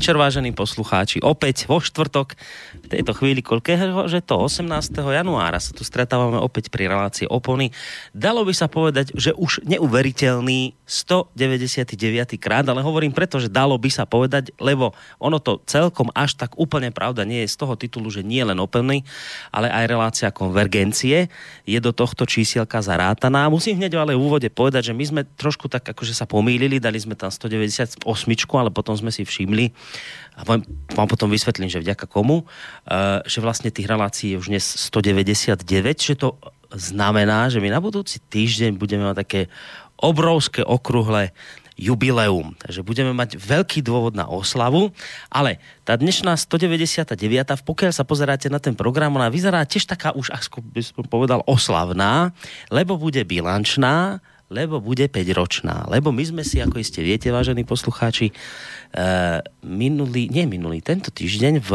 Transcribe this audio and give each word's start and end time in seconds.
Večer, 0.00 0.16
vážení 0.16 0.56
poslucháči. 0.56 1.20
Opäť 1.20 1.68
vo 1.68 1.76
štvrtok, 1.76 2.32
tejto 2.90 3.14
chvíli, 3.14 3.38
koľkého, 3.38 4.10
že 4.10 4.18
to 4.18 4.34
18. 4.34 4.66
januára 4.98 5.62
sa 5.62 5.70
tu 5.70 5.86
stretávame 5.86 6.42
opäť 6.42 6.74
pri 6.74 6.90
relácii 6.90 7.30
Opony. 7.30 7.70
Dalo 8.10 8.42
by 8.42 8.50
sa 8.50 8.66
povedať, 8.66 9.14
že 9.14 9.30
už 9.30 9.62
neuveriteľný 9.62 10.74
199. 10.82 11.94
krát, 12.42 12.66
ale 12.66 12.82
hovorím 12.82 13.14
preto, 13.14 13.38
že 13.38 13.46
dalo 13.46 13.78
by 13.78 13.90
sa 13.94 14.10
povedať, 14.10 14.50
lebo 14.58 14.90
ono 15.22 15.38
to 15.38 15.62
celkom 15.70 16.10
až 16.18 16.34
tak 16.34 16.58
úplne 16.58 16.90
pravda 16.90 17.22
nie 17.22 17.46
je 17.46 17.54
z 17.54 17.56
toho 17.62 17.78
titulu, 17.78 18.10
že 18.10 18.26
nie 18.26 18.42
len 18.42 18.58
Opony, 18.58 19.06
ale 19.54 19.70
aj 19.70 19.84
relácia 19.86 20.28
konvergencie 20.34 21.30
je 21.62 21.78
do 21.78 21.94
tohto 21.94 22.26
čísielka 22.26 22.82
zarátaná. 22.82 23.46
Musím 23.46 23.78
hneď 23.78 24.02
ale 24.02 24.18
v 24.18 24.26
úvode 24.26 24.50
povedať, 24.50 24.90
že 24.90 24.96
my 24.98 25.04
sme 25.06 25.22
trošku 25.38 25.70
tak 25.70 25.86
akože 25.86 26.10
sa 26.10 26.26
pomýlili, 26.26 26.82
dali 26.82 26.98
sme 26.98 27.14
tam 27.14 27.30
198, 27.30 28.02
ale 28.58 28.70
potom 28.74 28.98
sme 28.98 29.14
si 29.14 29.22
všimli, 29.22 29.70
a 30.36 30.46
vám, 30.46 31.08
potom 31.08 31.28
vysvetlím, 31.28 31.68
že 31.68 31.82
vďaka 31.82 32.06
komu, 32.08 32.44
uh, 32.44 33.20
že 33.28 33.42
vlastne 33.44 33.68
tých 33.68 33.90
relácií 33.90 34.34
je 34.34 34.40
už 34.40 34.48
dnes 34.50 34.64
199, 34.64 35.62
že 35.98 36.14
to 36.16 36.38
znamená, 36.74 37.50
že 37.50 37.58
my 37.58 37.68
na 37.68 37.82
budúci 37.82 38.22
týždeň 38.22 38.78
budeme 38.78 39.04
mať 39.10 39.16
také 39.26 39.40
obrovské 40.00 40.64
okruhle 40.64 41.34
jubileum. 41.80 42.52
Takže 42.60 42.84
budeme 42.84 43.16
mať 43.16 43.40
veľký 43.40 43.80
dôvod 43.80 44.12
na 44.12 44.28
oslavu, 44.28 44.92
ale 45.32 45.56
tá 45.88 45.96
dnešná 45.96 46.36
199. 46.36 47.16
pokiaľ 47.64 47.92
sa 47.96 48.04
pozeráte 48.04 48.52
na 48.52 48.60
ten 48.60 48.76
program, 48.76 49.16
ona 49.16 49.32
vyzerá 49.32 49.64
tiež 49.64 49.88
taká 49.88 50.12
už, 50.12 50.28
ako 50.28 50.60
by 50.60 50.80
som 50.84 51.04
povedal, 51.08 51.40
oslavná, 51.48 52.36
lebo 52.68 53.00
bude 53.00 53.24
bilančná, 53.24 54.20
lebo 54.50 54.82
bude 54.82 55.06
5-ročná. 55.06 55.86
Lebo 55.86 56.10
my 56.10 56.26
sme 56.26 56.42
si, 56.42 56.58
ako 56.58 56.82
iste 56.82 57.00
viete, 57.00 57.30
vážení 57.30 57.62
poslucháči, 57.62 58.34
uh, 58.34 59.38
minulý, 59.62 60.26
nie 60.26 60.44
minulý, 60.50 60.82
tento 60.82 61.14
týždeň 61.14 61.62
v 61.62 61.70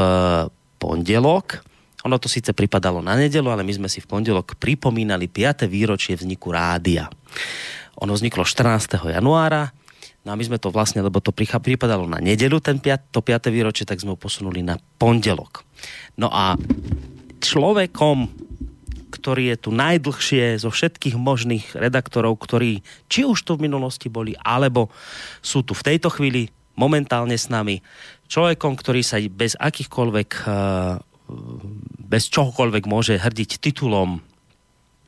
pondelok, 0.78 1.64
ono 2.06 2.22
to 2.22 2.30
síce 2.30 2.53
pripadalo 2.53 3.02
na 3.02 3.18
nedelu, 3.18 3.50
ale 3.50 3.66
my 3.66 3.73
sme 3.73 3.90
si 3.90 3.98
v 3.98 4.06
pondelok 4.06 4.62
pripomínali 4.62 5.26
5. 5.26 5.66
výročie 5.66 6.14
vzniku 6.14 6.53
rádia. 6.53 7.09
Ono 7.98 8.14
vzniklo 8.14 8.46
14. 8.46 9.09
januára, 9.09 9.73
No 10.26 10.34
a 10.34 10.40
my 10.42 10.42
sme 10.42 10.58
to 10.58 10.73
vlastne, 10.73 11.06
lebo 11.06 11.22
to 11.22 11.30
pripadalo 11.38 12.09
na 12.09 12.18
nedelu, 12.18 12.58
ten 12.58 12.81
5, 12.81 13.14
to 13.14 13.22
5. 13.22 13.46
výročie, 13.53 13.86
tak 13.86 14.02
sme 14.02 14.18
ho 14.18 14.20
posunuli 14.20 14.66
na 14.66 14.73
pondelok. 14.98 15.62
No 16.18 16.34
a 16.34 16.58
človekom, 17.46 18.44
ktorý 19.26 19.58
je 19.58 19.58
tu 19.58 19.73
najdlhšie 19.73 20.62
zo 20.62 20.70
všetkých 20.70 21.18
možných 21.18 21.73
redaktorov, 21.73 22.38
ktorí 22.38 22.86
či 23.09 23.26
už 23.26 23.42
tu 23.42 23.58
v 23.58 23.66
minulosti 23.66 24.06
boli, 24.06 24.38
alebo 24.38 24.94
sú 25.42 25.66
tu 25.66 25.73
v 25.73 25.81
tejto 25.81 26.14
chvíli 26.14 26.54
momentálne 26.78 27.34
s 27.34 27.50
nami. 27.50 27.81
Človekom, 28.30 28.78
ktorý 28.78 29.02
sa 29.02 29.18
bez 29.26 29.58
akýchkoľvek, 29.58 30.30
eh, 30.46 31.02
bez 32.06 32.30
čohokoľvek 32.30 32.86
môže 32.86 33.18
hrdiť 33.18 33.58
titulom 33.58 34.22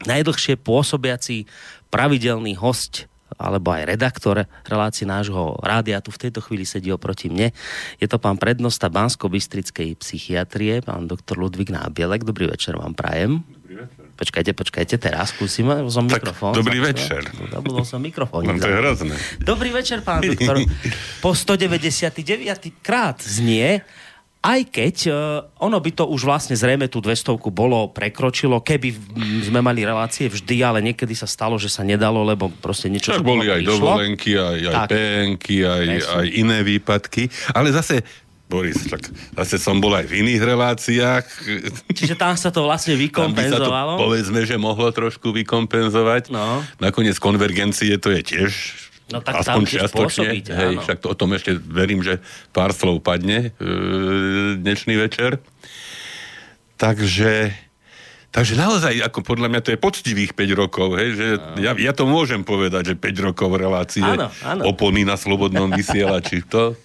najdlhšie 0.10 0.58
pôsobiaci 0.66 1.46
pravidelný 1.94 2.58
host 2.58 3.06
alebo 3.38 3.70
aj 3.76 3.86
redaktor 3.86 4.50
relácií 4.66 5.06
nášho 5.06 5.60
rádia 5.62 6.02
tu 6.02 6.10
v 6.10 6.22
tejto 6.26 6.42
chvíli 6.42 6.64
sedí 6.66 6.90
oproti 6.90 7.30
mne. 7.30 7.54
Je 8.02 8.08
to 8.10 8.18
pán 8.18 8.40
prednosta 8.40 8.88
Bansko-Bystrickej 8.88 10.00
psychiatrie, 10.00 10.82
pán 10.82 11.06
doktor 11.06 11.38
Ludvík 11.38 11.70
Nábielek. 11.70 12.26
Dobrý 12.26 12.50
večer 12.50 12.80
vám 12.80 12.96
prajem. 12.96 13.46
Počkajte, 14.18 14.58
počkajte, 14.58 14.98
teraz 14.98 15.30
skúsime, 15.30 15.86
som 15.94 16.10
tak, 16.10 16.26
mikrofón. 16.26 16.58
Dobrý 16.58 16.82
večer. 16.82 17.22
Zabudol 17.54 17.86
som 17.86 18.02
mikrofón. 18.02 18.50
No, 18.50 18.58
to 18.58 18.66
je 18.66 18.76
hrozné. 18.82 19.16
Dobrý 19.38 19.70
večer, 19.70 20.02
pán 20.02 20.26
doktor. 20.26 20.58
Po 21.22 21.38
199. 21.38 22.26
krát 22.82 23.22
znie, 23.22 23.86
aj 24.42 24.60
keď 24.74 24.96
uh, 25.10 25.18
ono 25.62 25.78
by 25.78 25.92
to 25.94 26.10
už 26.10 26.26
vlastne 26.26 26.58
zrejme 26.58 26.90
tú 26.90 26.98
200 26.98 27.38
bolo 27.54 27.94
prekročilo, 27.94 28.62
keby 28.66 28.90
sme 29.46 29.62
mali 29.62 29.86
relácie 29.86 30.30
vždy, 30.30 30.66
ale 30.66 30.80
niekedy 30.82 31.14
sa 31.14 31.30
stalo, 31.30 31.62
že 31.62 31.70
sa 31.70 31.86
nedalo, 31.86 32.26
lebo 32.26 32.50
proste 32.50 32.90
niečo... 32.90 33.14
Tak 33.14 33.22
boli 33.22 33.50
aj 33.50 33.62
išlo. 33.62 33.74
dovolenky, 33.78 34.34
aj, 34.34 34.60
aj 34.66 34.78
penky, 34.90 35.62
aj, 35.62 35.86
aj 36.00 36.26
iné 36.32 36.66
výpadky, 36.66 37.30
ale 37.54 37.70
zase 37.70 38.02
Boris, 38.48 38.80
tak 38.88 39.12
zase 39.36 39.60
som 39.60 39.84
bol 39.84 39.92
aj 39.92 40.08
v 40.08 40.24
iných 40.24 40.42
reláciách. 40.42 41.26
Čiže 41.92 42.16
tam 42.16 42.32
sa 42.40 42.48
to 42.48 42.64
vlastne 42.64 42.96
vykompenzovalo? 42.96 43.36
Tam 43.36 43.76
by 43.76 43.76
sa 43.76 44.00
to, 44.00 44.04
povedzme, 44.08 44.40
že 44.48 44.56
mohlo 44.56 44.88
trošku 44.96 45.36
vykompenzovať. 45.36 46.32
No. 46.32 46.64
Nakoniec 46.80 47.20
konvergencie 47.20 48.00
to 48.00 48.16
je 48.16 48.22
tiež 48.24 48.52
No 49.08 49.24
tak 49.24 49.40
Aspoň 49.40 49.64
tam 49.64 50.04
pôsobiť, 50.04 50.46
hej, 50.52 50.74
áno. 50.76 50.84
však 50.84 51.00
to, 51.00 51.08
o 51.08 51.16
tom 51.16 51.32
ešte 51.32 51.56
verím, 51.56 52.04
že 52.04 52.20
pár 52.52 52.76
slov 52.76 53.00
padne 53.00 53.56
e, 53.56 53.70
dnešný 54.60 55.00
večer. 55.00 55.40
Takže, 56.76 57.56
takže 58.36 58.60
naozaj, 58.60 59.00
ako 59.00 59.24
podľa 59.24 59.48
mňa 59.48 59.62
to 59.64 59.72
je 59.72 59.80
poctivých 59.80 60.36
5 60.36 60.60
rokov, 60.60 61.00
hej, 61.00 61.10
že 61.16 61.28
ja, 61.64 61.72
ja 61.80 61.96
to 61.96 62.04
môžem 62.04 62.44
povedať, 62.44 62.94
že 62.94 62.96
5 63.00 63.32
rokov 63.32 63.56
relácie 63.56 64.04
áno, 64.04 64.28
áno. 64.44 64.76
opony 64.76 65.08
na 65.08 65.16
slobodnom 65.16 65.72
vysielači. 65.72 66.44
To, 66.52 66.76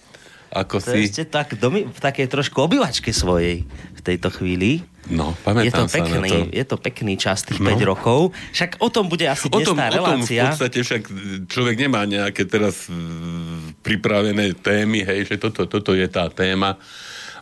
ako 0.52 0.84
to 0.84 0.92
si... 0.92 1.08
ste 1.08 1.24
tak 1.24 1.56
domy, 1.56 1.88
v 1.88 2.00
takej 2.00 2.28
trošku 2.28 2.60
obyvačke 2.60 3.08
svojej 3.08 3.64
v 3.96 4.00
tejto 4.04 4.28
chvíli. 4.28 4.84
No, 5.08 5.34
pamätám 5.42 5.66
je 5.66 5.72
to 5.72 5.84
pekný, 5.88 6.30
to. 6.30 6.38
Je 6.52 6.64
to 6.68 6.76
pekný 6.78 7.14
čas, 7.18 7.42
tých 7.42 7.58
no. 7.58 7.74
5 7.74 7.90
rokov. 7.90 8.36
Však 8.54 8.78
o 8.84 8.88
tom 8.92 9.10
bude 9.10 9.26
asi 9.26 9.50
dnes 9.50 9.66
o 9.66 9.74
tom, 9.74 9.76
tá 9.80 9.90
relácia. 9.90 10.12
O 10.12 10.20
tom 10.20 10.28
v 10.28 10.50
podstate 10.54 10.78
však 10.84 11.02
človek 11.50 11.76
nemá 11.80 12.06
nejaké 12.06 12.46
teraz 12.46 12.86
pripravené 13.82 14.54
témy, 14.54 15.02
hej, 15.02 15.34
že 15.34 15.36
toto, 15.42 15.66
toto 15.66 15.96
je 15.96 16.06
tá 16.06 16.30
téma. 16.30 16.78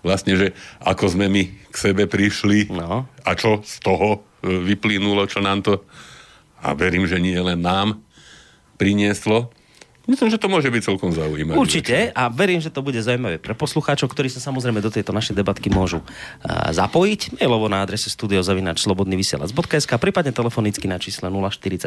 Vlastne, 0.01 0.33
že 0.39 0.57
ako 0.81 1.13
sme 1.13 1.29
my 1.29 1.43
k 1.69 1.77
sebe 1.77 2.09
prišli 2.09 2.73
no. 2.73 3.05
a 3.05 3.31
čo 3.37 3.61
z 3.61 3.85
toho 3.85 4.25
e, 4.41 4.49
vyplynulo, 4.49 5.29
čo 5.29 5.45
nám 5.45 5.61
to, 5.61 5.85
a 6.65 6.73
verím, 6.73 7.05
že 7.05 7.21
nie 7.21 7.37
len 7.37 7.61
nám, 7.61 8.01
prinieslo. 8.81 9.53
Myslím, 10.11 10.27
že 10.27 10.43
to 10.43 10.51
môže 10.51 10.67
byť 10.67 10.83
celkom 10.83 11.15
zaujímavé. 11.15 11.55
Určite 11.55 12.11
a 12.11 12.27
verím, 12.27 12.59
že 12.59 12.75
to 12.75 12.83
bude 12.83 12.99
zaujímavé 12.99 13.39
pre 13.39 13.55
poslucháčov, 13.55 14.11
ktorí 14.11 14.27
sa 14.27 14.43
samozrejme 14.43 14.83
do 14.83 14.91
tejto 14.91 15.15
našej 15.15 15.39
debatky 15.39 15.71
môžu 15.71 16.03
zapojiť. 16.75 17.39
Mailovo 17.39 17.71
na 17.71 17.87
adrese 17.87 18.11
studiozavinačslobodnyvysielac.sk 18.11 19.93
prípadne 20.03 20.35
telefonicky 20.35 20.91
na 20.91 20.99
čísle 20.99 21.31
048 21.31 21.87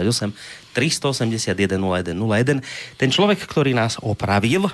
381 0.72 1.52
0101. 1.84 2.64
Ten 2.96 3.10
človek, 3.12 3.44
ktorý 3.44 3.76
nás 3.76 4.00
opravil, 4.00 4.72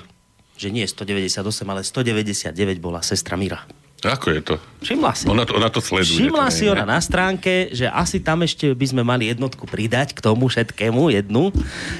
že 0.54 0.70
nie 0.70 0.86
198, 0.86 1.42
ale 1.66 1.82
199 1.82 2.54
bola 2.78 3.02
sestra 3.02 3.34
Mira. 3.34 3.66
Ako 4.00 4.32
je 4.32 4.40
to? 4.40 4.54
Všimla 4.80 5.12
si. 5.12 5.28
Ona 5.28 5.44
to, 5.44 5.52
ona 5.60 5.68
to 5.68 5.84
sleduje. 5.84 6.24
Všimla 6.24 6.48
to 6.48 6.56
si 6.56 6.64
ona 6.72 6.88
na 6.88 6.96
stránke, 7.04 7.68
že 7.76 7.84
asi 7.84 8.16
tam 8.16 8.40
ešte 8.40 8.72
by 8.72 8.86
sme 8.88 9.02
mali 9.04 9.28
jednotku 9.28 9.68
pridať 9.68 10.16
k 10.16 10.24
tomu 10.24 10.48
všetkému, 10.48 11.12
jednu. 11.12 11.52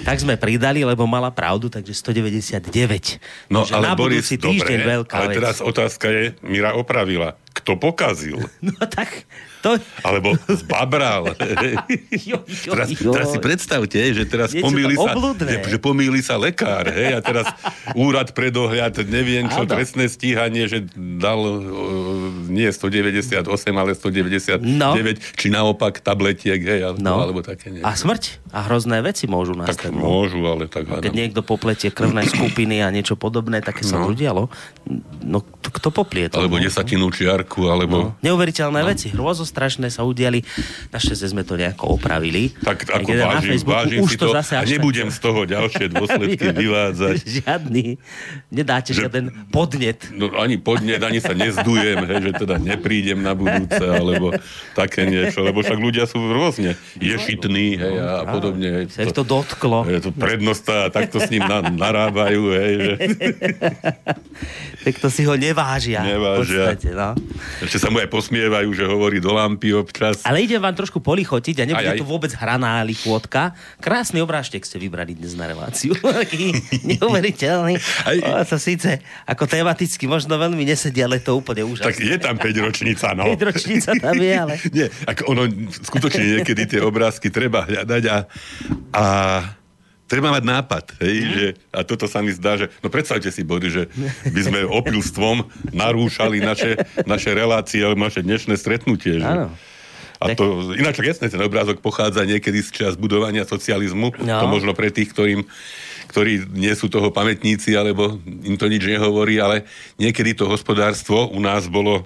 Tak 0.09 0.17
sme 0.17 0.41
pridali, 0.41 0.81
lebo 0.81 1.05
mala 1.05 1.29
pravdu, 1.29 1.69
takže 1.69 1.93
199. 1.93 3.21
No 3.53 3.69
takže 3.69 3.75
ale 3.77 3.85
na 3.85 3.93
Boris, 3.93 4.33
týždeň 4.33 4.81
dobre, 4.81 4.91
veľká 4.97 5.15
ale 5.21 5.27
vec. 5.29 5.37
teraz 5.37 5.57
otázka 5.61 6.07
je, 6.09 6.25
Mira 6.41 6.73
opravila. 6.73 7.37
Kto 7.53 7.77
pokazil? 7.77 8.41
No 8.65 8.77
tak 8.89 9.25
to... 9.61 9.77
Alebo 10.01 10.35
zbabral. 10.49 11.37
jo, 12.31 12.41
jo, 12.41 12.73
teraz, 12.73 12.89
jo. 12.93 13.13
teraz 13.13 13.29
si 13.31 13.39
predstavte, 13.39 13.99
že 14.13 14.25
teraz 14.25 14.51
pomýli 14.53 14.97
sa, 14.97 15.13
že, 15.37 15.57
že 15.67 15.79
pomýli 15.79 16.21
sa 16.21 16.37
lekár, 16.37 16.89
hej, 16.89 17.17
a 17.17 17.21
teraz 17.21 17.47
úrad 17.93 18.33
pre 18.33 18.49
dohľad, 18.49 19.05
neviem 19.07 19.47
čo, 19.47 19.63
Áno. 19.63 19.71
trestné 19.71 20.07
stíhanie, 20.07 20.65
že 20.65 20.85
dal 20.97 21.39
uh, 21.39 21.61
nie 22.49 22.67
198, 22.67 23.45
ale 23.71 23.93
199, 23.93 24.65
No. 24.81 24.97
či 25.37 25.47
naopak 25.49 26.01
tabletiek, 26.01 26.59
hej, 26.59 26.81
alebo, 26.87 27.01
No. 27.01 27.21
alebo 27.21 27.41
také 27.41 27.69
niečo. 27.71 27.85
A 27.85 27.93
smrť 27.93 28.41
a 28.51 28.67
hrozné 28.67 29.01
veci 29.01 29.29
môžu 29.29 29.53
Tak 29.55 29.87
nastať. 29.87 29.93
môžu, 29.93 30.41
ale 30.43 30.67
tak 30.67 30.89
Keď 30.89 31.05
hádam. 31.07 31.15
niekto 31.15 31.41
popletie 31.41 31.91
krvné 31.91 32.25
skupiny 32.27 32.81
a 32.81 32.89
niečo 32.89 33.15
podobné, 33.15 33.61
také 33.61 33.85
sa 33.85 34.01
No. 34.01 34.09
udialo. 34.09 34.49
No, 35.21 35.45
kto 35.61 35.93
poplie 35.93 36.27
to? 36.27 36.41
Alebo 36.41 36.57
no? 36.57 36.65
desatinu 36.65 37.13
čiarku, 37.13 37.69
alebo... 37.69 37.97
No. 38.01 38.09
Neuveriteľné 38.25 38.81
no. 38.81 38.89
veci, 38.89 39.09
hrôzostrašné 39.51 39.91
sa 39.91 40.07
udiali. 40.07 40.47
Našťastie 40.95 41.35
sme 41.35 41.43
to 41.43 41.59
nejako 41.59 41.99
opravili. 41.99 42.55
Tak 42.63 42.87
ako 42.87 43.11
Niekde 43.11 43.27
vážim, 43.27 43.59
vážim 43.67 44.01
už 44.07 44.11
si 44.15 44.17
to, 44.17 44.31
zase 44.31 44.55
a 44.55 44.63
nebudem 44.63 45.11
tak- 45.11 45.15
z 45.17 45.19
toho 45.19 45.41
ďalšie 45.43 45.85
dôsledky 45.91 46.47
vyvádzať. 46.55 47.17
Žiadny. 47.43 47.85
Nedáte 48.55 48.95
Že- 48.95 48.99
žiaden 49.03 49.25
podnet. 49.51 50.07
No 50.15 50.31
ani 50.39 50.55
podnet, 50.57 51.03
ani 51.03 51.19
sa 51.19 51.35
nezdujem, 51.35 51.99
hej, 52.07 52.19
že 52.31 52.33
teda 52.47 52.63
neprídem 52.63 53.19
na 53.19 53.35
budúce, 53.35 53.83
alebo 53.83 54.31
také 54.79 55.11
niečo, 55.11 55.43
lebo 55.43 55.67
však 55.67 55.79
ľudia 55.83 56.07
sú 56.07 56.23
rôzne 56.31 56.79
ješitní, 57.03 57.67
hej, 57.75 57.95
a 57.99 58.23
podobne. 58.31 58.69
Hej, 58.71 58.95
Sa 58.95 59.03
ich 59.03 59.17
to 59.17 59.27
dotklo. 59.27 59.83
je 59.91 59.99
to 59.99 60.15
prednosta 60.15 60.87
a 60.87 60.93
takto 60.95 61.19
s 61.19 61.27
ním 61.33 61.43
na, 61.43 61.65
narábajú, 61.67 62.55
hej, 62.55 62.73
že 62.79 62.93
Tak 64.87 64.95
to 64.97 65.09
si 65.13 65.29
ho 65.29 65.37
nevážia. 65.37 66.01
Nevážia. 66.01 66.73
V 66.73 66.77
podstate, 66.77 66.91
no. 66.97 67.11
ešte 67.61 67.77
sa 67.77 67.89
mu 67.93 68.01
aj 68.01 68.09
posmievajú, 68.09 68.69
že 68.73 68.85
hovorí 68.89 69.21
do 69.21 69.37
lampy 69.41 69.73
občas. 69.73 70.21
Ale 70.29 70.45
ide 70.45 70.61
vám 70.61 70.77
trošku 70.77 71.01
polichotiť 71.01 71.57
a 71.61 71.65
nebude 71.65 71.89
aj, 71.89 71.97
aj. 71.97 72.01
to 72.01 72.07
vôbec 72.07 72.33
hraná 72.37 72.85
lichôdka. 72.85 73.57
Krásny 73.81 74.21
obrážtek 74.21 74.63
ste 74.69 74.77
vybrali 74.77 75.17
dnes 75.17 75.33
na 75.33 75.49
reláciu. 75.49 75.97
Taký 76.25 76.53
neuveriteľný. 76.85 77.81
Aj. 78.05 78.17
O, 78.21 78.45
to 78.45 78.61
síce 78.61 79.01
ako 79.25 79.49
tematicky 79.49 80.05
možno 80.05 80.37
veľmi 80.37 80.63
nesedí, 80.69 81.01
ale 81.01 81.25
to 81.25 81.41
úplne 81.41 81.65
úžasné. 81.65 81.89
Tak 81.89 81.97
je 81.97 82.17
tam 82.21 82.37
5 82.37 82.67
ročnica, 82.67 83.07
no. 83.17 83.25
5 83.35 83.49
ročnica 83.49 83.91
tam 83.97 84.17
je, 84.21 84.35
ale... 84.37 84.55
Nie, 84.77 84.87
ako 85.09 85.23
ono, 85.33 85.43
skutočne 85.71 86.41
niekedy 86.41 86.63
tie 86.69 86.81
obrázky 86.85 87.33
treba 87.33 87.65
hľadať 87.65 88.03
a, 88.11 88.19
a 88.93 89.05
treba 90.11 90.35
mať 90.35 90.43
nápad. 90.43 90.85
Hej, 90.99 91.17
mm. 91.23 91.31
že, 91.31 91.47
a 91.71 91.87
toto 91.87 92.11
sa 92.11 92.19
mi 92.19 92.35
zdá, 92.35 92.59
že... 92.59 92.67
No 92.83 92.91
predstavte 92.91 93.31
si, 93.31 93.47
body, 93.47 93.69
že 93.71 93.83
by 94.27 94.41
sme 94.43 94.59
opilstvom 94.67 95.47
narúšali 95.71 96.43
naše, 96.43 96.75
naše 97.07 97.31
relácie 97.31 97.79
alebo 97.87 98.03
naše 98.03 98.27
dnešné 98.27 98.59
stretnutie. 98.59 99.23
Že? 99.23 99.55
A 100.21 100.25
tak... 100.35 100.37
to, 100.37 100.75
ináč 100.75 100.99
jasne, 101.01 101.31
ten 101.31 101.41
obrázok 101.41 101.79
pochádza 101.79 102.27
niekedy 102.27 102.61
z 102.61 102.75
čas 102.75 102.93
budovania 102.99 103.47
socializmu. 103.47 104.13
No. 104.19 104.37
To 104.43 104.47
možno 104.51 104.75
pre 104.75 104.91
tých, 104.91 105.15
ktorým, 105.15 105.47
ktorí 106.11 106.45
nie 106.53 106.75
sú 106.75 106.91
toho 106.91 107.15
pamätníci, 107.15 107.79
alebo 107.79 108.19
im 108.27 108.59
to 108.59 108.67
nič 108.67 108.83
nehovorí, 108.83 109.39
ale 109.39 109.65
niekedy 109.97 110.35
to 110.35 110.51
hospodárstvo 110.51 111.31
u 111.31 111.39
nás 111.39 111.71
bolo 111.71 112.05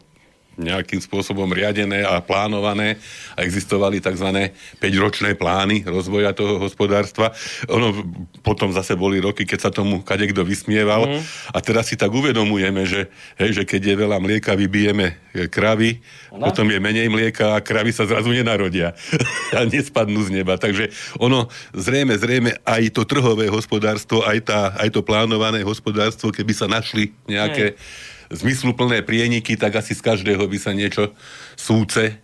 nejakým 0.56 1.00
spôsobom 1.02 1.50
riadené 1.50 2.06
a 2.06 2.22
plánované 2.22 2.96
a 3.34 3.42
existovali 3.42 3.98
tzv. 3.98 4.50
5-ročné 4.78 5.34
plány 5.34 5.86
rozvoja 5.86 6.34
toho 6.34 6.62
hospodárstva. 6.62 7.34
Ono 7.70 7.92
potom 8.40 8.70
zase 8.70 8.94
boli 8.94 9.18
roky, 9.18 9.42
keď 9.46 9.58
sa 9.58 9.70
tomu 9.70 10.02
kadekto 10.02 10.46
vysmieval 10.46 11.06
mm. 11.06 11.20
a 11.54 11.58
teraz 11.58 11.90
si 11.90 11.96
tak 11.98 12.10
uvedomujeme, 12.10 12.86
že, 12.86 13.10
hej, 13.38 13.62
že 13.62 13.62
keď 13.66 13.94
je 13.94 14.00
veľa 14.06 14.18
mlieka, 14.22 14.54
vybijeme 14.54 15.24
kravy, 15.50 15.98
no. 16.30 16.46
potom 16.46 16.70
je 16.70 16.78
menej 16.78 17.10
mlieka 17.10 17.58
a 17.58 17.62
kravy 17.64 17.90
sa 17.90 18.06
zrazu 18.06 18.30
nenarodia 18.30 18.94
a 19.58 19.66
nespadnú 19.66 20.22
z 20.22 20.30
neba. 20.30 20.54
Takže 20.54 20.94
ono 21.18 21.50
zrejme, 21.74 22.14
zrejme 22.14 22.50
aj 22.62 22.82
to 22.94 23.02
trhové 23.02 23.50
hospodárstvo, 23.50 24.22
aj, 24.22 24.38
tá, 24.46 24.60
aj 24.78 24.94
to 24.94 25.02
plánované 25.02 25.66
hospodárstvo, 25.66 26.30
keby 26.30 26.54
sa 26.54 26.70
našli 26.70 27.10
nejaké 27.26 27.74
Hej 27.74 28.12
zmysluplné 28.32 29.02
prieniky, 29.04 29.56
tak 29.56 29.76
asi 29.76 29.92
z 29.92 30.02
každého 30.02 30.44
by 30.46 30.58
sa 30.60 30.72
niečo 30.72 31.12
súce 31.58 32.02
e, 32.08 32.14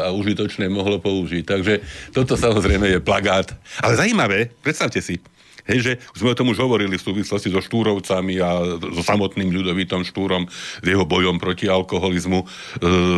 a 0.00 0.12
užitočné 0.12 0.68
mohlo 0.72 1.02
použiť. 1.02 1.44
Takže 1.44 1.74
toto 2.12 2.38
samozrejme 2.38 2.96
je 2.96 3.00
plagát. 3.04 3.52
Ale 3.84 3.98
zaujímavé, 3.98 4.52
predstavte 4.64 5.02
si, 5.04 5.20
Hej, 5.66 5.78
že 5.82 5.92
sme 6.14 6.30
o 6.32 6.38
tom 6.38 6.54
už 6.54 6.62
hovorili 6.62 6.94
v 6.94 7.02
súvislosti 7.02 7.50
so 7.50 7.58
Štúrovcami 7.58 8.38
a 8.38 8.78
so 8.78 9.02
samotným 9.02 9.50
ľudovitom 9.50 10.06
Štúrom, 10.06 10.46
s 10.46 10.86
jeho 10.86 11.02
bojom 11.02 11.42
proti 11.42 11.66
alkoholizmu, 11.66 12.42
e, 12.42 12.46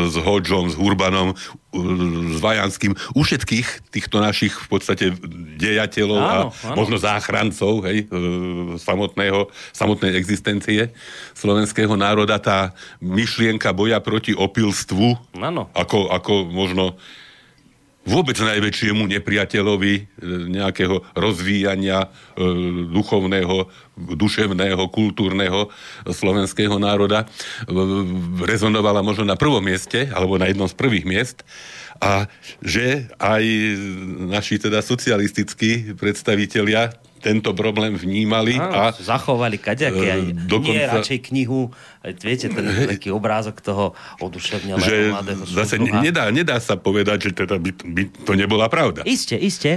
s 0.08 0.16
Hodžom, 0.16 0.72
s 0.72 0.74
Hurbanom, 0.80 1.32
e, 1.32 1.36
s 2.32 2.38
Vajanským, 2.40 2.96
u 3.12 3.20
všetkých 3.20 3.92
týchto 3.92 4.24
našich 4.24 4.56
v 4.56 4.68
podstate 4.72 5.04
dejateľov 5.60 6.20
áno, 6.24 6.28
a 6.28 6.72
áno. 6.72 6.76
možno 6.76 6.96
záchrancov 6.96 7.84
hej, 7.84 8.08
e, 8.08 8.16
samotného, 8.80 9.52
samotnej 9.76 10.16
existencie 10.16 10.96
slovenského 11.36 11.92
národa, 12.00 12.40
tá 12.40 12.72
myšlienka 13.04 13.76
boja 13.76 14.00
proti 14.00 14.32
opilstvu, 14.32 15.36
áno. 15.36 15.68
Ako, 15.76 16.08
ako 16.08 16.48
možno 16.48 16.96
vôbec 18.08 18.40
najväčšiemu 18.40 19.04
nepriateľovi 19.04 19.94
e, 19.94 20.02
nejakého 20.48 21.04
rozvíjania 21.12 22.08
e, 22.08 22.08
duchovného, 22.88 23.68
duševného, 24.16 24.82
kultúrneho 24.88 25.68
slovenského 26.08 26.80
národa 26.80 27.28
rezonovala 28.40 29.04
možno 29.04 29.28
na 29.28 29.36
prvom 29.36 29.60
mieste, 29.60 30.08
alebo 30.08 30.40
na 30.40 30.48
jednom 30.48 30.70
z 30.70 30.74
prvých 30.78 31.04
miest. 31.04 31.44
A 31.98 32.30
že 32.62 33.10
aj 33.18 33.42
naši 34.30 34.62
teda 34.62 34.80
socialistickí 34.86 35.98
predstavitelia 35.98 36.94
tento 37.28 37.52
problém 37.52 37.92
vnímali 37.92 38.56
a... 38.56 38.88
Zachovali 38.96 39.60
kaďaké 39.60 40.06
aj 40.08 40.22
dokonca, 40.48 40.72
nie 40.72 40.88
radšej 40.88 41.18
knihu, 41.28 41.68
viete, 42.24 42.48
ten 42.48 42.64
taký 42.88 43.12
obrázok 43.12 43.60
toho 43.60 43.92
oduševneného 44.24 44.80
že 44.80 45.12
mladého 45.12 45.44
Zase 45.44 45.76
nedá, 45.76 46.32
nedá 46.32 46.56
sa 46.56 46.80
povedať, 46.80 47.28
že 47.28 47.44
teda 47.44 47.60
by, 47.60 47.70
by 47.84 48.02
to 48.24 48.32
nebola 48.32 48.72
pravda. 48.72 49.04
Isté, 49.04 49.36
isté. 49.36 49.76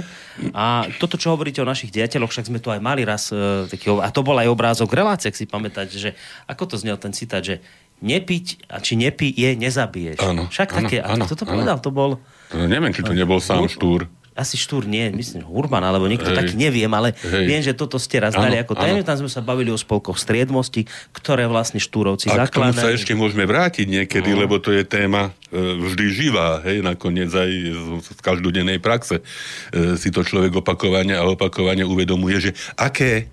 A 0.56 0.88
toto, 0.96 1.20
čo 1.20 1.36
hovoríte 1.36 1.60
o 1.60 1.68
našich 1.68 1.92
diateľoch, 1.92 2.32
však 2.32 2.48
sme 2.48 2.56
tu 2.56 2.72
aj 2.72 2.80
mali 2.80 3.04
raz 3.04 3.28
uh, 3.28 3.68
taký, 3.68 3.92
a 4.00 4.08
to 4.08 4.24
bol 4.24 4.40
aj 4.40 4.48
obrázok 4.48 4.88
relácie, 4.96 5.28
ak 5.28 5.36
si 5.36 5.44
pamätáte, 5.44 6.00
že 6.00 6.16
ako 6.48 6.72
to 6.72 6.76
znel 6.80 6.96
ten 6.96 7.12
citát, 7.12 7.44
že 7.44 7.60
nepiť 8.00 8.66
a 8.72 8.80
či 8.80 8.96
nepí 8.96 9.28
je, 9.28 9.54
nezabiješ. 9.54 10.24
Áno, 10.24 10.48
Však 10.48 10.68
áno, 10.72 10.78
také, 10.82 10.96
áno, 11.04 11.22
a 11.22 11.26
kto 11.28 11.34
to 11.36 11.44
povedal, 11.44 11.76
to 11.78 11.92
bol... 11.92 12.16
Neviem, 12.52 12.96
či 12.96 13.04
to 13.04 13.12
nebol 13.12 13.38
sám 13.38 13.68
Štúr 13.68 14.08
asi 14.32 14.56
Štúr 14.56 14.88
nie, 14.88 15.12
myslím, 15.12 15.44
Hurban, 15.44 15.84
alebo 15.84 16.08
niekto 16.08 16.32
hej, 16.32 16.36
taký, 16.36 16.54
neviem, 16.56 16.88
ale 16.88 17.12
hej. 17.12 17.44
viem, 17.44 17.60
že 17.60 17.76
toto 17.76 18.00
ste 18.00 18.16
raz 18.16 18.32
dali 18.32 18.56
ako 18.56 18.72
tému. 18.72 19.04
Tam 19.04 19.20
sme 19.20 19.28
sa 19.28 19.44
bavili 19.44 19.68
o 19.68 19.76
spolkoch 19.76 20.16
striedmosti, 20.16 20.88
ktoré 21.12 21.44
vlastne 21.44 21.76
Štúrovci 21.76 22.32
zakladajú. 22.32 22.48
A 22.48 22.52
k 22.52 22.56
tomu 22.56 22.72
sa 22.72 22.88
ešte 22.88 23.12
môžeme 23.12 23.44
vrátiť 23.44 23.86
niekedy, 23.86 24.32
no. 24.32 24.44
lebo 24.44 24.56
to 24.56 24.72
je 24.72 24.88
téma 24.88 25.36
e, 25.52 25.60
vždy 25.60 26.04
živá, 26.08 26.64
hej, 26.64 26.80
nakoniec 26.80 27.28
aj 27.28 27.50
z 28.00 28.20
každodennej 28.24 28.80
praxe 28.80 29.20
e, 29.20 29.94
si 30.00 30.08
to 30.08 30.24
človek 30.24 30.64
opakovane 30.64 31.12
a 31.12 31.28
opakovane 31.28 31.84
uvedomuje, 31.84 32.40
že 32.40 32.50
aké 32.80 33.28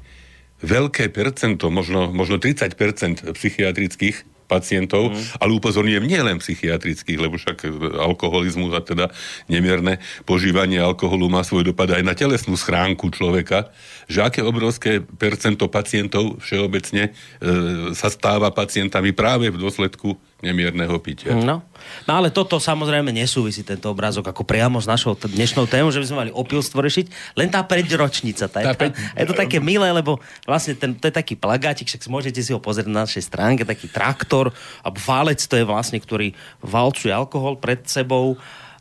veľké 0.60 1.08
percento, 1.16 1.72
možno, 1.72 2.12
možno 2.12 2.36
30% 2.36 3.32
psychiatrických 3.32 4.39
pacientov, 4.50 5.14
mm. 5.14 5.38
ale 5.38 5.52
upozorňujem 5.62 6.10
nielen 6.10 6.42
psychiatrických, 6.42 7.22
lebo 7.22 7.38
však 7.38 7.70
alkoholizmus 8.02 8.74
a 8.74 8.82
teda 8.82 9.14
nemierne 9.46 10.02
požívanie 10.26 10.82
alkoholu 10.82 11.30
má 11.30 11.46
svoj 11.46 11.70
dopad 11.70 11.94
aj 11.94 12.02
na 12.02 12.18
telesnú 12.18 12.58
schránku 12.58 13.14
človeka, 13.14 13.70
že 14.10 14.26
aké 14.26 14.42
obrovské 14.42 15.06
percento 15.06 15.70
pacientov 15.70 16.42
všeobecne 16.42 17.14
e, 17.14 17.92
sa 17.94 18.10
stáva 18.10 18.50
pacientami 18.50 19.14
práve 19.14 19.54
v 19.54 19.62
dôsledku 19.62 20.18
nemierneho 20.42 20.98
pitia. 20.98 21.38
No. 21.38 21.62
No 22.06 22.18
ale 22.20 22.30
toto 22.30 22.58
samozrejme 22.58 23.10
nesúvisí 23.14 23.66
tento 23.66 23.90
obrázok 23.90 24.30
ako 24.32 24.44
priamo 24.46 24.78
s 24.80 24.88
našou 24.88 25.16
dnešnou 25.16 25.70
témou, 25.70 25.90
že 25.90 26.02
by 26.02 26.08
sme 26.08 26.20
mali 26.28 26.32
opilstvo 26.32 26.80
rešiť. 26.80 27.36
Len 27.36 27.50
tá 27.50 27.62
5-ročnica. 27.66 28.46
Tá, 28.50 28.60
tá, 28.62 28.74
tá, 28.74 28.86
je 28.94 29.28
to 29.28 29.36
také 29.36 29.58
milé, 29.62 29.90
lebo 29.92 30.22
vlastne 30.44 30.78
ten, 30.78 30.96
to 30.96 31.10
je 31.10 31.16
taký 31.16 31.36
plagátik, 31.36 31.90
však 31.90 32.08
môžete 32.08 32.40
si 32.40 32.52
ho 32.54 32.60
pozrieť 32.62 32.88
na 32.90 33.04
našej 33.06 33.24
stránke, 33.26 33.68
taký 33.68 33.92
traktor, 33.92 34.52
a 34.84 34.88
válec 34.90 35.42
to 35.44 35.56
je 35.60 35.66
vlastne, 35.68 36.00
ktorý 36.00 36.34
valcuje 36.64 37.12
alkohol 37.12 37.60
pred 37.60 37.84
sebou 37.86 38.40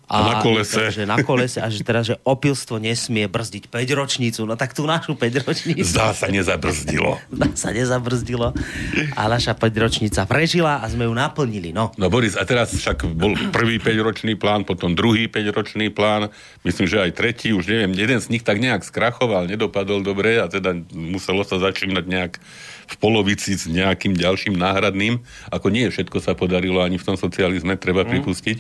a, 0.09 0.17
na 0.25 0.35
kolese. 0.41 0.89
Že 0.89 1.05
na 1.05 1.21
kolese 1.21 1.61
a 1.61 1.69
že 1.69 1.85
teraz, 1.85 2.09
že 2.09 2.17
opilstvo 2.25 2.81
nesmie 2.81 3.29
brzdiť 3.29 3.69
5 3.69 3.77
ročnicu. 3.93 4.41
No 4.49 4.57
tak 4.57 4.73
tú 4.73 4.89
našu 4.89 5.13
5 5.13 5.45
ročnicu. 5.45 5.85
Zdá 5.85 6.17
sa 6.17 6.33
nezabrzdilo. 6.33 7.21
Zdá 7.29 7.49
sa 7.53 7.69
nezabrzdilo. 7.77 8.57
A 9.13 9.21
naša 9.29 9.53
5 9.53 9.69
ročnica 9.77 10.25
prežila 10.25 10.81
a 10.81 10.89
sme 10.89 11.05
ju 11.05 11.13
naplnili. 11.13 11.77
No. 11.77 11.93
no 12.01 12.09
Boris, 12.09 12.41
a 12.41 12.49
teraz 12.49 12.73
však 12.73 13.05
bol 13.13 13.37
prvý 13.53 13.77
5 13.77 14.01
ročný 14.01 14.33
plán, 14.33 14.65
potom 14.65 14.97
druhý 14.97 15.29
5 15.29 15.53
ročný 15.53 15.93
plán. 15.93 16.33
Myslím, 16.65 16.89
že 16.89 17.05
aj 17.05 17.13
tretí, 17.13 17.53
už 17.53 17.69
neviem, 17.69 17.93
jeden 17.93 18.17
z 18.17 18.33
nich 18.33 18.41
tak 18.41 18.57
nejak 18.65 18.89
skrachoval, 18.89 19.45
nedopadol 19.45 20.01
dobre 20.01 20.41
a 20.41 20.49
teda 20.49 20.73
muselo 20.97 21.45
sa 21.45 21.61
začínať 21.61 22.05
nejak 22.09 22.33
v 22.89 22.97
polovici 22.97 23.53
s 23.53 23.69
nejakým 23.69 24.17
ďalším 24.17 24.57
náhradným. 24.57 25.21
Ako 25.53 25.69
nie 25.69 25.93
všetko 25.93 26.25
sa 26.25 26.33
podarilo 26.33 26.81
ani 26.81 26.97
v 26.97 27.05
tom 27.05 27.17
socializme, 27.21 27.77
treba 27.77 28.09
mm. 28.09 28.11
pripustiť. 28.17 28.57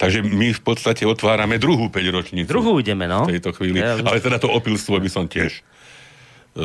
Takže 0.00 0.24
my 0.24 0.56
v 0.56 0.62
podstate 0.64 1.04
otvárame 1.04 1.60
druhú 1.60 1.92
5 1.92 2.16
ročnicu. 2.16 2.48
Druhú 2.48 2.80
ideme, 2.80 3.04
no. 3.04 3.28
V 3.28 3.36
tejto 3.36 3.52
chvíli. 3.52 3.84
Ja, 3.84 4.00
Ale 4.00 4.24
teda 4.24 4.40
to 4.40 4.48
opilstvo 4.48 4.96
by 4.96 5.10
som 5.12 5.28
tiež 5.28 5.60
e, 5.60 6.64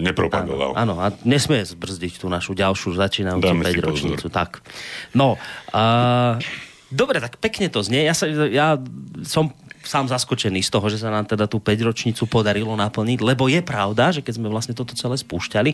nepropagoval. 0.00 0.72
Áno, 0.72 0.96
áno, 0.96 1.04
a 1.04 1.12
nesmie 1.28 1.60
zbrzdiť 1.60 2.24
tú 2.24 2.32
našu 2.32 2.56
ďalšiu 2.56 2.96
začínajúcu 2.96 3.52
5 3.60 3.84
ročnicu. 3.84 4.26
Tak. 4.32 4.64
No, 5.12 5.36
uh, 5.76 6.40
dobre, 6.88 7.20
tak 7.20 7.36
pekne 7.36 7.68
to 7.68 7.84
znie. 7.84 8.08
Ja, 8.08 8.16
sa, 8.16 8.24
ja 8.30 8.80
som 9.28 9.52
sám 9.84 10.10
zaskočený 10.10 10.64
z 10.64 10.70
toho, 10.72 10.86
že 10.90 10.98
sa 11.00 11.12
nám 11.12 11.28
teda 11.28 11.46
tú 11.46 11.60
5-ročnicu 11.60 12.26
podarilo 12.26 12.74
naplniť, 12.74 13.18
lebo 13.20 13.46
je 13.46 13.60
pravda, 13.60 14.10
že 14.10 14.20
keď 14.24 14.40
sme 14.40 14.48
vlastne 14.50 14.74
toto 14.74 14.96
celé 14.96 15.14
spúšťali, 15.20 15.70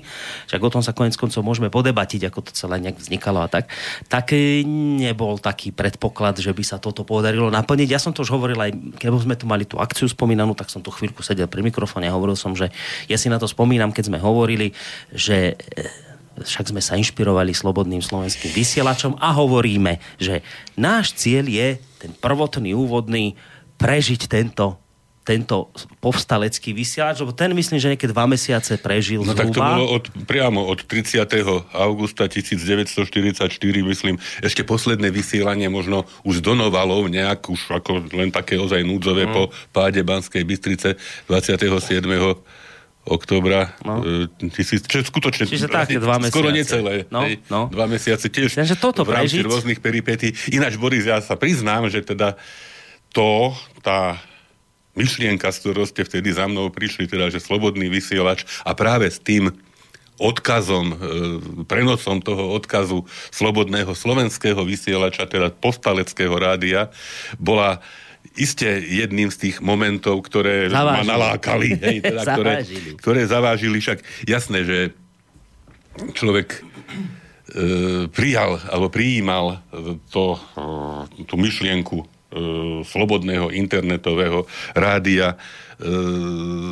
však 0.50 0.60
o 0.60 0.70
tom 0.70 0.82
sa 0.82 0.92
konec 0.92 1.14
koncov 1.16 1.40
môžeme 1.46 1.72
podebatiť, 1.72 2.28
ako 2.28 2.50
to 2.50 2.52
celé 2.52 2.82
nejak 2.82 2.98
vznikalo 2.98 3.40
a 3.40 3.48
tak, 3.48 3.70
tak 4.10 4.34
e, 4.36 4.66
nebol 5.00 5.38
taký 5.38 5.72
predpoklad, 5.72 6.42
že 6.42 6.50
by 6.50 6.62
sa 6.66 6.76
toto 6.76 7.06
podarilo 7.06 7.48
naplniť. 7.48 7.88
Ja 7.88 8.02
som 8.02 8.12
to 8.12 8.26
už 8.26 8.34
hovoril 8.34 8.58
aj, 8.58 9.00
keď 9.00 9.08
sme 9.16 9.38
tu 9.38 9.46
mali 9.48 9.64
tú 9.64 9.80
akciu 9.80 10.10
spomínanú, 10.10 10.52
tak 10.52 10.68
som 10.68 10.82
tu 10.82 10.92
chvíľku 10.92 11.24
sedel 11.24 11.48
pri 11.48 11.64
mikrofóne 11.64 12.10
a 12.10 12.14
hovoril 12.14 12.36
som, 12.36 12.52
že 12.52 12.68
ja 13.06 13.16
si 13.16 13.32
na 13.32 13.38
to 13.40 13.46
spomínam, 13.48 13.94
keď 13.94 14.12
sme 14.12 14.18
hovorili, 14.20 14.74
že 15.14 15.54
e, 15.54 16.10
však 16.38 16.72
sme 16.72 16.80
sa 16.80 16.96
inšpirovali 16.96 17.52
slobodným 17.52 18.00
slovenským 18.00 18.52
vysielačom 18.54 19.18
a 19.20 19.34
hovoríme, 19.36 20.00
že 20.16 20.40
náš 20.78 21.12
cieľ 21.16 21.46
je 21.50 21.68
ten 22.00 22.12
prvotný, 22.16 22.72
úvodný 22.72 23.36
prežiť 23.80 24.28
tento 24.28 24.78
tento 25.20 25.68
povstalecký 26.00 26.72
vysielač, 26.72 27.20
lebo 27.20 27.30
ten 27.30 27.52
myslím, 27.52 27.78
že 27.78 27.92
niekedy 27.92 28.10
dva 28.10 28.24
mesiace 28.24 28.80
prežil 28.80 29.20
No 29.22 29.36
zhruba. 29.36 29.38
tak 29.38 29.48
to 29.52 29.60
bolo 29.60 29.84
od, 30.00 30.04
priamo 30.24 30.64
od 30.64 30.80
30. 30.88 31.22
augusta 31.76 32.24
1944, 32.26 33.46
myslím, 33.84 34.16
ešte 34.40 34.64
posledné 34.64 35.12
vysielanie 35.12 35.68
možno 35.68 36.08
už 36.24 36.40
do 36.40 36.56
Novalov, 36.56 37.06
nejak 37.12 37.46
už 37.46 37.68
ako 37.68 38.10
len 38.16 38.32
také 38.32 38.56
ozaj 38.56 38.80
núdzové 38.82 39.28
mm. 39.28 39.32
po 39.36 39.42
páde 39.70 40.00
Banskej 40.02 40.42
Bystrice 40.42 40.96
27 41.28 42.08
oktobra, 43.00 43.76
no. 43.84 44.04
e, 44.04 44.28
tisíc, 44.52 44.84
čo 44.84 45.00
skutočne 45.00 45.48
Čiže 45.48 45.72
také 45.72 45.96
dva 45.96 46.20
mesiace. 46.20 46.36
skoro 46.36 46.48
necelé. 46.52 46.94
No, 47.08 47.24
hej, 47.24 47.40
no. 47.48 47.72
Dva 47.72 47.88
mesiace 47.88 48.28
tiež 48.28 48.56
Takže 48.56 48.76
toto 48.76 49.08
v 49.08 49.16
rámci 49.16 49.40
prežiť. 49.40 49.48
rôznych 49.48 49.80
peripetí. 49.80 50.36
Ináč, 50.52 50.76
Boris, 50.76 51.08
ja 51.08 51.20
sa 51.24 51.32
priznám, 51.36 51.88
že 51.88 52.04
teda 52.04 52.36
to, 53.10 53.54
tá 53.82 54.18
myšlienka, 54.98 55.50
s 55.50 55.62
ktorou 55.62 55.86
ste 55.86 56.02
vtedy 56.02 56.34
za 56.34 56.50
mnou 56.50 56.68
prišli, 56.68 57.06
teda, 57.06 57.30
že 57.30 57.42
slobodný 57.42 57.86
vysielač 57.88 58.44
a 58.66 58.74
práve 58.74 59.06
s 59.08 59.22
tým 59.22 59.54
odkazom, 60.20 60.86
e, 60.92 60.96
prenosom 61.64 62.20
toho 62.20 62.52
odkazu 62.52 63.08
slobodného 63.32 63.96
slovenského 63.96 64.60
vysielača, 64.68 65.24
teda 65.24 65.48
postaleckého 65.48 66.36
rádia, 66.36 66.92
bola 67.40 67.80
iste 68.36 68.68
jedným 68.84 69.32
z 69.32 69.48
tých 69.48 69.56
momentov, 69.64 70.20
ktoré 70.28 70.68
Zavážili. 70.68 71.08
ma 71.08 71.12
nalákali, 71.16 71.68
hej, 71.72 71.96
teda, 72.12 72.22
ktoré, 72.36 72.52
Zavážili. 72.60 72.90
ktoré 73.00 73.20
zavážili. 73.24 73.76
Však 73.80 73.98
jasné, 74.28 74.58
že 74.68 74.78
človek 76.12 76.48
e, 76.52 76.60
prijal 78.12 78.60
alebo 78.68 78.92
prijímal 78.92 79.64
to, 80.12 80.36
e, 80.36 81.24
tú 81.24 81.40
myšlienku 81.40 82.19
slobodného 82.86 83.50
internetového 83.50 84.46
rádia 84.74 85.34
e, 85.34 85.36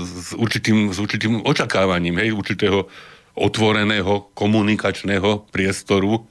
s, 0.06 0.30
určitým, 0.38 0.94
s 0.94 0.98
určitým 1.02 1.42
očakávaním, 1.42 2.22
hej, 2.22 2.30
určitého 2.30 2.86
otvoreného 3.34 4.34
komunikačného 4.34 5.50
priestoru. 5.50 6.26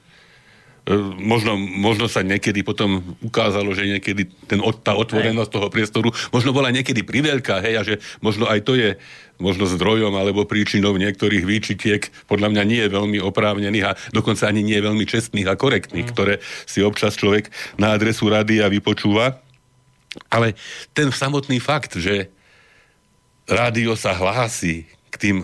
E, 0.88 0.96
možno, 1.20 1.60
možno 1.60 2.08
sa 2.08 2.24
niekedy 2.24 2.64
potom 2.64 3.04
ukázalo, 3.20 3.76
že 3.76 3.84
niekedy 3.84 4.24
ten, 4.48 4.56
tá 4.80 4.96
otvorenosť 4.96 5.50
toho 5.52 5.68
priestoru 5.68 6.08
možno 6.32 6.56
bola 6.56 6.72
niekedy 6.72 7.04
priveľká, 7.04 7.60
hej, 7.60 7.74
a 7.76 7.82
že 7.84 7.94
možno 8.24 8.48
aj 8.48 8.64
to 8.64 8.72
je 8.72 8.96
možno 9.36 9.68
zdrojom 9.68 10.16
alebo 10.16 10.48
príčinou 10.48 10.96
niektorých 10.96 11.44
výčitiek, 11.44 12.08
podľa 12.24 12.56
mňa 12.56 12.62
nie 12.64 12.80
je 12.80 12.94
veľmi 12.96 13.20
oprávnených 13.20 13.84
a 13.84 13.96
dokonca 14.16 14.48
ani 14.48 14.64
nie 14.64 14.80
je 14.80 14.86
veľmi 14.88 15.04
čestných 15.04 15.48
a 15.52 15.60
korektných, 15.60 16.08
mm. 16.08 16.12
ktoré 16.16 16.40
si 16.64 16.80
občas 16.80 17.20
človek 17.20 17.52
na 17.76 17.92
adresu 17.92 18.32
rady 18.32 18.64
a 18.64 18.72
vypočúva. 18.72 19.44
Ale 20.32 20.56
ten 20.96 21.12
samotný 21.12 21.60
fakt, 21.60 22.00
že 22.00 22.32
rádio 23.44 23.92
sa 23.92 24.16
hlási 24.16 24.88
k 25.12 25.14
tým 25.20 25.36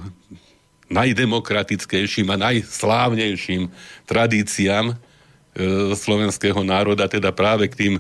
najdemokratickejším 0.89 2.33
a 2.33 2.41
najslávnejším 2.49 3.69
tradíciám 4.09 4.97
slovenského 5.95 6.61
národa, 6.67 7.07
teda 7.07 7.31
práve 7.31 7.71
k 7.71 7.75
tým 7.75 7.95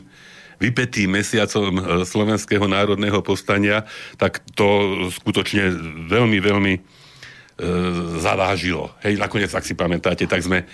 vypetým 0.58 1.10
mesiacom 1.10 1.70
e, 1.74 1.82
slovenského 2.06 2.66
národného 2.66 3.20
povstania, 3.20 3.86
tak 4.18 4.42
to 4.54 5.08
skutočne 5.10 5.70
veľmi, 6.10 6.38
veľmi 6.38 6.74
e, 6.78 6.80
zavážilo. 8.22 8.94
Hej, 9.02 9.18
nakoniec, 9.18 9.50
ak 9.50 9.66
si 9.66 9.74
pamätáte, 9.74 10.24
tak 10.30 10.42
sme 10.46 10.62
e, 10.62 10.66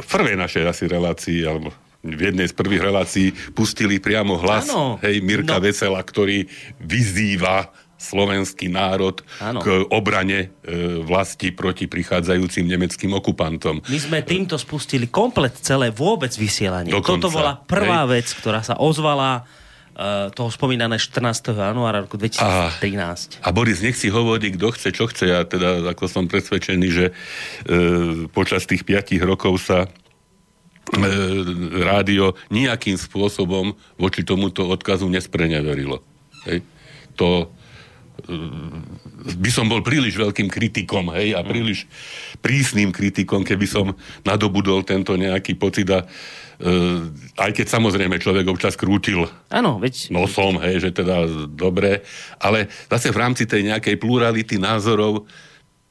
v 0.00 0.06
prvej 0.08 0.36
našej 0.40 0.64
asi 0.66 0.84
relácii, 0.88 1.40
alebo 1.44 1.70
v 2.00 2.32
jednej 2.32 2.48
z 2.48 2.56
prvých 2.56 2.80
relácií 2.80 3.28
pustili 3.52 4.00
priamo 4.00 4.40
hlas 4.40 4.72
Áno. 4.72 4.96
hej, 5.04 5.20
Mirka 5.20 5.60
No. 5.60 5.64
Vesela, 5.64 6.00
ktorý 6.00 6.48
vyzýva 6.80 7.68
slovenský 8.00 8.72
národ 8.72 9.20
Áno. 9.44 9.60
k 9.60 9.84
obrane 9.92 10.48
e, 10.64 11.04
vlasti 11.04 11.52
proti 11.52 11.84
prichádzajúcim 11.84 12.64
nemeckým 12.64 13.12
okupantom. 13.12 13.84
My 13.84 13.98
sme 14.00 14.24
týmto 14.24 14.56
spustili 14.56 15.12
komplet 15.12 15.52
celé 15.60 15.92
vôbec 15.92 16.32
vysielanie. 16.32 16.88
Dokonca, 16.88 17.28
Toto 17.28 17.28
bola 17.28 17.60
prvá 17.60 18.08
hej. 18.08 18.24
vec, 18.24 18.26
ktorá 18.32 18.64
sa 18.64 18.80
ozvala 18.80 19.44
uh, 19.44 20.32
toho 20.32 20.48
spomínané 20.48 20.96
14. 20.96 21.52
januára 21.52 22.00
roku 22.00 22.16
2013. 22.16 23.44
A 23.44 23.48
Boris, 23.52 23.84
nech 23.84 24.00
si 24.00 24.08
hovorí, 24.08 24.56
kto 24.56 24.72
chce, 24.72 24.88
čo 24.96 25.04
chce. 25.04 25.28
Ja 25.28 25.44
teda, 25.44 25.92
ako 25.92 26.08
som 26.08 26.24
presvedčený, 26.24 26.88
že 26.88 27.06
e, 27.10 27.12
počas 28.32 28.64
tých 28.64 28.88
piatich 28.88 29.20
rokov 29.20 29.60
sa 29.60 29.84
e, 29.84 29.88
rádio 31.84 32.32
nejakým 32.48 32.96
spôsobom 32.96 33.76
voči 34.00 34.24
tomuto 34.24 34.64
odkazu 34.64 35.04
nespreneverilo. 35.12 36.00
Hej. 36.48 36.64
To 37.20 37.28
e, 37.44 37.59
by 39.40 39.50
som 39.52 39.66
bol 39.68 39.80
príliš 39.84 40.16
veľkým 40.16 40.48
kritikom, 40.48 41.12
hej, 41.16 41.36
a 41.36 41.40
príliš 41.44 41.86
prísnym 42.40 42.92
kritikom, 42.92 43.44
keby 43.44 43.66
som 43.66 43.86
nadobudol 44.24 44.84
tento 44.84 45.16
nejaký 45.16 45.56
pocit 45.56 45.88
a 45.92 46.04
e, 46.04 46.06
aj 47.36 47.50
keď 47.56 47.66
samozrejme 47.68 48.16
človek 48.20 48.46
občas 48.48 48.74
krútil 48.76 49.28
Áno, 49.52 49.80
veď 49.80 50.12
nosom, 50.14 50.60
hej, 50.64 50.88
že 50.88 50.90
teda 50.90 51.28
dobre, 51.50 52.04
ale 52.40 52.68
zase 52.88 53.12
v 53.12 53.20
rámci 53.20 53.44
tej 53.44 53.68
nejakej 53.70 53.96
plurality 54.00 54.56
názorov, 54.56 55.28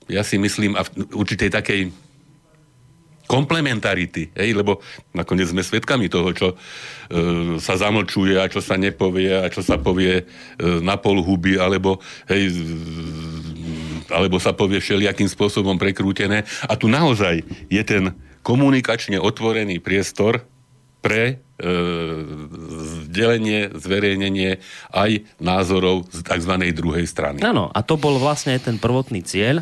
ja 0.10 0.26
si 0.26 0.42
myslím, 0.42 0.74
a 0.74 0.82
v 0.84 0.90
určitej 1.14 1.50
takej 1.54 2.09
komplementarity, 3.30 4.34
hej, 4.34 4.58
lebo 4.58 4.82
nakoniec 5.14 5.54
sme 5.54 5.62
svedkami 5.62 6.10
toho, 6.10 6.34
čo 6.34 6.48
e, 6.50 6.56
sa 7.62 7.78
zamlčuje 7.78 8.42
a 8.42 8.50
čo 8.50 8.58
sa 8.58 8.74
nepovie 8.74 9.30
a 9.30 9.46
čo 9.54 9.62
sa 9.62 9.78
povie 9.78 10.14
e, 10.18 10.24
na 10.82 10.98
pol 10.98 11.22
huby, 11.22 11.62
alebo, 11.62 12.02
hej, 12.26 12.50
alebo 14.10 14.42
sa 14.42 14.58
povie 14.58 14.82
všelijakým 14.82 15.30
spôsobom 15.30 15.78
prekrútené. 15.78 16.42
A 16.66 16.74
tu 16.74 16.90
naozaj 16.90 17.46
je 17.70 17.82
ten 17.86 18.18
komunikačne 18.42 19.22
otvorený 19.22 19.78
priestor 19.78 20.42
pre 21.00 21.38
e, 21.62 21.70
zdelenie, 23.06 23.78
zverejnenie 23.78 24.58
aj 24.90 25.22
názorov 25.38 26.10
z 26.10 26.26
tzv. 26.26 26.54
druhej 26.74 27.06
strany. 27.06 27.46
Áno, 27.46 27.70
a 27.70 27.80
to 27.86 27.94
bol 27.94 28.18
vlastne 28.18 28.58
ten 28.58 28.82
prvotný 28.82 29.22
cieľ, 29.22 29.62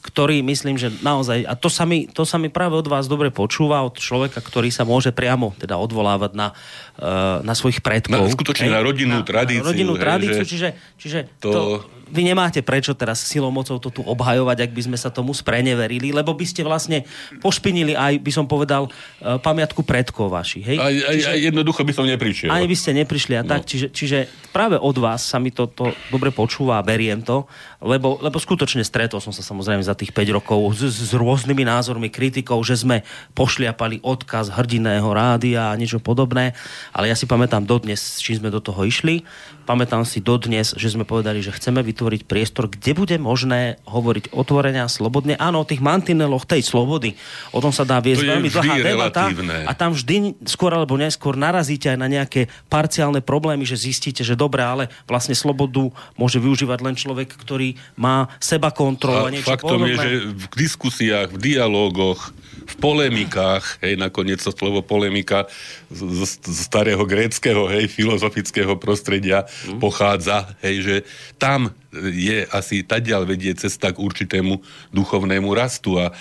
ktorý 0.00 0.40
myslím, 0.40 0.80
že 0.80 0.88
naozaj, 1.04 1.44
a 1.44 1.52
to 1.52 1.68
sa, 1.68 1.84
mi, 1.84 2.08
to 2.08 2.24
sa 2.24 2.40
mi 2.40 2.48
práve 2.48 2.72
od 2.72 2.88
vás 2.88 3.04
dobre 3.04 3.28
počúva, 3.28 3.84
od 3.84 4.00
človeka, 4.00 4.40
ktorý 4.40 4.72
sa 4.72 4.88
môže 4.88 5.12
priamo 5.12 5.52
teda 5.60 5.76
odvolávať 5.76 6.32
na, 6.32 6.56
uh, 6.96 7.44
na 7.44 7.52
svojich 7.52 7.84
predkov. 7.84 8.16
Na- 8.16 8.32
skutočne 8.32 8.72
na 8.72 8.80
rodinnú 8.80 9.20
tradíciu, 9.20 9.60
Na 9.60 9.68
rodinnú 9.68 9.94
hej, 9.94 10.02
tradíciu, 10.02 10.40
že 10.40 10.48
čiže, 10.48 10.68
čiže 10.96 11.18
to- 11.36 11.52
to, 11.52 11.64
vy 12.10 12.26
nemáte 12.26 12.60
prečo 12.60 12.92
teraz 12.92 13.22
silou 13.22 13.54
mocou 13.54 13.78
to 13.78 13.88
tu 13.88 14.02
obhajovať, 14.02 14.66
ak 14.66 14.70
by 14.74 14.82
sme 14.90 14.98
sa 14.98 15.08
tomu 15.08 15.30
spreneverili, 15.30 16.10
lebo 16.10 16.34
by 16.34 16.46
ste 16.46 16.66
vlastne 16.66 17.06
pošpinili 17.38 17.94
aj, 17.94 18.18
by 18.20 18.32
som 18.34 18.44
povedal, 18.50 18.90
uh, 18.90 19.38
pamiatku 19.38 19.86
predkov 19.86 20.34
vašich. 20.34 20.66
Hej? 20.66 20.78
Aj, 20.82 20.94
aj, 20.94 21.18
aj 21.34 21.38
jednoducho 21.38 21.86
by 21.86 21.92
som 21.94 22.04
neprišiel. 22.04 22.50
Ani 22.50 22.66
by 22.66 22.76
ste 22.76 22.90
neprišli 22.98 23.38
a 23.38 23.42
tak, 23.46 23.64
čiže, 23.64 23.94
čiže 23.94 24.26
práve 24.50 24.74
od 24.76 24.96
vás 24.98 25.22
sa 25.22 25.38
mi 25.38 25.54
to, 25.54 25.70
to 25.70 25.94
dobre 26.10 26.34
počúva 26.34 26.82
a 26.82 26.84
beriem 26.84 27.22
to, 27.22 27.46
lebo, 27.80 28.18
lebo 28.20 28.36
skutočne 28.36 28.82
stretol 28.82 29.22
som 29.22 29.30
sa 29.30 29.40
samozrejme 29.40 29.80
za 29.80 29.94
tých 29.94 30.10
5 30.12 30.36
rokov 30.36 30.58
s, 30.76 31.10
s 31.10 31.10
rôznymi 31.14 31.64
názormi, 31.64 32.10
kritikou, 32.10 32.58
že 32.66 32.76
sme 32.76 33.06
pošliapali 33.32 34.02
odkaz 34.02 34.52
hrdinného 34.52 35.06
rádia 35.14 35.70
a 35.70 35.78
niečo 35.78 36.02
podobné, 36.02 36.52
ale 36.90 37.08
ja 37.08 37.16
si 37.16 37.24
pamätám 37.24 37.64
dodnes, 37.64 38.18
čím 38.18 38.42
sme 38.42 38.50
do 38.50 38.58
toho 38.58 38.82
išli, 38.82 39.22
pamätám 39.70 40.02
si 40.02 40.18
dodnes, 40.18 40.74
že 40.74 40.90
sme 40.90 41.06
povedali, 41.06 41.38
že 41.38 41.54
chceme 41.54 41.78
vytvoriť 41.86 42.26
priestor, 42.26 42.66
kde 42.66 42.90
bude 42.90 43.14
možné 43.22 43.78
hovoriť 43.86 44.34
otvorene 44.34 44.82
a 44.82 44.90
slobodne, 44.90 45.38
áno, 45.38 45.62
o 45.62 45.68
tých 45.68 45.78
mantineloch 45.78 46.42
tej 46.42 46.66
slobody, 46.66 47.14
o 47.54 47.62
tom 47.62 47.70
sa 47.70 47.86
dá 47.86 48.02
viesť 48.02 48.26
je 48.26 48.30
veľmi 48.34 48.50
dlhá 48.50 48.74
debata. 48.82 49.30
a 49.70 49.72
tam 49.78 49.94
vždy 49.94 50.42
skôr 50.42 50.74
alebo 50.74 50.98
neskôr 50.98 51.38
narazíte 51.38 51.86
aj 51.86 51.98
na 52.02 52.10
nejaké 52.10 52.50
parciálne 52.66 53.22
problémy, 53.22 53.62
že 53.62 53.78
zistíte, 53.78 54.26
že 54.26 54.34
dobre, 54.34 54.66
ale 54.66 54.90
vlastne 55.06 55.38
slobodu 55.38 55.94
môže 56.18 56.42
využívať 56.42 56.78
len 56.82 56.98
človek, 56.98 57.30
ktorý 57.38 57.78
má 57.94 58.26
seba 58.42 58.74
kontrolu 58.74 59.22
a, 59.22 59.30
A 59.30 59.34
niečo 59.38 59.54
faktom 59.54 59.86
je, 59.86 59.94
podobné. 59.94 60.02
že 60.02 60.10
v 60.34 60.44
diskusiách, 60.58 61.28
v 61.30 61.38
dialógoch, 61.38 62.34
v 62.70 62.76
polemikách, 62.78 63.82
hej, 63.82 63.98
nakoniec 63.98 64.38
to 64.38 64.54
slovo 64.54 64.80
polemika 64.80 65.50
z, 65.90 66.06
z, 66.22 66.32
starého 66.54 67.02
gréckého, 67.02 67.66
hej, 67.66 67.90
filozofického 67.90 68.78
prostredia 68.78 69.44
Mhm. 69.66 69.78
pochádza, 69.82 70.54
hej, 70.62 70.76
že 70.82 70.96
tam 71.36 71.74
je 71.94 72.46
asi 72.54 72.86
tadiaľ 72.86 73.26
vedie 73.26 73.50
cesta 73.58 73.90
k 73.90 73.98
určitému 73.98 74.62
duchovnému 74.94 75.50
rastu 75.50 75.98
a 75.98 76.14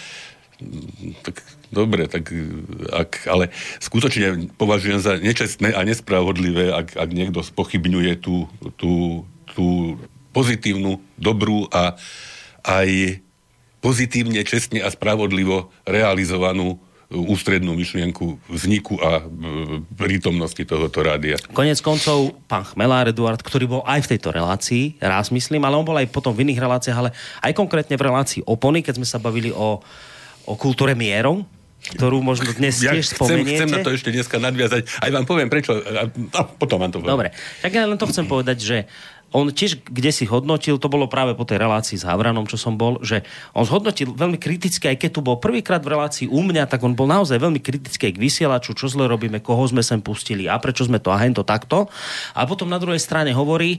mm, 0.57 1.21
tak 1.21 1.45
dobre, 1.69 2.09
tak 2.09 2.33
ak, 2.89 3.29
ale 3.29 3.53
skutočne 3.77 4.49
považujem 4.57 4.97
za 4.97 5.21
nečestné 5.21 5.69
a 5.77 5.85
nespravodlivé, 5.85 6.73
ak, 6.73 6.97
ak 6.97 7.09
niekto 7.13 7.45
spochybňuje 7.45 8.17
tú, 8.17 8.49
tú, 8.73 9.23
tú 9.53 9.97
pozitívnu, 10.33 10.97
dobrú 11.17 11.69
a 11.69 11.93
aj 12.65 13.21
pozitívne, 13.79 14.43
čestne 14.43 14.83
a 14.83 14.89
spravodlivo 14.91 15.71
realizovanú 15.87 16.79
ústrednú 17.09 17.73
myšlienku 17.73 18.37
vzniku 18.53 19.01
a 19.01 19.25
prítomnosti 19.97 20.61
tohoto 20.61 21.01
rádia. 21.01 21.41
Konec 21.57 21.81
koncov, 21.81 22.37
pán 22.45 22.61
Chmelár 22.69 23.09
Eduard, 23.09 23.41
ktorý 23.41 23.65
bol 23.65 23.81
aj 23.81 24.05
v 24.05 24.09
tejto 24.13 24.29
relácii, 24.29 25.01
raz 25.01 25.33
myslím, 25.33 25.65
ale 25.65 25.73
on 25.73 25.89
bol 25.89 25.97
aj 25.97 26.05
potom 26.13 26.37
v 26.37 26.45
iných 26.45 26.61
reláciách, 26.61 26.97
ale 27.01 27.09
aj 27.41 27.57
konkrétne 27.57 27.97
v 27.97 28.05
relácii 28.05 28.45
Opony, 28.45 28.85
keď 28.85 29.01
sme 29.01 29.09
sa 29.09 29.17
bavili 29.17 29.49
o, 29.49 29.81
o 30.45 30.53
kultúre 30.53 30.93
mierov, 30.93 31.49
ktorú 31.97 32.21
možno 32.21 32.53
dnes 32.53 32.77
ja 32.77 32.93
tiež 32.93 33.09
chcem, 33.09 33.17
spomeniete. 33.17 33.65
Chcem 33.65 33.73
na 33.73 33.81
to 33.81 33.89
ešte 33.89 34.13
dneska 34.13 34.37
nadviazať. 34.37 34.81
Aj 35.01 35.09
vám 35.09 35.25
poviem 35.25 35.49
prečo. 35.49 35.79
A, 35.79 36.05
a 36.11 36.41
potom 36.45 36.77
vám 36.77 36.91
to 36.93 37.01
poviem. 37.01 37.13
Dobre. 37.15 37.29
Tak 37.63 37.71
ja 37.71 37.89
len 37.89 37.97
to 37.97 38.05
chcem 38.05 38.29
povedať, 38.29 38.57
že 38.61 38.77
on 39.31 39.53
tiež 39.53 39.85
kde 39.85 40.11
si 40.13 40.25
hodnotil, 40.25 40.81
to 40.81 40.89
bolo 40.89 41.05
práve 41.05 41.37
po 41.37 41.45
tej 41.45 41.61
relácii 41.61 41.97
s 42.01 42.07
Havranom, 42.07 42.49
čo 42.49 42.57
som 42.57 42.75
bol, 42.75 43.01
že 43.05 43.21
on 43.53 43.65
zhodnotil 43.65 44.13
veľmi 44.13 44.41
kriticky, 44.41 44.89
aj 44.89 44.97
keď 44.97 45.09
tu 45.17 45.21
bol 45.21 45.37
prvýkrát 45.37 45.81
v 45.81 45.93
relácii 45.93 46.27
u 46.29 46.41
mňa, 46.41 46.65
tak 46.65 46.81
on 46.81 46.97
bol 46.97 47.05
naozaj 47.05 47.37
veľmi 47.37 47.61
kritický 47.61 48.13
k 48.13 48.21
vysielaču, 48.21 48.73
čo 48.73 48.89
zle 48.89 49.05
robíme, 49.05 49.41
koho 49.41 49.61
sme 49.69 49.85
sem 49.85 50.01
pustili 50.01 50.49
a 50.49 50.57
prečo 50.57 50.85
sme 50.85 50.97
to 50.97 51.13
a 51.13 51.21
hento 51.21 51.45
takto. 51.45 51.87
A 52.33 52.45
potom 52.49 52.69
na 52.69 52.81
druhej 52.81 53.01
strane 53.01 53.33
hovorí, 53.33 53.77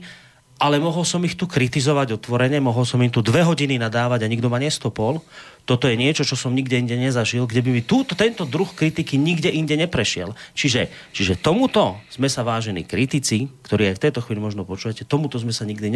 ale 0.61 0.77
mohol 0.77 1.01
som 1.01 1.25
ich 1.25 1.33
tu 1.33 1.49
kritizovať 1.49 2.21
otvorene, 2.21 2.61
mohol 2.61 2.85
som 2.85 3.01
im 3.01 3.09
tu 3.09 3.25
dve 3.25 3.41
hodiny 3.41 3.81
nadávať 3.81 4.21
a 4.21 4.29
nikto 4.29 4.45
ma 4.45 4.61
nestopol. 4.61 5.25
Toto 5.65 5.89
je 5.89 5.97
niečo, 5.97 6.21
čo 6.21 6.37
som 6.37 6.53
nikde 6.53 6.77
inde 6.77 6.97
nezažil, 6.97 7.45
kde 7.45 7.61
by 7.65 7.69
mi 7.69 7.81
túto, 7.85 8.13
tento 8.13 8.45
druh 8.45 8.69
kritiky 8.69 9.17
nikde 9.17 9.49
inde 9.49 9.73
neprešiel. 9.77 10.33
Čiže, 10.53 10.89
čiže 11.13 11.37
tomuto 11.37 11.97
sme 12.13 12.29
sa 12.29 12.45
vážení 12.45 12.85
kritici, 12.85 13.49
ktorí 13.65 13.93
aj 13.93 13.95
v 13.97 14.03
tejto 14.09 14.21
chvíli 14.25 14.41
možno 14.41 14.65
počujete, 14.65 15.05
tomuto 15.05 15.37
sme 15.41 15.53
sa 15.53 15.65
nikdy 15.65 15.93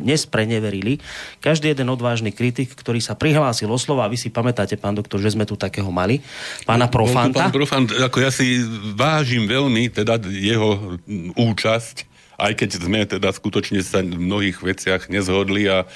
nespreneverili. 0.00 1.00
Každý 1.44 1.72
jeden 1.72 1.88
odvážny 1.92 2.32
kritik, 2.36 2.72
ktorý 2.72 3.00
sa 3.00 3.16
prihlásil 3.16 3.68
o 3.68 3.80
slova, 3.80 4.08
a 4.08 4.12
vy 4.12 4.20
si 4.20 4.28
pamätáte, 4.28 4.80
pán 4.80 4.96
doktor, 4.96 5.20
že 5.20 5.32
sme 5.32 5.48
tu 5.48 5.56
takého 5.56 5.88
mali, 5.88 6.20
pána 6.68 6.88
Profanta. 6.88 7.48
Pán 7.48 7.52
Profant, 7.52 7.88
ako 7.88 8.16
ja 8.20 8.32
si 8.32 8.60
vážim 8.96 9.44
veľmi 9.44 9.92
teda 9.92 10.20
jeho 10.24 11.00
účasť 11.36 12.15
aj 12.36 12.52
keď 12.56 12.70
sme 12.76 13.00
teda 13.08 13.32
skutočne 13.32 13.80
sa 13.80 14.04
v 14.04 14.16
mnohých 14.16 14.60
veciach 14.60 15.08
nezhodli 15.08 15.68
a 15.68 15.84
e, 15.84 15.86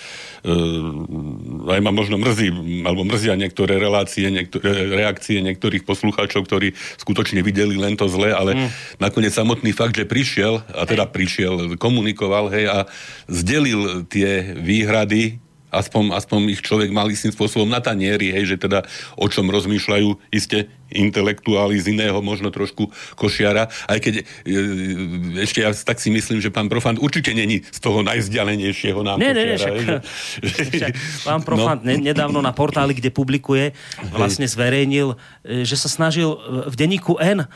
aj 1.69 1.81
ma 1.85 1.93
možno 1.93 2.17
mrzí, 2.17 2.49
alebo 2.85 3.05
mrzia 3.05 3.37
niektoré 3.37 3.77
relácie, 3.77 4.29
niektoré, 4.33 4.89
reakcie 4.91 5.45
niektorých 5.45 5.85
poslucháčov, 5.85 6.49
ktorí 6.49 6.73
skutočne 6.97 7.45
videli 7.45 7.77
len 7.77 7.95
to 7.95 8.09
zle, 8.09 8.33
ale 8.33 8.57
mm. 8.57 8.69
nakoniec 8.99 9.37
samotný 9.37 9.77
fakt, 9.77 9.97
že 9.97 10.09
prišiel, 10.09 10.65
a 10.73 10.83
teda 10.89 11.05
prišiel, 11.09 11.77
komunikoval, 11.77 12.49
hej, 12.53 12.67
a 12.73 12.79
zdelil 13.29 14.09
tie 14.09 14.57
výhrady 14.57 15.39
aspoň, 15.71 16.19
aspoň 16.19 16.41
ich 16.51 16.61
človek 16.67 16.91
mal 16.91 17.07
istým 17.07 17.31
spôsobom 17.31 17.71
na 17.71 17.79
tanieri, 17.79 18.35
hej, 18.35 18.55
že 18.55 18.57
teda 18.59 18.83
o 19.15 19.27
čom 19.31 19.47
rozmýšľajú 19.49 20.35
iste 20.35 20.67
intelektuáli 20.93 21.79
z 21.79 21.95
iného, 21.95 22.19
možno 22.21 22.51
trošku 22.51 22.91
košiara, 23.15 23.71
aj 23.87 23.99
keď 24.03 24.15
e, 24.21 24.23
ešte 25.43 25.63
ja 25.63 25.71
tak 25.73 26.03
si 26.03 26.11
myslím, 26.11 26.43
že 26.43 26.51
pán 26.51 26.67
Profant 26.67 26.99
určite 26.99 27.31
není 27.35 27.63
z 27.63 27.79
toho 27.79 28.03
najzdialenejšieho 28.03 29.01
nám 29.03 29.19
nie, 29.23 29.33
nie, 29.33 29.57
však, 29.61 29.75
že... 29.81 29.95
však, 30.75 30.93
pán 31.25 31.41
Profant 31.47 31.81
no. 31.83 31.95
nedávno 31.95 32.43
na 32.43 32.51
portáli, 32.51 32.95
kde 32.95 33.15
publikuje, 33.15 33.73
vlastne 34.11 34.45
zverejnil, 34.45 35.15
e, 35.47 35.63
že 35.63 35.79
sa 35.79 35.87
snažil 35.87 36.35
v 36.69 36.75
denníku 36.75 37.17
N 37.23 37.45
e, 37.45 37.49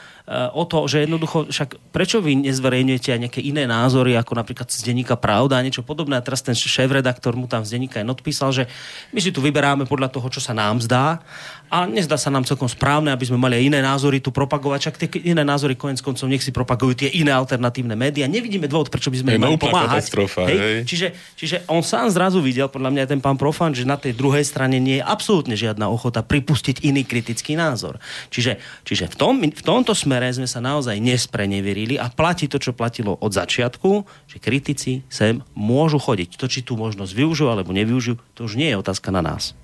o 0.55 0.65
to, 0.65 0.87
že 0.87 1.05
jednoducho, 1.05 1.51
však 1.51 1.91
prečo 1.91 2.23
vy 2.23 2.39
nezverejňujete 2.47 3.09
aj 3.15 3.21
nejaké 3.29 3.41
iné 3.43 3.67
názory, 3.67 4.15
ako 4.15 4.39
napríklad 4.39 4.71
z 4.71 4.81
denníka 4.87 5.19
Pravda 5.19 5.59
a 5.59 5.65
niečo 5.65 5.83
podobné. 5.83 6.19
A 6.19 6.25
teraz 6.25 6.45
ten 6.45 6.55
šéf-redaktor 6.55 7.35
mu 7.35 7.51
tam 7.51 7.67
z 7.67 7.77
denníka 7.77 8.01
N 8.01 8.13
odpísal, 8.13 8.53
že 8.55 8.65
my 9.11 9.21
si 9.21 9.31
tu 9.35 9.41
vyberáme 9.43 9.89
podľa 9.89 10.13
toho, 10.13 10.27
čo 10.31 10.41
sa 10.41 10.53
nám 10.53 10.81
zdá 10.85 11.25
a 11.73 11.89
nezdá 11.89 12.15
sa 12.15 12.31
nám 12.31 12.47
celkom 12.47 12.69
správne, 12.71 13.11
aby 13.11 13.25
sme 13.27 13.41
mali 13.41 13.59
aj 13.59 13.65
iné 13.67 13.81
názory 13.83 14.23
tu 14.23 14.31
propagovať. 14.31 14.79
Čak 14.91 14.95
tie 15.01 15.09
iné 15.27 15.43
názory 15.43 15.75
konec 15.75 15.99
koncov 16.05 16.29
nech 16.31 16.45
si 16.45 16.55
propagujú 16.55 17.05
tie 17.05 17.11
iné 17.11 17.35
alternatívne 17.35 17.99
médiá. 17.99 18.31
Nevidíme 18.31 18.71
dôvod, 18.71 18.93
prečo 18.93 19.11
by 19.11 19.19
sme 19.21 19.31
im 19.37 19.43
mali 19.43 19.59
pomáhať. 19.59 20.07
Hej? 20.47 20.59
Hej? 20.59 20.59
Čiže, 20.87 21.07
čiže 21.35 21.57
on 21.67 21.83
sám 21.83 22.13
zrazu 22.13 22.39
videl, 22.39 22.71
podľa 22.71 22.95
mňa 22.95 23.05
ten 23.11 23.21
pán 23.21 23.35
Profan, 23.41 23.75
že 23.75 23.89
na 23.89 23.99
tej 23.99 24.15
druhej 24.15 24.47
strane 24.47 24.79
nie 24.79 25.01
je 25.01 25.05
absolútne 25.05 25.59
žiadna 25.59 25.91
ochota 25.91 26.23
pripustiť 26.23 26.87
iný 26.87 27.03
kritický 27.03 27.59
názor. 27.59 27.99
Čiže, 28.31 28.61
čiže 28.87 29.11
v, 29.11 29.17
tom, 29.19 29.35
v 29.43 29.63
tomto 29.65 29.97
smere 29.97 30.31
sme 30.31 30.47
sa 30.47 30.63
naozaj 30.63 31.01
nespreneverili 31.01 31.99
a 31.99 32.07
platí 32.13 32.47
to, 32.47 32.63
čo 32.63 32.77
platilo 32.77 33.19
od 33.19 33.35
začiatku, 33.35 34.07
že 34.31 34.37
kritici 34.39 35.03
sem 35.11 35.43
môžu 35.59 35.99
chodiť. 35.99 36.39
To, 36.39 36.47
či 36.47 36.63
tú 36.63 36.79
možnosť 36.79 37.13
využijú 37.13 37.49
alebo 37.51 37.75
nevyužijú, 37.75 38.17
to 38.39 38.47
už 38.47 38.55
nie 38.55 38.71
je 38.71 38.79
otázka 38.79 39.11
na 39.11 39.23
nás. 39.25 39.57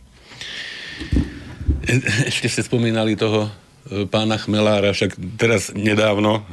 Ešte 2.30 2.48
ste 2.48 2.62
spomínali 2.62 3.16
toho 3.16 3.48
e, 3.88 4.04
pána 4.06 4.36
Chmelára, 4.36 4.92
však 4.92 5.16
teraz 5.40 5.72
nedávno 5.72 6.44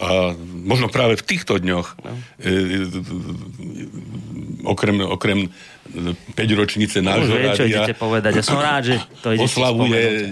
a 0.00 0.36
možno 0.42 0.92
práve 0.92 1.16
v 1.16 1.24
týchto 1.24 1.56
dňoch 1.56 1.96
no. 2.04 2.12
e, 2.42 2.52
okrem, 4.66 4.96
okrem 5.00 5.38
5 5.86 6.60
ročnice 6.60 6.98
nášho 7.00 7.38
Už 7.38 7.56
čo 7.56 7.64
idete 7.64 7.94
povedať. 7.94 8.32
Ja 8.36 8.44
som 8.44 8.58
rád, 8.58 8.82
že 8.90 8.96
to 9.22 9.32
ide 9.32 9.46
Oslavuje 9.46 10.28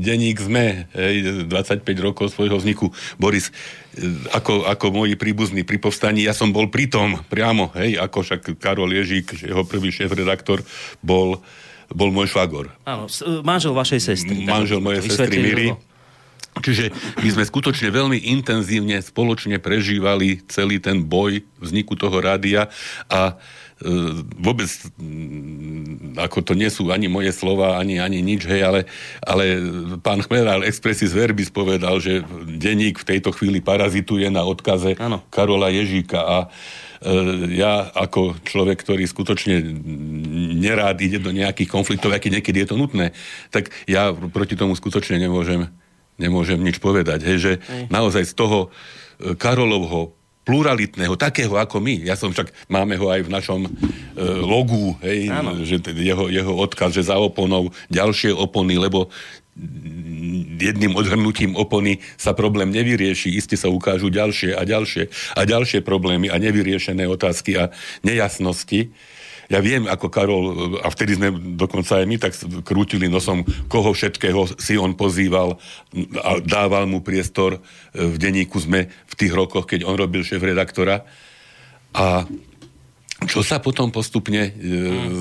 denník 0.00 0.38
ZME, 0.38 0.88
hej, 0.94 1.14
25 1.50 1.84
rokov 1.98 2.30
svojho 2.32 2.56
vzniku. 2.56 2.94
Boris, 3.18 3.50
e, 3.92 4.08
ako, 4.32 4.64
ako 4.70 5.04
moji 5.04 5.18
príbuzní 5.18 5.66
pri 5.66 5.82
povstaní, 5.82 6.24
ja 6.24 6.32
som 6.32 6.54
bol 6.54 6.70
pri 6.72 6.88
tom 6.88 7.20
priamo, 7.28 7.74
hej, 7.76 7.98
ako 7.98 8.24
však 8.24 8.56
Karol 8.62 8.94
Ježík, 8.94 9.42
jeho 9.42 9.66
prvý 9.66 9.92
šéf-redaktor, 9.92 10.62
bol 11.02 11.42
bol 11.92 12.10
môj 12.10 12.32
švagor. 12.32 12.72
Áno, 12.84 13.06
e, 13.08 13.40
manžel 13.44 13.72
vašej 13.76 14.00
sestry. 14.00 14.44
Manžel 14.44 14.80
mojej 14.80 15.04
sestry 15.06 15.38
Miry. 15.38 15.68
Čiže 16.52 16.92
my 17.24 17.28
sme 17.32 17.44
skutočne 17.48 17.88
veľmi 17.88 18.28
intenzívne 18.28 19.00
spoločne 19.00 19.56
prežívali 19.56 20.44
celý 20.52 20.76
ten 20.84 21.00
boj 21.00 21.40
vzniku 21.56 21.96
toho 21.96 22.20
rádia 22.20 22.68
a 23.08 23.40
e, 23.80 23.88
vôbec 24.36 24.68
ako 26.20 26.44
to 26.44 26.52
nie 26.52 26.68
sú 26.68 26.92
ani 26.92 27.08
moje 27.08 27.32
slova, 27.32 27.80
ani, 27.80 27.96
ani 27.96 28.20
nič, 28.20 28.44
hej, 28.44 28.68
ale, 28.68 28.80
ale 29.24 29.64
pán 30.04 30.20
Chmelár 30.20 30.60
expressis 30.68 31.16
verbis 31.16 31.48
povedal, 31.48 31.96
že 32.04 32.20
denník 32.44 33.00
v 33.00 33.08
tejto 33.16 33.32
chvíli 33.32 33.64
parazituje 33.64 34.28
na 34.28 34.44
odkaze 34.44 35.00
ano. 35.00 35.24
Karola 35.32 35.72
Ježíka 35.72 36.20
a 36.20 36.36
ja 37.50 37.90
ako 37.90 38.38
človek, 38.46 38.78
ktorý 38.82 39.04
skutočne 39.06 39.58
nerád 40.62 41.02
ide 41.02 41.18
do 41.18 41.34
nejakých 41.34 41.70
konfliktov, 41.70 42.14
aký 42.14 42.30
niekedy 42.30 42.62
je 42.62 42.68
to 42.70 42.76
nutné, 42.78 43.10
tak 43.50 43.74
ja 43.90 44.14
proti 44.14 44.54
tomu 44.54 44.78
skutočne 44.78 45.18
nemôžem, 45.18 45.66
nemôžem 46.16 46.62
nič 46.62 46.78
povedať. 46.78 47.26
Hej, 47.26 47.38
že 47.38 47.52
naozaj 47.90 48.30
z 48.30 48.34
toho 48.38 48.58
e, 48.68 49.34
Karolovho 49.34 50.14
pluralitného, 50.42 51.14
takého 51.14 51.54
ako 51.54 51.78
my. 51.78 52.02
Ja 52.02 52.18
som 52.18 52.34
však, 52.34 52.50
máme 52.66 52.98
ho 52.98 53.06
aj 53.14 53.26
v 53.26 53.30
našom 53.30 53.60
e, 53.66 53.70
logu, 54.42 54.98
hej, 55.06 55.30
že 55.62 55.78
jeho, 55.94 56.26
jeho 56.26 56.54
odkaz, 56.58 56.98
že 56.98 57.06
za 57.06 57.14
oponou 57.14 57.70
ďalšie 57.86 58.34
opony, 58.34 58.74
lebo 58.74 59.06
jedným 60.62 60.94
odhrnutím 60.94 61.58
opony 61.58 61.98
sa 62.14 62.34
problém 62.34 62.70
nevyrieši, 62.70 63.34
iste 63.34 63.58
sa 63.58 63.70
ukážu 63.70 64.10
ďalšie 64.10 64.54
a 64.54 64.62
ďalšie 64.62 65.10
a 65.38 65.42
ďalšie 65.42 65.82
problémy 65.82 66.30
a 66.30 66.38
nevyriešené 66.38 67.06
otázky 67.10 67.58
a 67.58 67.74
nejasnosti. 68.06 68.94
Ja 69.50 69.60
viem, 69.60 69.84
ako 69.84 70.06
Karol, 70.08 70.44
a 70.80 70.88
vtedy 70.88 71.18
sme 71.18 71.28
dokonca 71.58 72.00
aj 72.00 72.06
my 72.08 72.16
tak 72.16 72.32
krútili 72.64 73.10
nosom, 73.10 73.44
koho 73.68 73.92
všetkého 73.92 74.56
si 74.56 74.80
on 74.80 74.96
pozýval 74.96 75.60
a 76.24 76.40
dával 76.40 76.88
mu 76.88 77.04
priestor 77.04 77.60
v 77.92 78.16
denníku 78.16 78.56
sme 78.62 78.88
v 78.88 79.14
tých 79.18 79.34
rokoch, 79.34 79.68
keď 79.68 79.84
on 79.84 79.98
robil 79.98 80.24
šéf-redaktora. 80.24 81.04
A 81.92 82.24
čo 83.28 83.40
sa 83.44 83.58
potom 83.62 83.90
postupne 83.90 84.48
e, 84.48 84.50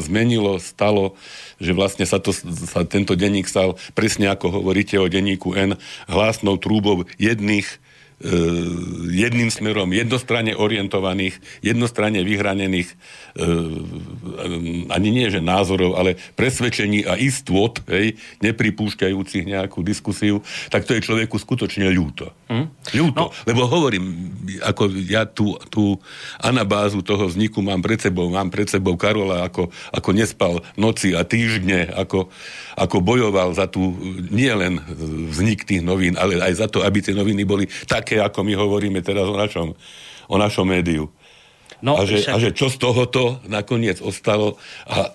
zmenilo, 0.06 0.58
stalo, 0.62 1.18
že 1.62 1.76
vlastne 1.76 2.06
sa, 2.06 2.18
to, 2.18 2.34
sa 2.34 2.86
tento 2.86 3.14
denník 3.14 3.46
stal, 3.46 3.78
presne 3.94 4.30
ako 4.32 4.62
hovoríte 4.62 4.98
o 4.98 5.10
denníku 5.10 5.54
N, 5.54 5.78
hlásnou 6.10 6.58
trúbou 6.58 7.06
jedných 7.22 7.68
E, 8.22 8.38
jedným 9.10 9.50
smerom 9.50 9.90
jednostranne 9.90 10.54
orientovaných, 10.54 11.42
jednostranne 11.66 12.22
vyhranených 12.22 12.94
e, 12.94 12.96
ani 14.94 15.10
nie, 15.10 15.26
že 15.34 15.42
názorov, 15.42 15.98
ale 15.98 16.22
presvedčení 16.38 17.02
a 17.02 17.18
istôt, 17.18 17.82
hej, 17.90 18.14
nepripúšťajúcich 18.46 19.50
nejakú 19.50 19.82
diskusiu, 19.82 20.46
tak 20.70 20.86
to 20.86 20.94
je 20.94 21.02
človeku 21.02 21.34
skutočne 21.42 21.90
ľúto. 21.90 22.30
Hm? 22.52 22.68
Ľúto. 23.00 23.32
No. 23.32 23.48
Lebo 23.48 23.64
hovorím, 23.64 24.28
ako 24.60 24.92
ja 25.08 25.24
tú, 25.24 25.56
tú 25.72 25.96
anabázu 26.36 27.00
toho 27.00 27.32
vzniku 27.32 27.64
mám 27.64 27.80
pred 27.80 27.96
sebou, 27.96 28.28
mám 28.28 28.52
pred 28.52 28.68
sebou 28.68 29.00
Karola, 29.00 29.48
ako, 29.48 29.72
ako 29.96 30.10
nespal 30.12 30.60
noci 30.76 31.16
a 31.16 31.24
týždne, 31.24 31.88
ako, 31.96 32.28
ako 32.76 32.98
bojoval 33.00 33.56
za 33.56 33.72
tú, 33.72 33.96
nie 34.28 34.52
len 34.52 34.84
vznik 35.32 35.64
tých 35.64 35.80
novín, 35.80 36.20
ale 36.20 36.44
aj 36.44 36.60
za 36.60 36.68
to, 36.68 36.84
aby 36.84 37.00
tie 37.00 37.16
noviny 37.16 37.48
boli 37.48 37.72
také, 37.88 38.20
ako 38.20 38.44
my 38.44 38.52
hovoríme 38.60 39.00
teraz 39.00 39.32
o 39.32 39.40
našom, 39.40 39.72
o 40.28 40.36
našom 40.36 40.68
médiu. 40.68 41.08
No, 41.80 41.96
a, 41.96 42.04
že, 42.04 42.20
však... 42.20 42.36
a 42.36 42.38
že 42.38 42.50
čo 42.52 42.68
z 42.68 42.78
tohoto 42.84 43.40
nakoniec 43.48 44.04
ostalo 44.04 44.60
a 44.92 45.08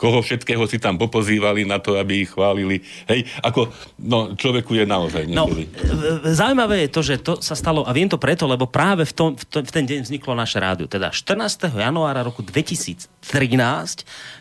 koho 0.00 0.24
všetkého 0.24 0.64
si 0.64 0.80
tam 0.80 0.96
popozývali 0.96 1.68
na 1.68 1.76
to, 1.76 2.00
aby 2.00 2.24
ich 2.24 2.32
chválili. 2.32 2.80
Hej, 3.04 3.28
ako, 3.44 3.68
no, 4.00 4.32
človeku 4.32 4.72
je 4.72 4.88
naozaj 4.88 5.28
no, 5.28 5.44
niekedy. 5.44 5.64
No, 5.84 6.32
zaujímavé 6.32 6.88
je 6.88 6.90
to, 6.90 7.00
že 7.04 7.14
to 7.20 7.32
sa 7.44 7.52
stalo, 7.52 7.84
a 7.84 7.92
viem 7.92 8.08
to 8.08 8.16
preto, 8.16 8.48
lebo 8.48 8.64
práve 8.64 9.04
v, 9.04 9.12
tom, 9.12 9.28
v, 9.36 9.44
to, 9.44 9.60
v 9.60 9.68
ten 9.68 9.84
deň 9.84 10.08
vzniklo 10.08 10.32
naše 10.32 10.56
rádio. 10.56 10.88
Teda 10.88 11.12
14. 11.12 11.68
januára 11.68 12.24
roku 12.24 12.40
2013 12.40 13.12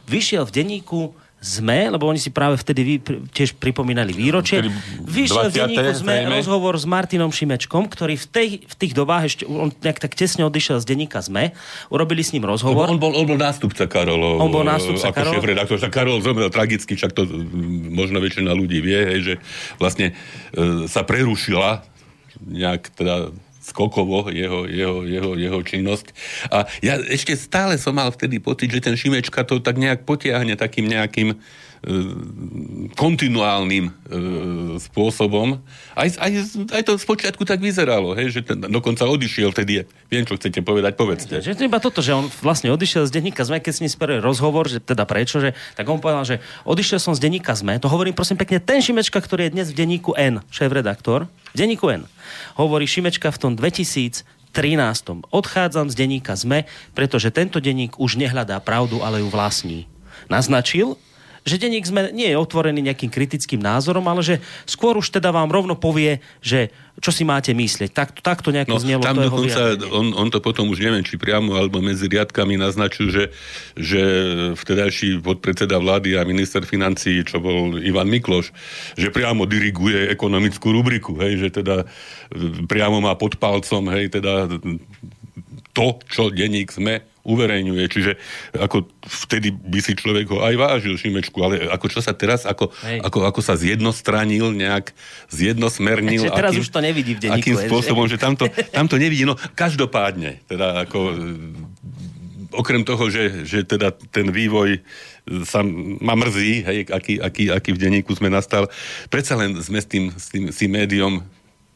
vyšiel 0.07 0.47
v 0.47 0.51
denníku 0.55 1.11
ZME, 1.39 1.95
lebo 1.95 2.03
oni 2.03 2.19
si 2.19 2.35
práve 2.35 2.59
vtedy 2.59 2.81
vy, 2.83 2.95
tiež 3.31 3.55
pripomínali 3.55 4.11
výročie. 4.11 4.59
Vyšiel 4.99 5.47
v 5.47 5.55
denníku 5.55 5.91
ZME 5.95 6.27
rozhovor 6.27 6.75
s 6.75 6.83
Martinom 6.83 7.31
Šimečkom, 7.31 7.87
ktorý 7.87 8.19
v, 8.19 8.27
tej, 8.27 8.49
v 8.67 8.75
tých 8.75 8.91
dobách 8.91 9.23
ešte, 9.31 9.43
on 9.47 9.71
nejak 9.71 10.03
tak 10.03 10.19
tesne 10.19 10.43
odišiel 10.43 10.83
z 10.83 10.85
denníka 10.85 11.23
ZME, 11.23 11.55
urobili 11.87 12.27
s 12.27 12.35
ním 12.35 12.43
rozhovor. 12.43 12.91
On 12.91 12.99
bol, 12.99 13.15
on 13.15 13.23
bol 13.23 13.39
nástupca 13.39 13.87
Karolov. 13.87 14.43
On 14.43 14.51
bol 14.51 14.67
nástupca 14.67 15.15
ako 15.15 15.15
Karol. 15.15 15.33
šéf-redaktor. 15.39 15.77
Karol 15.87 16.19
zomrel 16.19 16.51
tragicky, 16.51 16.99
však 16.99 17.15
to 17.15 17.23
možno 17.87 18.19
väčšina 18.19 18.51
ľudí 18.51 18.83
vie, 18.83 18.99
hej, 18.99 19.19
že 19.23 19.33
vlastne 19.79 20.11
e, 20.51 20.85
sa 20.91 21.07
prerušila 21.07 21.87
nejak 22.39 22.91
teda 22.95 23.31
skokovo 23.69 24.33
jeho, 24.33 24.65
jeho, 24.65 25.05
jeho, 25.05 25.31
jeho 25.37 25.59
činnosť. 25.61 26.07
A 26.49 26.65
ja 26.81 26.97
ešte 26.97 27.37
stále 27.37 27.77
som 27.77 27.93
mal 27.93 28.09
vtedy 28.09 28.41
pocit, 28.41 28.73
že 28.73 28.81
ten 28.81 28.97
Šimečka 28.97 29.45
to 29.45 29.61
tak 29.61 29.77
nejak 29.77 30.03
potiahne 30.03 30.57
takým 30.57 30.89
nejakým 30.89 31.37
kontinuálnym 32.99 33.87
e, 33.87 33.91
spôsobom. 34.83 35.63
Aj, 35.95 36.11
aj, 36.11 36.31
aj 36.75 36.83
to 36.83 36.99
z 36.99 37.05
počiatku 37.07 37.47
tak 37.47 37.63
vyzeralo, 37.63 38.11
hej, 38.19 38.35
že 38.35 38.41
ten 38.43 38.59
dokonca 38.59 39.07
odišiel 39.07 39.55
vtedy. 39.55 39.87
Viem, 40.11 40.27
čo 40.27 40.35
chcete 40.35 40.59
povedať, 40.59 40.99
povedzte. 40.99 41.39
Že, 41.39 41.55
že 41.55 41.63
iba 41.63 41.79
toto, 41.79 42.03
že 42.03 42.11
on 42.11 42.27
vlastne 42.43 42.67
odišiel 42.75 43.07
z 43.07 43.15
denníka 43.15 43.47
ZME, 43.47 43.63
keď 43.63 43.73
s 43.79 43.81
ním 43.85 43.91
speruje 43.91 44.19
rozhovor, 44.19 44.67
že 44.67 44.83
teda 44.83 45.07
prečo, 45.07 45.39
že, 45.39 45.55
tak 45.79 45.87
on 45.87 46.03
povedal, 46.03 46.27
že 46.27 46.43
odišiel 46.67 46.99
som 46.99 47.15
z 47.15 47.23
denníka 47.23 47.55
ZME, 47.55 47.79
to 47.79 47.87
hovorím 47.87 48.11
prosím 48.11 48.35
pekne, 48.35 48.59
ten 48.59 48.83
Šimečka, 48.83 49.23
ktorý 49.23 49.47
je 49.47 49.55
dnes 49.55 49.67
v 49.71 49.79
denníku 49.79 50.11
N, 50.19 50.43
šéf-redaktor, 50.51 51.31
v 51.55 51.55
denníku 51.55 51.87
N, 51.87 52.03
hovorí 52.59 52.83
Šimečka 52.83 53.31
v 53.31 53.39
tom 53.39 53.51
2000 53.55 54.27
13. 54.49 55.29
Odchádzam 55.29 55.93
z 55.93 55.95
denníka 55.95 56.33
ZME, 56.33 56.65
pretože 56.97 57.29
tento 57.29 57.61
denník 57.61 58.01
už 58.01 58.17
nehľadá 58.17 58.57
pravdu, 58.57 59.05
ale 59.05 59.21
ju 59.21 59.29
vlastní. 59.29 59.85
Naznačil, 60.25 60.97
že 61.49 61.57
denník 61.57 61.89
sme 61.89 62.13
nie 62.13 62.29
je 62.29 62.37
otvorený 62.37 62.85
nejakým 62.85 63.09
kritickým 63.09 63.57
názorom, 63.57 64.05
ale 64.05 64.21
že 64.21 64.37
skôr 64.69 64.93
už 65.01 65.09
teda 65.09 65.33
vám 65.33 65.49
rovno 65.49 65.73
povie, 65.73 66.21
že 66.45 66.69
čo 66.99 67.15
si 67.15 67.23
máte 67.23 67.55
myslieť. 67.55 67.95
Tak, 67.95 68.09
takto 68.19 68.51
nejako 68.51 68.77
no, 68.77 68.83
znelo 68.83 69.01
tam 69.01 69.17
to 69.17 69.31
dokonca, 69.31 69.61
on, 69.89 70.11
on 70.13 70.27
to 70.29 70.43
potom 70.43 70.67
už 70.69 70.83
neviem, 70.83 71.01
či 71.01 71.15
priamo 71.15 71.55
alebo 71.55 71.79
medzi 71.79 72.11
riadkami 72.11 72.59
naznačil, 72.59 73.09
že, 73.09 73.23
že 73.73 74.03
vtedajší 74.59 75.23
podpredseda 75.23 75.79
vlády 75.79 76.19
a 76.19 76.27
minister 76.27 76.61
financí, 76.67 77.23
čo 77.23 77.39
bol 77.39 77.79
Ivan 77.79 78.11
Mikloš, 78.11 78.51
že 78.99 79.09
priamo 79.09 79.47
diriguje 79.47 80.11
ekonomickú 80.11 80.75
rubriku, 80.75 81.15
hej, 81.23 81.47
že 81.47 81.63
teda 81.63 81.87
priamo 82.67 82.99
má 82.99 83.15
pod 83.15 83.39
palcom, 83.39 83.89
hej, 83.95 84.11
teda 84.11 84.51
to, 85.71 85.87
čo 86.11 86.27
denník 86.27 86.75
sme 86.75 86.99
uverejňuje. 87.29 87.85
Čiže 87.85 88.11
ako 88.57 88.89
vtedy 89.05 89.53
by 89.53 89.79
si 89.85 89.93
človek 89.93 90.25
ho 90.33 90.41
aj 90.41 90.55
vážil, 90.57 90.97
Šimečku, 90.97 91.37
ale 91.45 91.69
ako 91.69 91.85
čo 91.93 92.01
sa 92.01 92.17
teraz, 92.17 92.49
ako, 92.49 92.73
ako, 93.05 93.29
ako 93.29 93.39
sa 93.45 93.53
zjednostranil, 93.53 94.49
nejak 94.57 94.91
zjednosmernil. 95.29 96.25
Takže 96.25 96.33
teraz 96.33 96.51
akým, 96.57 96.63
už 96.65 96.69
to 96.73 96.81
nevidí 96.81 97.13
v 97.13 97.19
denníku. 97.29 97.37
Akým 97.45 97.57
spôsobom, 97.69 98.05
že 98.09 98.17
tamto, 98.17 98.49
tamto 98.75 98.97
nevidí. 98.97 99.29
No 99.29 99.37
každopádne, 99.53 100.41
teda 100.49 100.89
ako 100.89 101.13
okrem 102.49 102.81
toho, 102.81 103.13
že, 103.13 103.45
že 103.45 103.61
teda 103.61 103.93
ten 103.93 104.33
vývoj 104.33 104.81
sa 105.45 105.61
ma 106.01 106.17
mrzí, 106.17 106.65
hej, 106.65 106.79
aký, 106.89 107.21
aký, 107.21 107.43
aký 107.53 107.69
v 107.77 107.81
denníku 107.81 108.11
sme 108.17 108.33
nastal, 108.33 108.65
predsa 109.13 109.37
len 109.37 109.53
sme 109.61 109.77
s 109.77 109.85
tým, 109.85 110.09
s 110.09 110.33
tým, 110.33 110.43
s 110.49 110.57
tým 110.57 110.71
médiom 110.73 111.21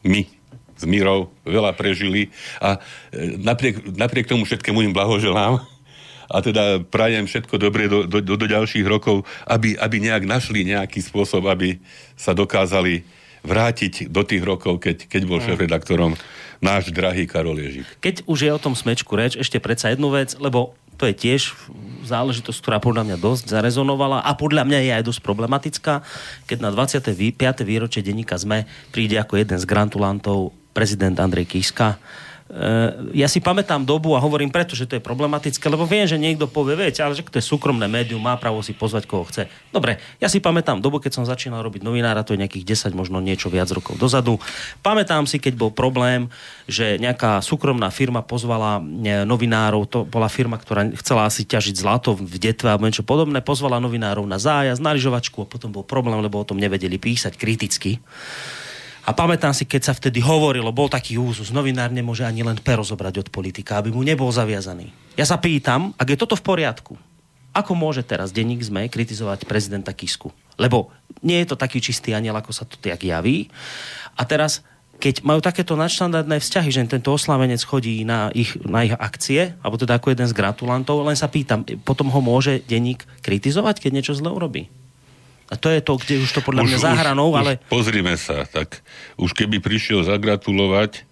my, 0.02 0.26
s 0.74 0.84
Mírou 0.84 1.30
veľa 1.46 1.74
prežili 1.74 2.30
a 2.58 2.78
e, 3.14 3.38
napriek, 3.38 3.94
napriek 3.94 4.26
tomu 4.26 4.42
všetkému 4.44 4.82
im 4.82 4.92
blahoželám 4.92 5.62
a 6.30 6.36
teda 6.40 6.82
prajem 6.88 7.28
všetko 7.28 7.54
dobre 7.60 7.86
do, 7.86 8.08
do, 8.08 8.18
do, 8.24 8.34
do 8.34 8.46
ďalších 8.48 8.86
rokov, 8.88 9.28
aby, 9.44 9.76
aby 9.76 9.96
nejak 10.00 10.24
našli 10.24 10.64
nejaký 10.64 11.04
spôsob, 11.04 11.46
aby 11.48 11.78
sa 12.16 12.32
dokázali 12.32 13.04
vrátiť 13.44 14.08
do 14.08 14.24
tých 14.24 14.40
rokov, 14.40 14.80
keď, 14.80 15.04
keď 15.04 15.22
bol 15.28 15.38
mm. 15.38 15.44
šéf-redaktorom 15.52 16.12
náš 16.64 16.88
drahý 16.88 17.28
Karol 17.28 17.60
Ježík. 17.60 17.84
Keď 18.00 18.24
už 18.24 18.38
je 18.40 18.50
o 18.50 18.62
tom 18.62 18.72
smečku 18.72 19.12
reč, 19.12 19.36
ešte 19.36 19.60
predsa 19.60 19.92
jednu 19.92 20.08
vec, 20.08 20.32
lebo 20.40 20.72
to 20.96 21.04
je 21.10 21.14
tiež 21.14 21.52
záležitosť, 22.06 22.58
ktorá 22.64 22.78
podľa 22.80 23.04
mňa 23.04 23.16
dosť 23.20 23.52
zarezonovala 23.52 24.24
a 24.24 24.30
podľa 24.32 24.64
mňa 24.64 24.78
je 24.80 24.92
aj 24.96 25.04
dosť 25.04 25.20
problematická, 25.20 26.00
keď 26.48 26.58
na 26.64 26.70
25. 26.72 27.12
výročie 27.66 28.00
denníka 28.00 28.38
ZME 28.38 28.64
príde 28.94 29.18
ako 29.20 29.36
jeden 29.36 29.58
z 29.60 29.66
grantulantov 29.68 30.54
prezident 30.74 31.14
Andrej 31.22 31.46
Kiska. 31.46 31.96
E, 32.44 33.16
ja 33.16 33.24
si 33.24 33.40
pamätám 33.40 33.88
dobu 33.88 34.12
a 34.12 34.20
hovorím 34.20 34.52
preto, 34.52 34.76
že 34.76 34.84
to 34.84 35.00
je 35.00 35.02
problematické, 35.02 35.64
lebo 35.72 35.88
viem, 35.88 36.04
že 36.04 36.20
niekto 36.20 36.44
povie, 36.44 36.76
viete, 36.76 37.00
ale 37.00 37.16
že 37.16 37.24
to 37.24 37.40
je 37.40 37.50
súkromné 37.50 37.88
médium, 37.88 38.20
má 38.20 38.36
právo 38.36 38.60
si 38.60 38.76
pozvať 38.76 39.08
koho 39.08 39.24
chce. 39.24 39.48
Dobre, 39.72 39.96
ja 40.20 40.28
si 40.28 40.44
pamätám 40.44 40.84
dobu, 40.84 41.00
keď 41.00 41.16
som 41.16 41.24
začínal 41.24 41.64
robiť 41.64 41.80
novinára, 41.80 42.20
to 42.20 42.36
je 42.36 42.42
nejakých 42.44 42.92
10, 42.92 42.92
možno 42.92 43.24
niečo 43.24 43.48
viac 43.48 43.72
rokov 43.72 43.96
dozadu. 43.96 44.36
Pamätám 44.84 45.24
si, 45.24 45.40
keď 45.40 45.56
bol 45.56 45.72
problém, 45.72 46.28
že 46.68 47.00
nejaká 47.00 47.40
súkromná 47.40 47.88
firma 47.88 48.20
pozvala 48.20 48.76
e, 48.76 49.24
novinárov, 49.24 49.88
to 49.88 49.98
bola 50.04 50.28
firma, 50.28 50.60
ktorá 50.60 50.84
chcela 51.00 51.24
asi 51.24 51.48
ťažiť 51.48 51.80
zlato 51.80 52.12
v 52.12 52.36
detve 52.36 52.68
alebo 52.68 52.84
niečo 52.84 53.08
podobné, 53.08 53.40
pozvala 53.40 53.80
novinárov 53.80 54.28
na 54.28 54.36
zájazd, 54.36 54.84
na 54.84 54.92
lyžovačku 54.92 55.42
a 55.42 55.48
potom 55.48 55.72
bol 55.72 55.82
problém, 55.82 56.20
lebo 56.20 56.38
o 56.38 56.46
tom 56.46 56.60
nevedeli 56.60 57.00
písať 57.00 57.40
kriticky. 57.40 58.04
A 59.04 59.12
pamätám 59.12 59.52
si, 59.52 59.68
keď 59.68 59.92
sa 59.92 59.92
vtedy 59.92 60.24
hovorilo, 60.24 60.72
bol 60.72 60.88
taký 60.88 61.20
úzus, 61.20 61.52
novinár 61.52 61.92
nemôže 61.92 62.24
ani 62.24 62.40
len 62.40 62.56
pero 62.56 62.80
zobrať 62.80 63.20
od 63.20 63.28
politika, 63.28 63.76
aby 63.76 63.92
mu 63.92 64.00
nebol 64.00 64.32
zaviazaný. 64.32 64.88
Ja 65.20 65.28
sa 65.28 65.36
pýtam, 65.36 65.92
ak 66.00 66.08
je 66.08 66.20
toto 66.20 66.40
v 66.40 66.44
poriadku, 66.44 66.96
ako 67.54 67.72
môže 67.76 68.02
teraz 68.02 68.32
denník 68.32 68.64
ZME 68.64 68.88
kritizovať 68.88 69.44
prezidenta 69.44 69.94
Kisku? 69.94 70.32
Lebo 70.56 70.90
nie 71.20 71.38
je 71.44 71.54
to 71.54 71.60
taký 71.60 71.78
čistý 71.84 72.16
aniel, 72.16 72.34
ako 72.34 72.50
sa 72.50 72.64
to 72.66 72.80
tak 72.80 73.04
javí. 73.04 73.52
A 74.18 74.26
teraz, 74.26 74.64
keď 74.98 75.22
majú 75.22 75.38
takéto 75.38 75.78
nadštandardné 75.78 76.42
vzťahy, 76.42 76.70
že 76.72 76.98
tento 76.98 77.14
oslavenec 77.14 77.62
chodí 77.62 78.02
na 78.02 78.32
ich, 78.34 78.58
na 78.64 78.88
ich 78.88 78.94
akcie, 78.96 79.54
alebo 79.62 79.78
teda 79.78 80.00
ako 80.00 80.16
jeden 80.16 80.26
z 80.26 80.34
gratulantov, 80.34 81.04
len 81.06 81.14
sa 81.14 81.30
pýtam, 81.30 81.62
potom 81.86 82.10
ho 82.10 82.20
môže 82.24 82.64
denník 82.66 83.06
kritizovať, 83.22 83.84
keď 83.84 83.90
niečo 83.94 84.18
zle 84.18 84.32
urobí? 84.32 84.66
A 85.52 85.54
to 85.60 85.68
je 85.68 85.80
to, 85.84 86.00
kde 86.00 86.24
už 86.24 86.30
to 86.32 86.40
podľa 86.40 86.64
už, 86.64 86.68
mňa 86.72 86.78
zahranou, 86.80 87.28
už, 87.32 87.36
ale... 87.36 87.52
Už 87.60 87.68
pozrime 87.68 88.14
sa, 88.16 88.48
tak 88.48 88.80
už 89.20 89.36
keby 89.36 89.60
prišiel 89.60 90.00
zagratulovať, 90.04 91.04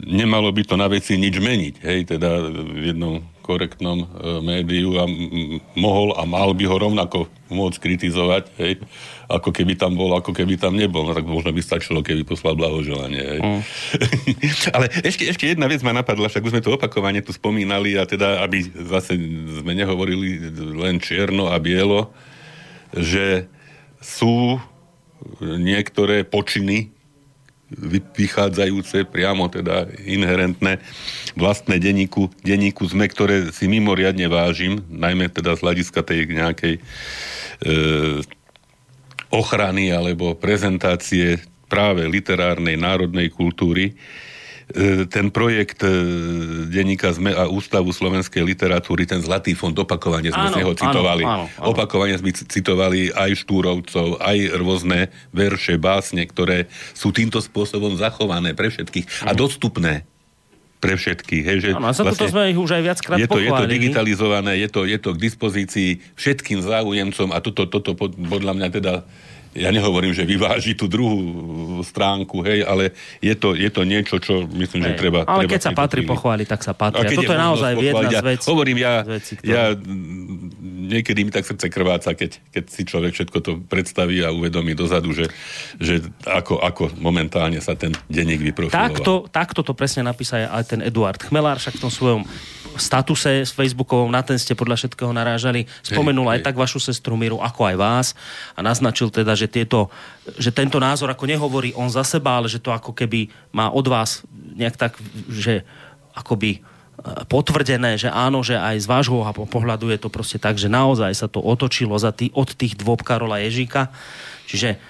nemalo 0.00 0.52
by 0.52 0.62
to 0.64 0.76
na 0.76 0.88
veci 0.88 1.16
nič 1.16 1.40
meniť, 1.40 1.74
hej, 1.84 1.98
teda 2.16 2.52
v 2.52 2.92
jednom 2.92 3.24
korektnom 3.40 4.02
e, 4.02 4.06
médiu 4.42 4.98
a 4.98 5.06
m- 5.06 5.62
mohol 5.78 6.12
a 6.18 6.26
mal 6.26 6.50
by 6.52 6.66
ho 6.66 6.76
rovnako 6.76 7.30
môcť 7.48 7.78
kritizovať, 7.78 8.44
hej, 8.58 8.82
ako 9.30 9.54
keby 9.54 9.78
tam 9.78 9.94
bol, 9.94 10.12
ako 10.18 10.34
keby 10.34 10.58
tam 10.58 10.74
nebol. 10.74 11.06
No 11.06 11.14
tak 11.14 11.24
možno 11.24 11.54
by 11.54 11.62
stačilo, 11.62 12.02
keby 12.02 12.26
poslal 12.26 12.58
blahoželanie. 12.58 13.22
Hej. 13.22 13.40
Mm. 13.40 13.62
Ale 14.76 14.86
ešte, 15.00 15.30
ešte 15.30 15.44
jedna 15.54 15.70
vec 15.70 15.80
ma 15.86 15.94
napadla, 15.94 16.26
však 16.26 16.44
už 16.44 16.52
sme 16.58 16.64
to 16.64 16.74
opakovane 16.74 17.22
tu 17.22 17.30
spomínali 17.30 17.94
a 17.94 18.04
teda, 18.04 18.42
aby 18.42 18.66
zase 18.66 19.14
sme 19.62 19.72
nehovorili 19.78 20.42
len 20.76 20.98
čierno 20.98 21.48
a 21.48 21.56
bielo, 21.62 22.10
že 22.92 23.46
sú 24.00 24.60
niektoré 25.40 26.22
počiny 26.22 26.96
vychádzajúce 28.14 29.10
priamo 29.10 29.50
teda 29.50 29.90
inherentné 30.06 30.78
vlastné 31.34 31.82
denníku, 31.82 32.30
denníku 32.46 32.86
ZME, 32.86 33.10
ktoré 33.10 33.36
si 33.50 33.66
mimoriadne 33.66 34.30
vážim, 34.30 34.86
najmä 34.86 35.26
teda 35.34 35.58
z 35.58 35.64
hľadiska 35.66 36.00
tej 36.06 36.30
nejakej 36.30 36.74
e, 36.78 36.80
ochrany 39.34 39.90
alebo 39.90 40.38
prezentácie 40.38 41.42
práve 41.66 42.06
literárnej 42.06 42.78
národnej 42.78 43.34
kultúry. 43.34 43.98
E, 44.66 45.06
ten 45.06 45.30
projekt 45.30 45.86
e, 45.86 45.94
denníka 46.66 47.14
ZME 47.14 47.30
a 47.38 47.46
Ústavu 47.46 47.94
slovenskej 47.94 48.42
literatúry, 48.42 49.06
ten 49.06 49.22
Zlatý 49.22 49.54
fond, 49.54 49.70
opakovane 49.70 50.26
sme 50.34 50.50
áno, 50.50 50.50
z 50.50 50.58
neho 50.58 50.72
citovali. 50.74 51.22
Áno, 51.22 51.46
áno, 51.46 51.62
áno. 51.62 51.70
Opakovane 51.70 52.18
sme 52.18 52.34
citovali 52.34 53.14
aj 53.14 53.46
Štúrovcov, 53.46 54.18
aj 54.18 54.58
rôzne 54.58 55.14
verše, 55.30 55.78
básne, 55.78 56.26
ktoré 56.26 56.66
sú 56.98 57.14
týmto 57.14 57.38
spôsobom 57.38 57.94
zachované 57.94 58.58
pre 58.58 58.66
všetkých 58.66 59.30
a 59.30 59.32
mhm. 59.32 59.38
dostupné 59.38 59.94
pre 60.82 60.98
všetkých. 60.98 61.44
Hej, 61.46 61.58
že 61.62 61.68
ano, 61.72 61.86
a 61.86 61.94
za 61.94 62.02
vlastne, 62.02 62.26
toto 62.26 62.34
sme 62.34 62.50
ich 62.50 62.58
už 62.58 62.70
aj 62.74 62.82
viackrát 62.84 63.18
je 63.22 63.30
to, 63.30 63.38
je 63.38 63.50
to 63.54 63.64
digitalizované, 63.70 64.52
je 64.60 64.68
to, 64.68 64.80
je 64.82 64.98
to 64.98 65.10
k 65.14 65.18
dispozícii 65.18 65.90
všetkým 66.18 66.60
záujemcom 66.60 67.32
a 67.32 67.38
toto, 67.38 67.70
toto 67.70 67.94
podľa 68.12 68.52
mňa 68.52 68.68
teda 68.74 68.94
ja 69.56 69.72
nehovorím, 69.72 70.12
že 70.12 70.28
vyváži 70.28 70.76
tú 70.76 70.84
druhú 70.84 71.16
stránku, 71.80 72.44
hej, 72.44 72.62
ale 72.68 72.92
je 73.24 73.32
to, 73.32 73.56
je 73.56 73.72
to 73.72 73.82
niečo, 73.88 74.20
čo 74.20 74.44
myslím, 74.44 74.84
hej, 74.84 74.88
že 74.92 75.00
treba... 75.00 75.24
Ale 75.24 75.48
treba 75.48 75.52
keď 75.56 75.60
sa 75.64 75.72
patrí 75.72 76.04
pochváliť, 76.04 76.46
tak 76.46 76.60
sa 76.60 76.72
patrí. 76.76 77.00
A, 77.00 77.08
a 77.08 77.16
toto 77.16 77.32
je 77.32 77.40
naozaj 77.40 77.72
jedna 77.80 78.08
z 78.12 78.24
vecí. 78.24 78.46
Hovorím, 78.52 78.76
ja, 78.84 78.94
vecí, 79.02 79.32
ktoré... 79.40 79.48
ja 79.48 79.62
niekedy 80.86 81.20
mi 81.26 81.32
tak 81.32 81.48
srdce 81.48 81.66
krváca, 81.72 82.12
keď, 82.12 82.38
keď 82.52 82.64
si 82.68 82.82
človek 82.84 83.12
všetko 83.16 83.38
to 83.40 83.52
predstaví 83.64 84.20
a 84.22 84.30
uvedomí 84.30 84.76
dozadu, 84.76 85.16
že, 85.16 85.26
že 85.80 86.04
ako, 86.28 86.60
ako 86.60 86.82
momentálne 87.00 87.58
sa 87.64 87.74
ten 87.74 87.96
denník 88.06 88.44
vyprofiloval. 88.52 88.92
Takto, 88.92 89.12
takto 89.32 89.60
to 89.64 89.72
presne 89.72 90.06
napísal 90.06 90.46
aj 90.46 90.64
ten 90.68 90.80
Eduard 90.84 91.18
Chmelár, 91.18 91.58
však 91.58 91.80
v 91.80 91.82
tom 91.82 91.92
svojom 91.92 92.22
statuse 92.78 93.44
s 93.44 93.52
Facebookovom, 93.52 94.12
na 94.12 94.22
ten 94.22 94.38
ste 94.40 94.56
podľa 94.56 94.80
všetkého 94.80 95.12
narážali. 95.12 95.68
Spomenul 95.82 96.30
hej, 96.30 96.32
aj 96.32 96.38
hej. 96.40 96.46
tak 96.46 96.56
vašu 96.56 96.78
sestru 96.80 97.18
Miru, 97.18 97.42
ako 97.42 97.60
aj 97.72 97.76
vás 97.76 98.06
a 98.54 98.60
naznačil 98.62 99.10
teda, 99.10 99.34
že, 99.34 99.50
tieto, 99.50 99.92
že 100.36 100.54
tento 100.54 100.76
názor 100.80 101.10
ako 101.10 101.24
nehovorí 101.26 101.72
on 101.74 101.90
za 101.90 102.04
seba, 102.04 102.38
ale 102.38 102.48
že 102.48 102.62
to 102.62 102.70
ako 102.70 102.92
keby 102.94 103.32
má 103.50 103.72
od 103.72 103.86
vás 103.88 104.22
nejak 104.56 104.76
tak, 104.76 104.92
že 105.28 105.64
akoby 106.16 106.64
potvrdené, 107.28 108.00
že 108.00 108.08
áno, 108.08 108.40
že 108.40 108.56
aj 108.56 108.82
z 108.82 108.86
vášho 108.88 109.20
pohľadu 109.46 109.92
je 109.92 110.00
to 110.00 110.08
proste 110.08 110.40
tak, 110.40 110.56
že 110.56 110.66
naozaj 110.66 111.12
sa 111.12 111.28
to 111.28 111.44
otočilo 111.44 111.94
za 112.00 112.10
tý, 112.10 112.32
od 112.32 112.50
tých 112.56 112.74
dôb 112.74 113.04
Karola 113.04 113.38
Ježíka. 113.44 113.92
Čiže 114.48 114.80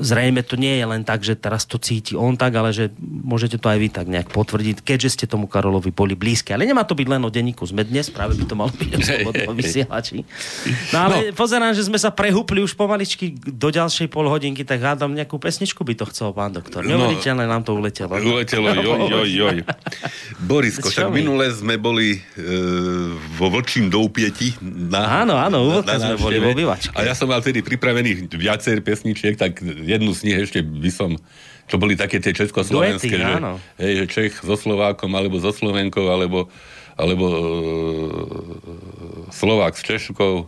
zrejme 0.00 0.40
to 0.40 0.56
nie 0.56 0.80
je 0.80 0.86
len 0.88 1.04
tak, 1.04 1.20
že 1.20 1.36
teraz 1.36 1.68
to 1.68 1.76
cíti 1.76 2.16
on 2.16 2.40
tak, 2.40 2.56
ale 2.56 2.72
že 2.72 2.88
môžete 3.04 3.60
to 3.60 3.68
aj 3.68 3.76
vy 3.76 3.88
tak 3.92 4.08
nejak 4.08 4.32
potvrdiť, 4.32 4.80
keďže 4.80 5.12
ste 5.12 5.24
tomu 5.28 5.44
Karolovi 5.44 5.92
boli 5.92 6.16
blízke. 6.16 6.56
Ale 6.56 6.64
nemá 6.64 6.88
to 6.88 6.96
byť 6.96 7.04
len 7.04 7.20
o 7.20 7.28
denníku 7.28 7.68
sme 7.68 7.84
dnes, 7.84 8.08
práve 8.08 8.32
by 8.32 8.44
to 8.48 8.56
malo 8.56 8.72
byť 8.72 8.90
o 8.96 9.00
slobodnom 9.04 9.56
vysielači. 9.60 10.24
No 10.88 10.98
ale 11.04 11.16
no. 11.30 11.36
pozerám, 11.36 11.76
že 11.76 11.84
sme 11.84 12.00
sa 12.00 12.08
prehúpli 12.08 12.64
už 12.64 12.72
pomaličky 12.80 13.36
do 13.36 13.68
ďalšej 13.68 14.08
pol 14.08 14.24
hodinky, 14.24 14.64
tak 14.64 14.80
hádam 14.80 15.12
nejakú 15.12 15.36
pesničku 15.36 15.84
by 15.84 15.92
to 16.00 16.08
chcel 16.08 16.32
pán 16.32 16.56
doktor. 16.56 16.80
No. 16.80 16.96
Neuveriteľne 16.96 17.44
no, 17.44 17.52
nám 17.52 17.62
to 17.68 17.76
uletelo. 17.76 18.16
Uletelo, 18.16 18.72
joj, 18.72 19.00
joj, 19.12 19.28
joj. 19.28 19.56
Borisko, 20.48 20.88
však 20.88 21.12
minule 21.12 21.52
sme 21.52 21.76
boli 21.76 22.16
e, 22.16 22.20
vo 23.36 23.52
Vlčím 23.52 23.92
doupieti. 23.92 24.56
Na, 24.64 25.24
áno, 25.28 25.36
áno, 25.36 25.60
u 25.60 25.84
na, 25.84 26.00
sme 26.00 26.16
boli 26.16 26.40
vo 26.40 26.72
A 26.72 27.04
ja 27.04 27.12
som 27.12 27.28
mal 27.28 27.44
tedy 27.44 27.60
pripravených 27.60 28.32
viacej 28.32 28.80
pesničiek 28.80 29.25
pesničiek, 29.26 29.36
tak 29.38 29.58
jednu 29.62 30.14
z 30.14 30.20
nich 30.22 30.38
ešte 30.38 30.62
by 30.62 30.90
som 30.90 31.10
to 31.66 31.82
boli 31.82 31.98
také 31.98 32.22
tie 32.22 32.30
československé, 32.30 33.10
Duety, 33.10 33.26
že, 33.26 33.42
hej, 33.82 33.92
že 33.98 34.04
Čech 34.06 34.38
so 34.38 34.54
Slovákom, 34.54 35.10
alebo 35.18 35.42
so 35.42 35.50
Slovenkou, 35.50 36.06
alebo, 36.06 36.46
alebo 36.94 37.26
uh, 37.26 37.42
Slovák 39.34 39.74
s 39.74 39.82
Češkou. 39.82 40.46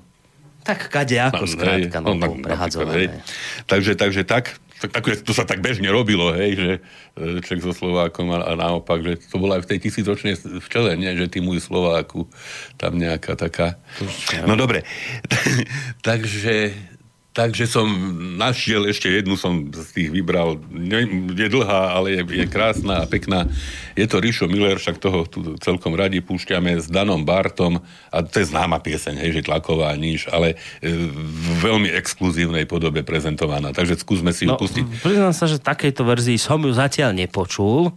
Tak 0.62 0.86
kade 0.94 1.18
ako, 1.18 1.42
skrátka, 1.50 1.98
no, 1.98 2.14
no, 2.14 2.38
prehadzované. 2.38 3.18
Takže, 3.66 3.98
takže 3.98 4.22
tak, 4.22 4.62
tak, 4.78 4.94
tak, 4.94 5.02
to 5.26 5.34
sa 5.34 5.42
tak 5.42 5.58
bežne 5.58 5.90
robilo, 5.90 6.30
hej, 6.30 6.54
že 6.54 6.70
e, 7.18 7.42
Čech 7.42 7.66
so 7.66 7.74
Slovákom 7.74 8.30
a, 8.30 8.46
a 8.46 8.54
naopak, 8.54 9.02
že 9.02 9.18
to 9.26 9.42
bolo 9.42 9.58
aj 9.58 9.66
v 9.66 9.74
tej 9.74 9.90
tisícročnej 9.90 10.38
včele, 10.38 10.94
nie, 10.94 11.18
že 11.18 11.26
tí 11.26 11.42
môj 11.42 11.58
Slováku, 11.58 12.30
tam 12.78 12.94
nejaká 12.94 13.34
taká... 13.34 13.74
No 14.46 14.54
dobre, 14.54 14.86
takže 16.06 16.78
Takže 17.36 17.70
som 17.70 17.86
našiel 18.34 18.90
ešte 18.90 19.06
jednu, 19.06 19.38
som 19.38 19.70
z 19.70 19.88
tých 19.94 20.08
vybral. 20.10 20.58
Je 21.38 21.46
dlhá, 21.46 21.94
ale 21.94 22.18
je, 22.18 22.22
je 22.34 22.46
krásna 22.50 23.04
a 23.04 23.06
pekná. 23.06 23.46
Je 23.94 24.10
to 24.10 24.18
Rišo 24.18 24.50
Miller, 24.50 24.74
však 24.74 24.98
toho 24.98 25.22
tu 25.28 25.54
celkom 25.62 25.94
radi 25.94 26.18
púšťame 26.18 26.82
s 26.82 26.90
Danom 26.90 27.22
Bartom. 27.22 27.78
A 28.10 28.26
to 28.26 28.42
je 28.42 28.50
známa 28.50 28.82
pieseň, 28.82 29.22
hej, 29.22 29.30
že 29.38 29.46
tlaková 29.46 29.94
níž, 29.94 30.26
ale 30.34 30.58
e, 30.82 30.90
v 30.90 31.48
veľmi 31.62 31.94
exkluzívnej 31.94 32.66
podobe 32.66 33.06
prezentovaná. 33.06 33.70
Takže 33.70 34.02
skúsme 34.02 34.34
si 34.34 34.48
ju 34.48 34.52
no, 34.52 34.58
pustiť. 34.58 34.82
Priznám 35.04 35.30
sa, 35.30 35.46
že 35.46 35.62
takejto 35.62 36.02
verzii 36.02 36.42
som 36.42 36.58
ju 36.58 36.74
zatiaľ 36.74 37.14
nepočul 37.14 37.94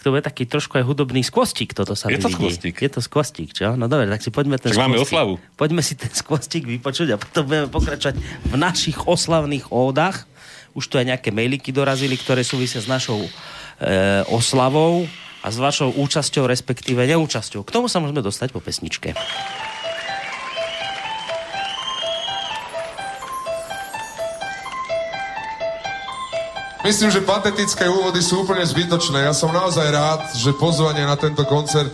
to 0.00 0.16
bude 0.16 0.24
taký 0.24 0.48
trošku 0.48 0.80
aj 0.80 0.84
hudobný 0.88 1.20
skvostík, 1.20 1.76
toto 1.76 1.92
sa 1.92 2.08
Je 2.08 2.16
to 2.16 2.32
skvostík. 2.32 2.80
Je 2.80 2.90
to 2.90 3.00
skvostík, 3.04 3.52
čo? 3.52 3.76
No 3.76 3.84
dobre, 3.84 4.08
tak 4.08 4.24
si 4.24 4.32
poďme 4.32 4.56
ten 4.56 4.72
tak 4.72 4.88
máme 4.88 4.96
oslavu. 4.96 5.36
Poďme 5.60 5.84
si 5.84 5.92
ten 5.92 6.08
skvostík 6.08 6.64
vypočuť 6.64 7.08
a 7.12 7.16
potom 7.20 7.44
budeme 7.44 7.68
pokračovať 7.68 8.16
v 8.48 8.54
našich 8.56 9.04
oslavných 9.04 9.68
ódach. 9.68 10.24
Už 10.72 10.88
tu 10.88 10.96
aj 10.96 11.04
nejaké 11.04 11.28
mailiky 11.34 11.68
dorazili, 11.74 12.16
ktoré 12.16 12.40
súvisia 12.40 12.80
s 12.80 12.88
našou 12.88 13.20
e, 13.20 13.30
oslavou 14.32 15.04
a 15.44 15.48
s 15.52 15.56
vašou 15.60 15.92
účasťou, 15.92 16.48
respektíve 16.48 17.04
neúčasťou. 17.04 17.60
K 17.64 17.70
tomu 17.74 17.92
sa 17.92 18.00
môžeme 18.00 18.24
dostať 18.24 18.56
po 18.56 18.64
pesničke. 18.64 19.12
Myslím, 26.80 27.12
že 27.12 27.20
patetické 27.20 27.84
úvody 27.92 28.24
sú 28.24 28.40
úplne 28.48 28.64
zbytočné. 28.64 29.28
Ja 29.28 29.36
som 29.36 29.52
naozaj 29.52 29.84
rád, 29.92 30.20
že 30.32 30.56
pozvanie 30.56 31.04
na 31.04 31.12
tento 31.12 31.44
koncert 31.44 31.92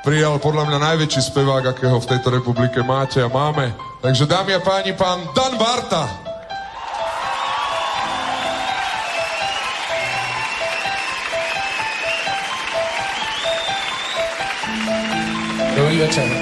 prijal 0.00 0.40
podľa 0.40 0.72
mňa 0.72 0.78
najväčší 0.80 1.20
spevák, 1.28 1.76
akého 1.76 2.00
v 2.00 2.08
tejto 2.08 2.28
republike 2.32 2.80
máte 2.80 3.20
a 3.20 3.28
máme. 3.28 3.76
Takže 4.00 4.24
dámy 4.24 4.56
a 4.56 4.60
páni, 4.64 4.96
pán 4.96 5.20
Dan 5.36 5.60
Barta. 5.60 6.08
Dobrý 15.76 15.96
večer. 16.08 16.41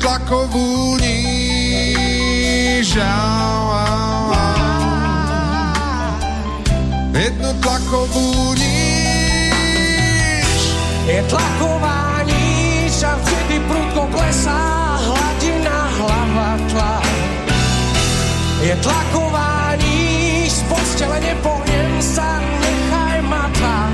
tlakovú 0.00 0.96
níž. 0.96 2.96
Jednu 7.12 7.52
tlakovú 7.60 8.56
níž. 8.56 10.62
Je 11.04 11.20
tlaková 11.28 12.24
níž 12.24 13.04
a 13.04 13.12
vtedy 13.20 13.60
prudko 13.68 14.08
klesá 14.08 14.96
hladina 15.04 15.78
hlava 16.00 16.50
tlak. 16.72 17.12
Je 18.64 18.72
tlaková 18.80 19.76
níž, 19.76 20.52
z 20.52 20.62
postele 20.72 21.20
nepohnem 21.20 22.00
sa, 22.00 22.40
nechaj 22.40 23.18
ma 23.28 23.44
tak. 23.60 23.92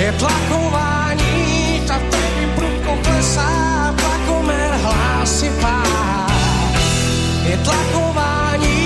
Je 0.00 0.08
tlaková 0.16 0.91
je 7.52 7.58
tlakování 7.58 8.80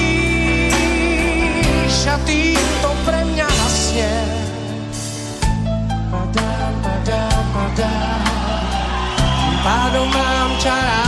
šatý 1.87 2.59
to 2.83 2.91
pre 3.07 3.25
mňa 3.25 3.47
hasne. 3.47 4.13
Padám, 6.11 6.75
padám, 6.83 7.45
padám, 7.55 8.27
pádom 9.63 10.09
mám 10.11 10.51
čará. 10.59 11.07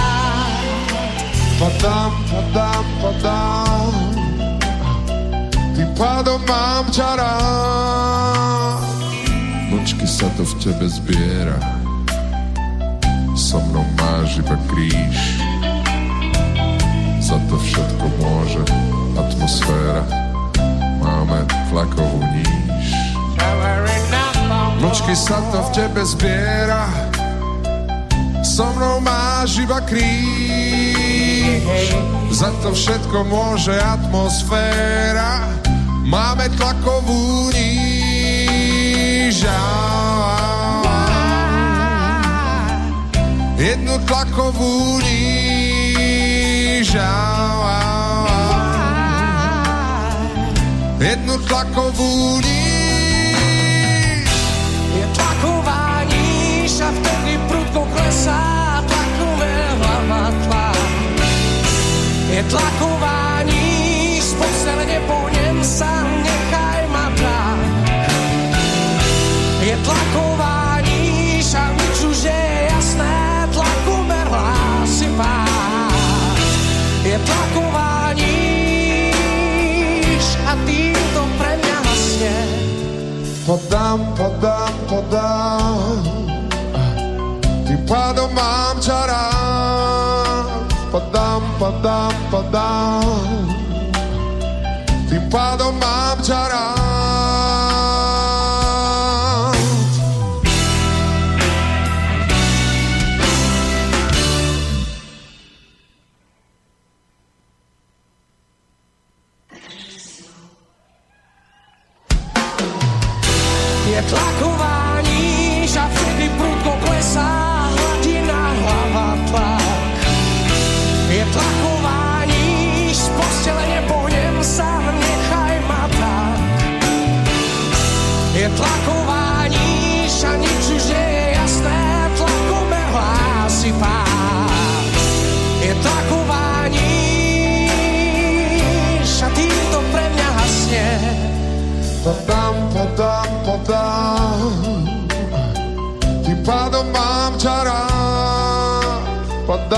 Padám, 1.59 2.13
padám, 2.31 2.85
padám, 3.03 3.93
tým 5.75 5.91
pádom 5.99 6.41
mám 6.47 6.87
čará. 6.95 7.35
Nočky 9.67 10.07
sa 10.07 10.31
to 10.39 10.47
v 10.47 10.55
tebe 10.63 10.87
zbiera, 10.87 11.59
so 13.49 13.57
mnou 13.65 13.81
máš 13.97 14.45
iba 14.45 14.61
kríž 14.69 15.41
za 17.25 17.41
to 17.49 17.57
všetko 17.57 18.05
môže 18.21 18.61
atmosféra. 19.17 20.05
Máme 21.01 21.49
tlakovú 21.73 22.21
níž. 22.33 22.89
Vlčky 24.81 25.17
sa 25.17 25.41
to 25.49 25.65
v 25.65 25.69
tebe 25.77 26.05
zbiera, 26.05 26.89
so 28.45 28.69
mnou 28.77 29.01
máš 29.01 29.65
iba 29.65 29.81
kríž. 29.85 31.65
Za 32.33 32.53
to 32.61 32.77
všetko 32.77 33.29
môže 33.33 33.77
atmosféra, 33.77 35.49
máme 36.05 36.53
tlakovú 36.57 37.49
níž. 37.53 37.89
Jednu 43.59 43.99
tlakovú 44.07 45.03
níž. 45.03 46.95
Jednu 51.03 51.35
tlakovú 51.43 52.39
níž. 52.39 54.31
Je 54.95 55.05
tlaková 55.11 56.07
níž 56.07 56.71
a 56.87 56.91
vtedy 56.95 57.35
prudko 57.51 57.83
klesá 57.91 58.79
tlakové 58.87 59.55
hlava 59.83 60.31
tlak. 60.47 60.79
Je 62.31 62.43
tlaková 62.47 63.43
níž, 63.43 64.23
z 64.23 64.33
postele 64.39 64.87
nepohnem 64.87 65.59
sa, 65.67 66.07
Níž 79.59 80.27
a 80.49 80.57
týmto 80.67 81.23
pre 81.39 81.53
mňa 81.61 81.77
hasne. 81.87 82.37
Podám, 83.47 84.01
podám, 84.19 84.75
podám. 84.89 86.03
Tým 87.69 87.81
pádom 87.87 88.31
mám 88.35 88.77
ťa 88.81 89.01
rád. 89.07 90.67
Podám, 90.91 91.43
podám, 91.61 92.15
podám. 92.33 93.05
Tým 95.09 95.25
pádom 95.31 95.77
mám 95.79 96.17
ťa 96.25 96.43
rád. 96.49 97.28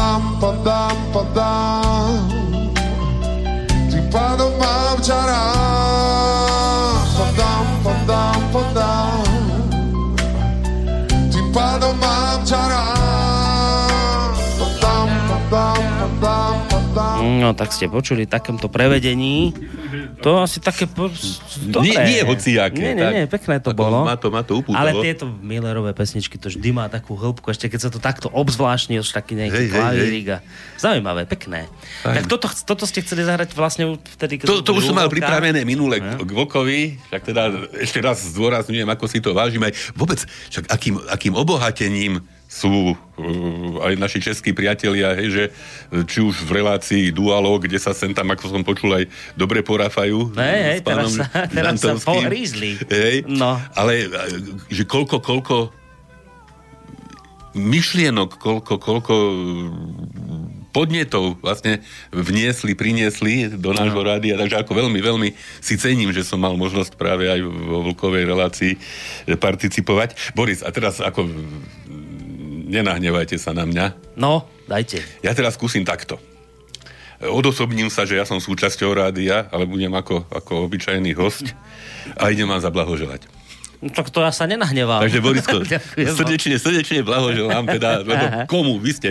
Podám, 0.00 0.40
podám, 0.40 0.96
podám. 1.12 2.32
Tým 3.92 4.08
pádom 4.08 4.48
mám 4.56 4.96
ťa 5.04 5.20
rád. 5.28 7.04
Podám, 7.20 7.66
podám, 7.84 8.40
podám. 8.48 9.24
Tým 11.28 11.52
pádom 11.52 11.92
mám 12.00 12.40
ťa 12.48 12.62
rád. 12.68 12.89
No 17.40 17.56
tak 17.56 17.72
ste 17.72 17.88
počuli 17.88 18.28
takomto 18.28 18.68
prevedení. 18.68 19.56
To 20.20 20.44
asi 20.44 20.60
také... 20.60 20.84
Po... 20.84 21.08
Nie, 21.80 21.96
nie 22.04 22.20
hociaké, 22.20 22.76
Nie, 22.76 22.92
nie, 22.92 23.00
tak. 23.00 23.12
nie, 23.16 23.24
pekné 23.24 23.54
to 23.58 23.72
bolo. 23.72 24.04
ma 24.04 24.12
to- 24.20 24.28
ma 24.28 24.44
to 24.44 24.60
upútalo. 24.60 24.76
Ale 24.76 24.92
tieto 25.00 25.24
Millerové 25.24 25.96
pesničky, 25.96 26.36
to 26.36 26.52
vždy 26.52 26.70
má 26.70 26.86
takú 26.86 27.16
hĺbku, 27.16 27.48
ešte 27.48 27.72
keď 27.72 27.80
sa 27.80 27.90
to 27.90 27.96
takto 27.96 28.28
obzvláštne, 28.28 29.00
už 29.00 29.08
taký 29.08 29.40
nejaký 29.40 29.72
klavírik 29.72 30.44
zaujímavé, 30.76 31.24
pekné. 31.24 31.64
Fajn. 32.04 32.14
Tak 32.14 32.24
toto, 32.28 32.46
toto 32.52 32.84
ste 32.84 33.00
chceli 33.00 33.24
zahrať 33.24 33.56
vlastne 33.56 33.96
vtedy, 33.96 34.36
keď 34.36 34.46
To, 34.46 34.54
to 34.60 34.76
už 34.76 34.92
som 34.92 35.00
mal 35.00 35.08
pripravené 35.08 35.64
minule 35.64 35.96
k, 35.96 36.20
k 36.20 36.30
Vlkovi, 36.30 37.00
však 37.08 37.22
teda 37.24 37.42
ešte 37.80 37.98
raz 37.98 38.20
zdôrazňujem, 38.20 38.86
ako 38.86 39.04
si 39.08 39.18
to 39.18 39.32
vážim 39.32 39.64
aj 39.64 39.72
vôbec, 39.96 40.20
však 40.52 40.68
akým, 40.68 41.00
akým 41.08 41.32
obohatením 41.32 42.20
sú 42.50 42.90
uh, 42.90 42.96
aj 43.86 43.94
naši 43.94 44.18
českí 44.18 44.50
priatelia, 44.50 45.14
hej, 45.14 45.28
že 45.30 45.44
uh, 45.46 46.02
či 46.02 46.18
už 46.18 46.42
v 46.42 46.58
relácii 46.58 47.14
Dualog, 47.14 47.62
kde 47.62 47.78
sa 47.78 47.94
sem 47.94 48.10
tam, 48.10 48.26
ako 48.26 48.50
som 48.50 48.66
počul, 48.66 48.90
aj 48.90 49.06
dobre 49.38 49.62
poráfajú. 49.62 50.34
Hej, 50.34 50.60
hej, 50.66 50.78
pánom 50.82 51.06
teraz 51.06 51.14
sa- 51.14 51.46
teraz 51.46 51.74
sa 51.78 51.94
pohrízli. 51.94 52.74
Hej, 52.90 53.30
No. 53.30 53.54
ale 53.78 54.10
že 54.66 54.82
koľko, 54.82 55.22
koľko 55.22 55.70
myšlienok, 57.50 58.38
koľko, 58.38 58.78
koľko 58.78 59.14
podnetov 60.70 61.42
vlastne 61.42 61.82
vniesli, 62.14 62.78
priniesli 62.78 63.50
do 63.58 63.74
nášho 63.74 63.98
rádia, 63.98 64.38
takže 64.38 64.54
ako 64.54 64.70
veľmi, 64.70 65.02
veľmi 65.02 65.28
si 65.58 65.74
cením, 65.74 66.14
že 66.14 66.22
som 66.22 66.38
mal 66.38 66.54
možnosť 66.54 66.94
práve 66.94 67.26
aj 67.26 67.42
vo 67.42 67.90
Vlkovej 67.90 68.22
relácii 68.22 68.72
participovať. 69.34 70.34
Boris, 70.38 70.62
a 70.62 70.70
teraz 70.70 71.02
ako 71.02 71.26
nenahnevajte 72.70 73.36
sa 73.36 73.50
na 73.50 73.66
mňa. 73.66 74.14
No, 74.14 74.46
dajte. 74.70 75.02
Ja 75.20 75.34
teraz 75.34 75.58
skúsim 75.58 75.82
takto. 75.82 76.22
Odosobním 77.20 77.92
sa, 77.92 78.08
že 78.08 78.16
ja 78.16 78.24
som 78.24 78.40
súčasťou 78.40 78.96
rádia, 78.96 79.44
ale 79.52 79.68
budem 79.68 79.92
ako, 79.92 80.24
ako 80.32 80.64
obyčajný 80.70 81.12
host 81.18 81.52
a 82.16 82.32
idem 82.32 82.48
vám 82.48 82.64
zablahoželať. 82.64 83.28
No, 83.80 83.92
tak 83.92 84.08
to 84.08 84.24
ja 84.24 84.32
sa 84.32 84.48
nenahneval. 84.48 85.04
Takže 85.04 85.20
Borisko, 85.20 85.56
srdečne, 86.20 86.56
srdečne 86.56 87.00
blahoželám 87.04 87.64
teda, 87.68 88.04
lebo 88.04 88.24
komu 88.48 88.80
vy 88.80 88.92
ste 88.92 89.10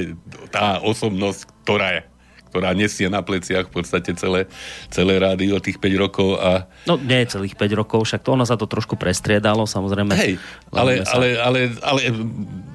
tá 0.49 0.81
osobnosť, 0.81 1.45
ktorá 1.65 1.87
je 1.97 2.01
ktorá 2.49 2.73
nesie 2.73 3.05
na 3.05 3.21
pleciach 3.21 3.65
v 3.65 3.73
podstate 3.75 4.13
celé, 4.13 4.49
celé 4.89 5.15
rádio 5.15 5.57
tých 5.57 5.77
5 5.77 5.85
rokov 5.99 6.35
a 6.35 6.65
No 6.83 6.97
nie 6.97 7.21
celých 7.23 7.53
5 7.53 7.69
rokov, 7.75 8.03
však 8.03 8.21
to 8.21 8.33
ono 8.33 8.43
sa 8.43 8.53
to 8.53 8.65
trošku 8.65 8.93
prestriedalo, 8.93 9.63
samozrejme. 9.63 10.13
hej, 10.15 10.41
ale, 10.69 11.05
sa- 11.05 11.15
ale, 11.15 11.37
ale, 11.37 11.59
ale 11.79 12.01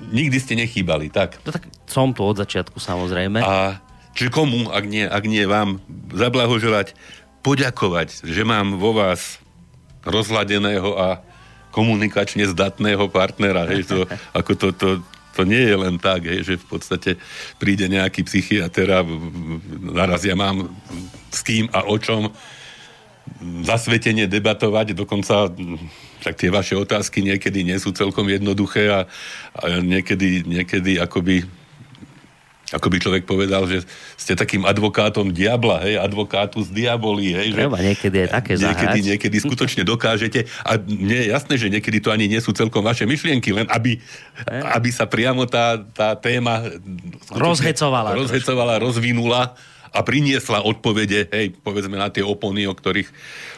nikdy 0.09 0.37
ste 0.37 0.55
nechýbali, 0.57 1.11
tak. 1.11 1.43
No 1.43 1.51
tak 1.51 1.67
som 1.85 2.11
tu 2.11 2.23
od 2.23 2.35
začiatku, 2.37 2.79
samozrejme. 2.79 3.43
A 3.43 3.83
čiže 4.15 4.31
komu, 4.31 4.71
ak 4.71 4.85
nie, 4.87 5.03
ak 5.03 5.25
nie 5.27 5.43
vám, 5.45 5.83
zablahoželať, 6.09 6.95
poďakovať, 7.43 8.25
že 8.25 8.43
mám 8.43 8.79
vo 8.79 8.95
vás 8.95 9.43
rozladeného 10.03 10.95
a 10.95 11.21
komunikačne 11.71 12.47
zdatného 12.47 13.11
partnera, 13.11 13.67
hej, 13.67 13.83
to, 13.85 14.07
ako 14.39 14.51
to, 14.55 14.69
to, 14.71 14.89
to 15.35 15.43
nie 15.43 15.61
je 15.61 15.77
len 15.77 15.99
tak, 15.99 16.31
hej, 16.31 16.47
že 16.47 16.55
v 16.63 16.67
podstate 16.67 17.11
príde 17.59 17.91
nejaký 17.91 18.23
psychiatr 18.23 18.87
a 18.95 19.01
naraz 19.83 20.23
ja 20.23 20.39
mám 20.39 20.71
s 21.35 21.43
kým 21.43 21.67
a 21.75 21.83
o 21.85 21.99
čom 21.99 22.31
zasvetene 23.65 24.31
debatovať, 24.31 24.95
dokonca 24.95 25.51
mm, 25.51 25.79
však 26.23 26.35
tie 26.39 26.51
vaše 26.53 26.75
otázky 26.79 27.25
niekedy 27.25 27.67
nie 27.67 27.77
sú 27.81 27.91
celkom 27.93 28.29
jednoduché 28.31 28.89
a, 28.93 29.01
a 29.59 29.65
niekedy, 29.81 30.45
niekedy 30.47 31.01
akoby 31.01 31.45
ako 32.73 32.87
by 32.89 32.97
človek 32.97 33.25
povedal, 33.29 33.69
že 33.69 33.85
ste 34.17 34.33
takým 34.33 34.65
advokátom 34.65 35.29
diabla, 35.29 35.85
hej, 35.85 36.01
advokátu 36.01 36.65
z 36.65 36.73
diabolí, 36.73 37.37
hej. 37.37 37.53
Treba 37.53 37.77
že 37.77 37.93
niekedy 37.93 38.17
aj 38.25 38.29
také 38.41 38.53
niekedy, 38.57 38.99
zahrať. 39.01 39.11
niekedy 39.13 39.37
skutočne 39.45 39.83
dokážete 39.85 40.49
a 40.65 40.81
mne 40.81 41.17
je 41.21 41.27
jasné, 41.29 41.55
že 41.61 41.69
niekedy 41.69 42.01
to 42.01 42.09
ani 42.09 42.25
nie 42.25 42.41
sú 42.41 42.57
celkom 42.57 42.81
vaše 42.81 43.05
myšlienky, 43.05 43.53
len 43.53 43.69
aby, 43.69 44.01
aby 44.49 44.89
sa 44.89 45.05
priamo 45.05 45.45
tá, 45.45 45.77
tá 45.93 46.17
téma 46.17 46.65
Rozhecovala 47.35 48.17
rozhecovala, 48.17 48.81
rozvinula 48.81 49.53
a 49.95 50.03
priniesla 50.03 50.67
odpovede, 50.67 51.31
hej, 51.31 51.55
povedzme 51.63 51.95
na 51.95 52.11
tie 52.11 52.27
opony, 52.27 52.67
o 52.67 52.75
ktorých, 52.75 53.07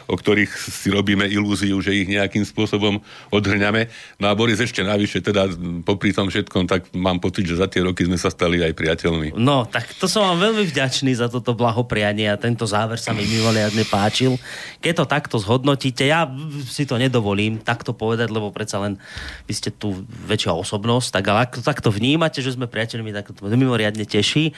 o 0.05 0.13
ktorých 0.13 0.53
si 0.53 0.93
robíme 0.93 1.25
ilúziu, 1.25 1.73
že 1.81 1.97
ich 1.97 2.05
nejakým 2.05 2.45
spôsobom 2.45 3.01
odhrňame. 3.33 3.89
No 4.21 4.29
a 4.29 4.37
Boris 4.37 4.61
ešte 4.61 4.85
navyše, 4.85 5.25
teda 5.25 5.49
popri 5.81 6.13
tom 6.13 6.29
všetkom, 6.29 6.69
tak 6.69 6.93
mám 6.93 7.17
pocit, 7.17 7.49
že 7.49 7.57
za 7.57 7.65
tie 7.65 7.81
roky 7.81 8.05
sme 8.05 8.21
sa 8.21 8.29
stali 8.29 8.61
aj 8.61 8.77
priateľmi. 8.77 9.33
No, 9.33 9.65
tak 9.65 9.97
to 9.97 10.05
som 10.05 10.29
vám 10.29 10.53
veľmi 10.53 10.69
vďačný 10.69 11.17
za 11.17 11.25
toto 11.25 11.57
blahoprianie 11.57 12.29
a 12.29 12.37
tento 12.37 12.69
záver 12.69 13.01
sa 13.01 13.17
mi 13.17 13.25
mimoriadne 13.25 13.81
páčil. 13.89 14.37
Keď 14.77 14.93
to 14.93 15.05
takto 15.09 15.35
zhodnotíte, 15.41 16.05
ja 16.05 16.29
si 16.69 16.85
to 16.85 17.01
nedovolím 17.01 17.57
takto 17.57 17.97
povedať, 17.97 18.29
lebo 18.29 18.53
predsa 18.53 18.77
len 18.77 19.01
vy 19.49 19.53
ste 19.57 19.73
tu 19.73 20.05
väčšia 20.29 20.53
osobnosť, 20.53 21.17
tak 21.17 21.23
ale 21.33 21.49
ak 21.49 21.57
to 21.57 21.65
takto 21.65 21.89
vnímate, 21.89 22.45
že 22.45 22.53
sme 22.53 22.69
priateľmi, 22.69 23.09
tak 23.09 23.33
to 23.33 23.41
mimoriadne 23.49 24.05
teší 24.05 24.53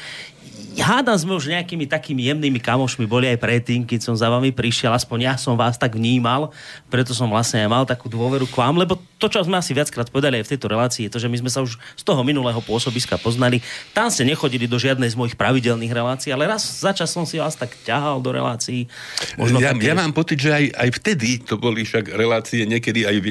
hádam 0.82 1.18
sme 1.20 1.34
už 1.38 1.52
nejakými 1.52 1.86
takými 1.86 2.28
jemnými 2.32 2.60
kamošmi 2.60 3.06
boli 3.06 3.30
aj 3.30 3.40
predtým, 3.40 3.86
keď 3.86 4.00
som 4.04 4.16
za 4.16 4.28
vami 4.28 4.52
prišiel, 4.52 4.92
aspoň 4.92 5.20
ja 5.32 5.36
som 5.36 5.56
vás 5.60 5.76
tak 5.76 5.96
vnímal, 5.96 6.52
preto 6.88 7.14
som 7.14 7.30
vlastne 7.30 7.64
aj 7.66 7.70
mal 7.70 7.84
takú 7.86 8.12
dôveru 8.12 8.50
k 8.50 8.56
vám, 8.60 8.76
lebo 8.80 8.98
to, 9.20 9.28
čo 9.28 9.44
sme 9.44 9.60
asi 9.60 9.76
viackrát 9.76 10.08
povedali 10.08 10.40
aj 10.40 10.48
v 10.48 10.52
tejto 10.56 10.68
relácii, 10.72 11.02
je 11.08 11.12
to, 11.12 11.20
že 11.20 11.28
my 11.28 11.38
sme 11.44 11.52
sa 11.52 11.60
už 11.60 11.76
z 11.76 12.04
toho 12.08 12.24
minulého 12.24 12.64
pôsobiska 12.64 13.20
poznali. 13.20 13.60
Tam 13.92 14.08
ste 14.08 14.24
nechodili 14.24 14.64
do 14.64 14.80
žiadnej 14.80 15.12
z 15.12 15.20
mojich 15.20 15.36
pravidelných 15.36 15.92
relácií, 15.92 16.32
ale 16.32 16.48
raz 16.48 16.64
za 16.64 16.96
čas 16.96 17.12
som 17.12 17.28
si 17.28 17.36
vás 17.36 17.60
tak 17.60 17.76
ťahal 17.84 18.24
do 18.24 18.32
relácií. 18.32 18.88
Možno 19.36 19.60
ja, 19.60 19.76
ja 19.76 19.94
mám 19.94 20.16
pocit, 20.16 20.40
že 20.40 20.56
aj, 20.56 20.66
aj 20.72 20.90
vtedy 21.04 21.44
to 21.44 21.60
boli 21.60 21.84
však 21.84 22.16
relácie 22.16 22.64
niekedy 22.64 23.04
aj 23.04 23.18
v, 23.20 23.26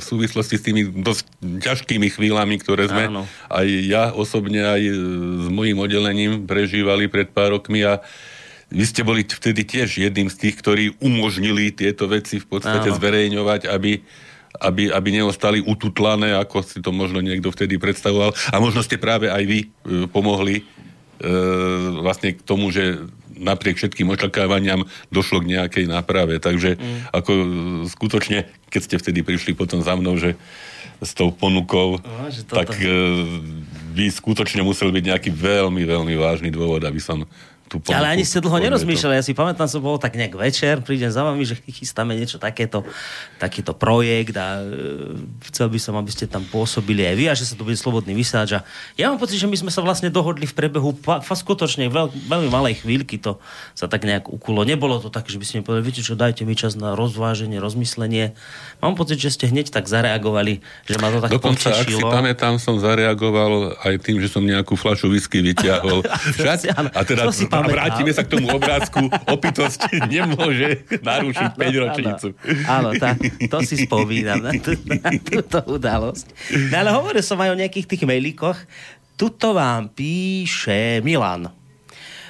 v 0.00 0.04
súvislosti 0.04 0.56
s 0.56 0.64
tými 0.64 0.82
dosť 1.04 1.28
ťažkými 1.60 2.08
chvíľami, 2.08 2.56
ktoré 2.64 2.88
sme 2.88 3.12
Áno. 3.12 3.22
aj 3.52 3.66
ja 3.84 4.04
osobne 4.16 4.64
aj 4.64 4.82
s 5.44 5.46
mojim 5.52 5.76
oddelením 5.76 6.48
prežívali 6.78 7.10
pred 7.10 7.26
pár 7.34 7.58
rokmi 7.58 7.82
a 7.82 7.98
vy 8.70 8.84
ste 8.86 9.02
boli 9.02 9.26
vtedy 9.26 9.66
tiež 9.66 9.98
jedným 9.98 10.30
z 10.30 10.46
tých, 10.46 10.62
ktorí 10.62 10.94
umožnili 11.02 11.74
tieto 11.74 12.06
veci 12.06 12.38
v 12.38 12.46
podstate 12.46 12.94
Áno. 12.94 12.96
zverejňovať, 13.02 13.66
aby 13.66 14.06
aby, 14.58 14.90
aby 14.90 15.08
neostali 15.12 15.60
ututlané, 15.60 16.34
ako 16.34 16.64
si 16.64 16.80
to 16.80 16.90
možno 16.90 17.20
niekto 17.20 17.52
vtedy 17.52 17.76
predstavoval. 17.76 18.32
A 18.50 18.56
možno 18.58 18.80
ste 18.80 18.96
práve 18.96 19.28
aj 19.28 19.44
vy 19.44 19.60
e, 19.60 20.08
pomohli 20.08 20.64
e, 20.64 21.30
vlastne 22.00 22.32
k 22.32 22.40
tomu, 22.42 22.72
že 22.72 22.96
napriek 23.38 23.76
všetkým 23.76 24.08
očakávaniam 24.08 24.88
došlo 25.14 25.44
k 25.44 25.52
nejakej 25.52 25.84
náprave. 25.92 26.40
Takže 26.40 26.74
mm. 26.74 27.12
ako 27.12 27.30
e, 27.30 27.44
skutočne, 27.92 28.50
keď 28.72 28.80
ste 28.82 28.96
vtedy 28.98 29.20
prišli 29.20 29.52
potom 29.52 29.84
za 29.84 29.94
mnou, 29.94 30.16
že 30.16 30.34
s 30.98 31.12
tou 31.14 31.30
ponukou, 31.30 32.02
no, 32.02 32.26
tak 32.50 32.72
e, 32.82 32.88
by 33.94 34.12
skutočne 34.12 34.60
musel 34.60 34.92
byť 34.92 35.04
nejaký 35.08 35.30
veľmi, 35.32 35.82
veľmi 35.84 36.14
vážny 36.16 36.52
dôvod, 36.52 36.84
aby 36.84 37.00
som 37.00 37.24
tú 37.68 37.78
ponuku. 37.78 37.94
Ale 37.94 38.16
ani 38.16 38.24
ste 38.24 38.40
dlho 38.40 38.56
nerozmýšľali. 38.56 39.20
Ja 39.20 39.24
si 39.24 39.36
pamätám, 39.36 39.68
som 39.68 39.84
bol 39.84 40.00
tak 40.00 40.16
nejak 40.16 40.34
večer, 40.34 40.80
prídem 40.80 41.12
za 41.12 41.20
vami, 41.20 41.44
že 41.44 41.60
chystáme 41.60 42.16
niečo 42.16 42.40
takéto, 42.40 42.82
takýto 43.36 43.76
projekt 43.76 44.34
a 44.40 44.64
e, 44.64 45.14
chcel 45.52 45.68
by 45.68 45.78
som, 45.78 45.94
aby 46.00 46.08
ste 46.08 46.24
tam 46.24 46.42
pôsobili 46.48 47.04
aj 47.04 47.14
vy 47.14 47.24
a 47.28 47.36
že 47.36 47.44
sa 47.44 47.54
to 47.54 47.68
bude 47.68 47.76
slobodný 47.76 48.16
vysáč. 48.16 48.56
A 48.56 48.60
ja 48.96 49.12
mám 49.12 49.20
pocit, 49.20 49.36
že 49.36 49.46
my 49.46 49.54
sme 49.54 49.70
sa 49.70 49.84
vlastne 49.84 50.08
dohodli 50.08 50.48
v 50.48 50.56
prebehu 50.56 50.96
fa 51.04 51.34
skutočne 51.36 51.92
veľ, 51.92 52.10
veľmi 52.26 52.48
malej 52.48 52.82
chvíľky 52.82 53.20
to 53.20 53.36
sa 53.76 53.86
tak 53.86 54.08
nejak 54.08 54.32
ukulo. 54.32 54.64
Nebolo 54.64 54.98
to 54.98 55.12
tak, 55.12 55.28
že 55.28 55.36
by 55.36 55.44
ste 55.44 55.54
mi 55.60 55.62
povedali, 55.68 55.84
viete 55.84 56.02
čo, 56.02 56.16
dajte 56.16 56.48
mi 56.48 56.56
čas 56.56 56.74
na 56.74 56.96
rozváženie, 56.96 57.60
rozmyslenie. 57.60 58.32
Mám 58.80 58.96
pocit, 58.96 59.20
že 59.20 59.34
ste 59.34 59.46
hneď 59.52 59.68
tak 59.68 59.84
zareagovali, 59.84 60.64
že 60.88 60.96
ma 60.96 61.12
to 61.12 61.20
tak 61.20 61.30
Dokonca, 61.36 61.68
potešilo. 61.70 62.08
ak 62.08 62.10
si 62.10 62.16
pamätám, 62.16 62.54
som 62.56 62.80
zareagoval 62.80 63.76
aj 63.84 63.94
tým, 64.00 64.22
že 64.22 64.32
som 64.32 64.40
nejakú 64.40 64.78
flašu 64.78 65.12
whisky 65.12 65.44
vyťahol. 65.44 66.00
a 66.98 67.00
teda 67.04 67.28
a 67.64 67.68
vrátime 67.68 68.12
sa 68.14 68.22
k 68.22 68.38
tomu 68.38 68.46
obrázku. 68.52 69.10
Opitosť 69.26 69.90
nemôže 70.12 70.86
narušiť 71.02 71.50
5 71.58 71.82
ročnicu. 71.82 72.26
Áno, 72.68 72.94
tá, 72.96 73.18
to 73.50 73.58
si 73.66 73.86
spomínam 73.86 74.42
na, 74.44 74.52
tú, 74.54 74.74
na 74.86 75.10
túto 75.18 75.58
udalosť. 75.66 76.26
No 76.70 76.74
ale 76.78 76.90
hovoril 76.94 77.24
som 77.24 77.40
aj 77.42 77.54
o 77.54 77.60
nejakých 77.60 77.86
tých 77.86 78.02
mailíkoch. 78.06 78.58
Tuto 79.18 79.54
vám 79.56 79.90
píše 79.90 81.02
Milan. 81.02 81.50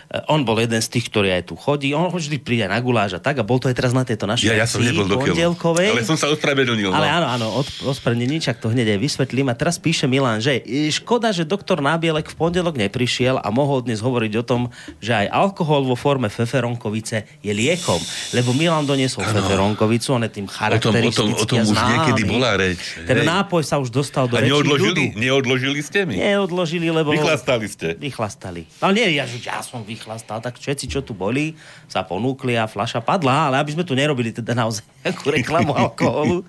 Eh, 0.08 0.24
on 0.32 0.40
bol 0.40 0.56
jeden 0.56 0.80
z 0.80 0.88
tých, 0.88 1.12
ktorý 1.12 1.36
aj 1.36 1.52
tu 1.52 1.54
chodí. 1.54 1.92
On 1.92 2.08
vždy 2.08 2.40
príde 2.40 2.64
na 2.64 2.80
guláž 2.80 3.12
a 3.12 3.20
tak 3.20 3.36
a 3.36 3.44
bol 3.44 3.60
to 3.60 3.68
aj 3.68 3.76
teraz 3.76 3.92
na 3.92 4.08
tejto 4.08 4.24
našej 4.24 4.48
ja, 4.48 4.64
ja 4.64 4.64
som 4.64 4.80
nebol 4.80 5.04
pondelkovej. 5.04 5.92
Ale 5.92 6.00
som 6.00 6.16
sa 6.16 6.32
ospravedlnil. 6.32 6.88
No. 6.88 6.96
Ale 6.96 7.12
áno, 7.12 7.28
áno, 7.28 7.46
od, 7.60 7.68
ospravedlnil, 7.84 8.40
čak 8.40 8.56
to 8.56 8.72
hneď 8.72 8.96
aj 8.96 9.00
vysvetlím. 9.04 9.52
A 9.52 9.54
teraz 9.54 9.76
píše 9.76 10.08
Milan, 10.08 10.40
že 10.40 10.64
škoda, 10.88 11.28
že 11.28 11.44
doktor 11.44 11.84
Nábielek 11.84 12.32
v 12.32 12.36
pondelok 12.40 12.80
neprišiel 12.80 13.36
a 13.36 13.52
mohol 13.52 13.84
dnes 13.84 14.00
hovoriť 14.00 14.32
o 14.40 14.44
tom, 14.48 14.62
že 14.96 15.12
aj 15.12 15.26
alkohol 15.28 15.84
vo 15.84 15.92
forme 15.92 16.32
feferonkovice 16.32 17.44
je 17.44 17.52
liekom. 17.52 18.00
Lebo 18.32 18.56
Milan 18.56 18.88
doniesol 18.88 19.28
ano. 19.28 19.44
feferonkovicu, 19.44 20.08
on 20.16 20.24
je 20.24 20.40
tým 20.40 20.48
charakteristický 20.48 21.36
O 21.36 21.36
tom, 21.36 21.36
o 21.36 21.44
tom, 21.44 21.60
o 21.60 21.68
tom 21.68 21.68
už 21.68 21.76
niekedy 21.76 22.22
bola 22.24 22.56
reč. 22.56 22.96
Ten 23.04 23.28
nápoj 23.28 23.60
sa 23.60 23.76
už 23.76 23.92
dostal 23.92 24.24
do 24.24 24.40
a 24.40 24.40
neodložili, 24.40 25.12
neodložili 25.12 25.84
ste 25.84 26.08
mi? 26.08 26.16
Neodložili, 26.16 26.88
lebo... 26.88 27.12
Vychlastali 27.12 27.68
ste. 27.68 27.92
Vychlastali. 28.00 28.64
Ale 28.80 28.92
nie, 28.96 29.20
ja, 29.20 29.28
ja 29.28 29.60
som 29.60 29.84
vy 29.84 29.97
vychlastal, 29.98 30.38
tak 30.38 30.62
všetci, 30.62 30.86
čo 30.86 31.02
tu 31.02 31.10
boli, 31.10 31.58
sa 31.90 32.06
ponúkli 32.06 32.54
a 32.54 32.70
flaša 32.70 33.02
padla, 33.02 33.50
ale 33.50 33.58
aby 33.58 33.74
sme 33.74 33.82
tu 33.82 33.98
nerobili 33.98 34.30
teda 34.30 34.54
naozaj 34.54 34.86
nejakú 35.02 35.26
reklamu 35.34 35.74
alkoholu. 35.74 36.46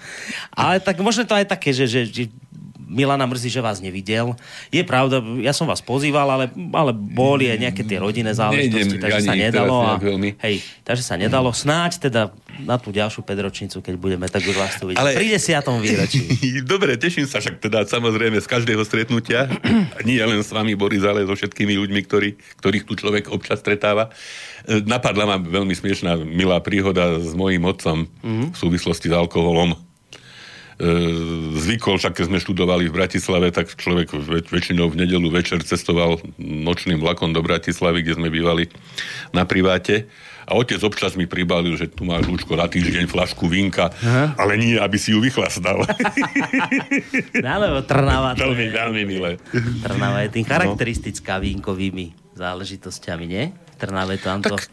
Ale 0.54 0.78
tak 0.78 1.02
možno 1.02 1.26
to 1.26 1.34
aj 1.34 1.50
také, 1.50 1.74
že, 1.74 1.90
že, 1.90 2.06
že 2.06 2.24
Milana 2.90 3.30
mrzí, 3.30 3.54
že 3.54 3.62
vás 3.62 3.78
nevidel. 3.80 4.34
Je 4.74 4.82
pravda, 4.82 5.22
ja 5.40 5.54
som 5.54 5.70
vás 5.70 5.80
pozýval, 5.80 6.26
ale, 6.26 6.46
ale 6.74 6.92
boli 6.92 7.46
aj 7.46 7.58
nejaké 7.62 7.86
tie 7.86 8.02
rodinné 8.02 8.34
záležitosti, 8.34 8.98
Nejdem, 8.98 9.04
takže 9.06 9.22
sa 9.22 9.36
nedalo. 9.38 9.76
A, 9.86 10.02
hej, 10.42 10.66
takže 10.82 11.04
sa 11.06 11.16
nedalo. 11.16 11.54
Snáď 11.54 12.10
teda 12.10 12.34
na 12.66 12.76
tú 12.82 12.92
ďalšiu 12.92 13.24
pedročnicu, 13.24 13.80
keď 13.80 13.96
budeme, 13.96 14.26
tak 14.28 14.44
už 14.44 14.58
vás 14.58 14.76
tu 14.76 14.90
vidieť. 14.92 15.00
Ale... 15.00 15.16
Príde 15.16 15.38
si 15.40 15.54
ja 15.54 15.62
tomu 15.62 15.80
výročí. 15.80 16.20
Dobre, 16.72 16.98
teším 17.00 17.30
sa 17.30 17.40
však 17.40 17.62
teda 17.62 17.86
samozrejme 17.88 18.42
z 18.42 18.48
každého 18.50 18.82
stretnutia. 18.84 19.48
Nie 20.08 20.26
len 20.26 20.42
s 20.42 20.52
vami, 20.52 20.74
Boris, 20.74 21.06
ale 21.06 21.24
so 21.24 21.38
všetkými 21.38 21.78
ľuďmi, 21.78 22.02
ktorí, 22.04 22.30
ktorých 22.60 22.84
tu 22.90 22.94
človek 22.98 23.32
občas 23.32 23.62
stretáva. 23.64 24.12
E, 24.68 24.82
napadla 24.84 25.30
ma 25.30 25.38
veľmi 25.38 25.72
smiešná, 25.72 26.20
milá 26.20 26.60
príhoda 26.60 27.22
s 27.22 27.32
mojím 27.38 27.70
otcom 27.70 28.10
mm-hmm. 28.10 28.48
v 28.52 28.58
súvislosti 28.58 29.08
s 29.08 29.16
alkoholom 29.16 29.89
zvykol, 31.60 32.00
však 32.00 32.16
keď 32.16 32.26
sme 32.32 32.40
študovali 32.40 32.88
v 32.88 32.96
Bratislave, 32.96 33.52
tak 33.52 33.76
človek 33.76 34.16
väč- 34.16 34.48
väčšinou 34.48 34.88
v 34.88 35.04
nedelu 35.04 35.28
večer 35.28 35.60
cestoval 35.60 36.24
nočným 36.40 37.04
vlakom 37.04 37.36
do 37.36 37.44
Bratislavy, 37.44 38.00
kde 38.00 38.16
sme 38.16 38.32
bývali 38.32 38.72
na 39.36 39.44
priváte. 39.44 40.08
A 40.50 40.58
otec 40.58 40.82
občas 40.82 41.14
mi 41.14 41.30
pribalil, 41.30 41.78
že 41.78 41.92
tu 41.92 42.08
máš 42.08 42.26
Lučko 42.26 42.58
na 42.58 42.66
týždeň 42.66 43.06
flašku 43.06 43.46
vínka, 43.46 43.94
Aha. 44.02 44.34
ale 44.34 44.58
nie, 44.58 44.82
aby 44.82 44.98
si 44.98 45.14
ju 45.14 45.22
vychlastal. 45.22 45.86
no, 47.38 47.54
lebo 47.70 47.86
Trnava... 47.86 48.34
Veľmi, 48.34 48.74
veľmi 48.74 49.04
milé. 49.06 49.38
Trnava 49.86 50.26
je 50.26 50.42
tým 50.42 50.48
charakteristická 50.50 51.38
no. 51.38 51.46
vínkovými 51.46 52.34
záležitosťami, 52.34 53.26
nie? 53.30 53.54
Trnave 53.78 54.18
tam 54.18 54.42
to... 54.42 54.58
Tak 54.58 54.66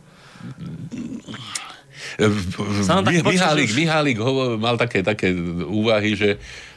Mihálik, 3.24 3.70
Mihálik 3.76 4.18
hovor, 4.20 4.56
mal 4.56 4.80
také, 4.80 5.04
také 5.04 5.34
úvahy, 5.66 6.16
že 6.16 6.30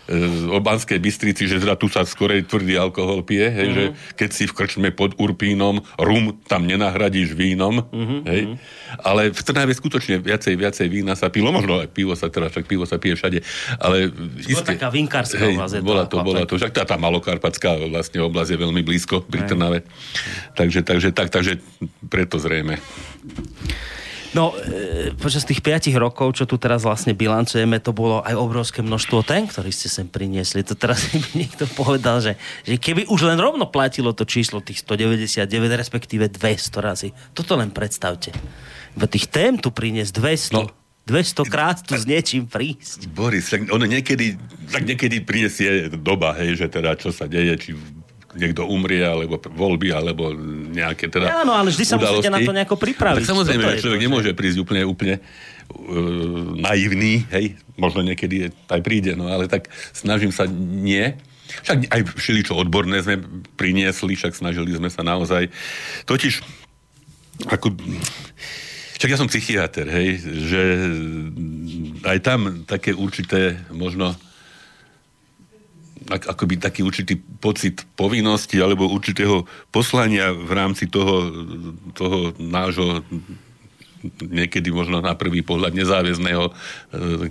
e, 0.10 0.20
o 0.50 0.60
Banskej 0.60 1.00
Bystrici, 1.00 1.48
že 1.48 1.62
teda 1.62 1.80
tu 1.80 1.88
sa 1.88 2.04
skorej 2.04 2.44
tvrdý 2.50 2.76
alkohol 2.76 3.24
pije, 3.24 3.48
hej, 3.48 3.68
mm-hmm. 3.70 3.78
že 3.78 3.84
keď 4.20 4.30
si 4.34 4.44
v 4.50 4.54
krčme 4.56 4.90
pod 4.92 5.16
Urpínom, 5.16 5.80
rum 5.96 6.36
tam 6.50 6.68
nenahradíš 6.68 7.38
vínom, 7.38 7.86
mm-hmm. 7.86 8.22
hej. 8.28 8.42
Ale 9.00 9.30
v 9.32 9.42
Trnave 9.42 9.72
skutočne 9.72 10.20
viacej, 10.20 10.58
viacej 10.58 10.88
vína 10.90 11.14
sa 11.14 11.30
pilo, 11.30 11.54
možno 11.54 11.80
aj 11.80 11.90
pivo 11.94 12.18
sa 12.18 12.28
teda, 12.28 12.50
však 12.50 12.66
pivo 12.66 12.84
sa 12.90 12.98
pije 12.98 13.16
všade, 13.16 13.40
ale 13.80 14.10
Skôr 14.44 14.66
isté, 14.66 14.76
taká 14.76 14.90
vinkárska 14.92 15.40
hej, 15.40 15.56
bola 15.86 16.10
to, 16.10 16.20
bola 16.26 16.44
to, 16.44 16.58
však 16.58 16.74
tá, 16.74 16.84
tá 16.84 16.98
malokarpatská 16.98 17.78
vlastne 17.88 18.20
oblasť 18.26 18.56
je 18.56 18.60
veľmi 18.60 18.82
blízko 18.84 19.24
pri 19.24 19.46
Trnave. 19.46 19.86
Takže, 20.58 20.84
takže, 20.84 21.16
tak, 21.16 21.32
takže 21.32 21.62
preto 22.10 22.42
zrejme. 22.42 22.82
No, 24.38 24.54
e, 24.54 25.10
počas 25.18 25.42
tých 25.42 25.66
5 25.66 25.90
rokov, 25.98 26.38
čo 26.38 26.46
tu 26.46 26.62
teraz 26.62 26.86
vlastne 26.86 27.18
bilancujeme, 27.18 27.82
to 27.82 27.90
bolo 27.98 28.22
aj 28.22 28.38
obrovské 28.38 28.86
množstvo 28.86 29.26
ten, 29.26 29.50
ktorý 29.50 29.74
ste 29.74 29.90
sem 29.90 30.06
priniesli. 30.06 30.62
To 30.62 30.78
teraz 30.78 31.02
by 31.10 31.18
niekto 31.34 31.66
povedal, 31.74 32.22
že, 32.22 32.38
že 32.62 32.78
keby 32.78 33.10
už 33.10 33.26
len 33.26 33.42
rovno 33.42 33.66
platilo 33.66 34.14
to 34.14 34.30
číslo 34.30 34.62
tých 34.62 34.86
199, 34.86 35.50
respektíve 35.74 36.30
200 36.30 36.78
razy. 36.78 37.10
Toto 37.34 37.58
len 37.58 37.74
predstavte. 37.74 38.30
Bo 38.94 39.10
tých 39.10 39.34
tém 39.34 39.58
tu 39.58 39.74
priniesť 39.74 40.14
200. 40.14 40.54
No, 40.54 40.70
200 41.10 41.50
krát 41.50 41.82
tu 41.82 41.98
s 41.98 42.06
niečím 42.06 42.46
prísť. 42.46 43.10
Boris, 43.10 43.50
tak 43.50 43.66
ono 43.74 43.90
niekedy, 43.90 44.38
tak 44.70 44.86
niekedy 44.86 45.26
prinesie 45.26 45.90
doba, 45.98 46.38
hej, 46.38 46.54
že 46.54 46.70
teda 46.70 46.94
čo 46.94 47.10
sa 47.10 47.26
deje, 47.26 47.58
či 47.58 47.72
niekto 48.38 48.66
umrie, 48.70 49.02
alebo 49.02 49.42
voľby, 49.42 49.90
alebo 49.90 50.34
nejaké 50.70 51.10
teda 51.10 51.42
Áno, 51.42 51.54
ale 51.56 51.74
vždy 51.74 51.86
sa 51.86 51.98
udalosti. 51.98 52.30
musíte 52.30 52.34
na 52.34 52.40
to 52.46 52.54
nejako 52.54 52.76
pripraviť. 52.78 53.26
Tak 53.26 53.32
samozrejme, 53.32 53.62
že 53.74 53.82
človek 53.82 54.02
to, 54.02 54.06
nemôže 54.06 54.32
prísť 54.38 54.58
úplne, 54.62 54.82
úplne 54.86 55.16
uh, 55.18 56.54
naivný, 56.58 57.26
hej, 57.34 57.58
možno 57.80 58.06
niekedy 58.06 58.54
aj 58.70 58.82
príde, 58.86 59.18
no 59.18 59.30
ale 59.30 59.50
tak 59.50 59.72
snažím 59.94 60.30
sa 60.30 60.46
nie. 60.50 61.18
Však 61.66 61.90
aj 61.90 62.02
všeli, 62.14 62.42
čo 62.46 62.54
odborné 62.54 63.02
sme 63.02 63.18
priniesli, 63.58 64.14
však 64.14 64.38
snažili 64.38 64.70
sme 64.78 64.94
sa 64.94 65.02
naozaj. 65.02 65.50
Totiž 66.06 66.46
ako, 67.50 67.74
však 69.00 69.10
ja 69.10 69.18
som 69.18 69.32
psychiatr, 69.32 69.88
hej, 69.90 70.22
že 70.46 70.62
aj 72.06 72.18
tam 72.22 72.40
také 72.70 72.94
určité 72.94 73.58
možno 73.72 74.14
akoby 76.10 76.57
taký 76.57 76.82
určitý 76.82 77.16
pocit 77.18 77.86
povinnosti 77.93 78.57
alebo 78.57 78.89
určitého 78.89 79.45
poslania 79.70 80.34
v 80.34 80.51
rámci 80.51 80.89
toho, 80.89 81.30
toho 81.93 82.34
nášho 82.41 83.05
niekedy 84.24 84.72
možno 84.72 85.03
na 85.03 85.14
prvý 85.14 85.43
pohľad 85.43 85.76
nezáväzného 85.76 86.43
e, 86.47 86.51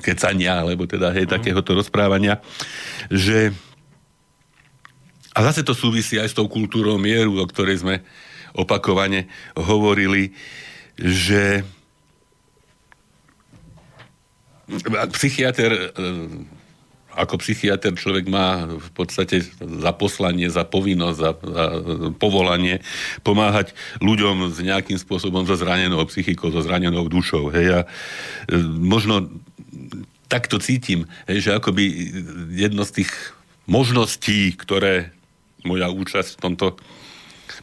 kecania, 0.04 0.60
alebo 0.60 0.84
teda 0.84 1.16
hej, 1.16 1.24
mm. 1.24 1.32
takéhoto 1.32 1.72
rozprávania, 1.72 2.44
že 3.08 3.56
a 5.32 5.38
zase 5.48 5.62
to 5.62 5.72
súvisí 5.72 6.18
aj 6.18 6.34
s 6.34 6.36
tou 6.36 6.50
kultúrou 6.50 6.98
mieru, 6.98 7.38
o 7.38 7.46
ktorej 7.46 7.86
sme 7.86 8.02
opakovane 8.58 9.30
hovorili, 9.54 10.34
že 10.98 11.62
psychiatr 15.14 15.70
e, 15.72 15.88
ako 17.18 17.42
psychiatr 17.42 17.98
človek 17.98 18.30
má 18.30 18.70
v 18.70 18.90
podstate 18.94 19.42
za 19.58 19.90
poslanie, 19.90 20.46
za 20.46 20.62
povinnosť, 20.62 21.18
za, 21.18 21.30
za 21.34 21.64
povolanie 22.14 22.78
pomáhať 23.26 23.74
ľuďom 23.98 24.54
s 24.54 24.62
nejakým 24.62 24.96
spôsobom 25.02 25.42
so 25.42 25.58
zranenou 25.58 26.06
psychikou, 26.06 26.54
so 26.54 26.62
zranenou 26.62 27.10
dušou. 27.10 27.50
Hej, 27.50 27.66
a 27.74 27.80
e, 27.82 27.86
možno 28.62 29.26
takto 30.30 30.62
cítim, 30.62 31.10
hej, 31.26 31.50
že 31.50 31.58
akoby 31.58 31.84
jedno 32.54 32.86
z 32.86 33.02
tých 33.02 33.10
možností, 33.66 34.54
ktoré 34.54 35.10
moja 35.66 35.90
účasť 35.90 36.38
v 36.38 36.42
tomto 36.42 36.66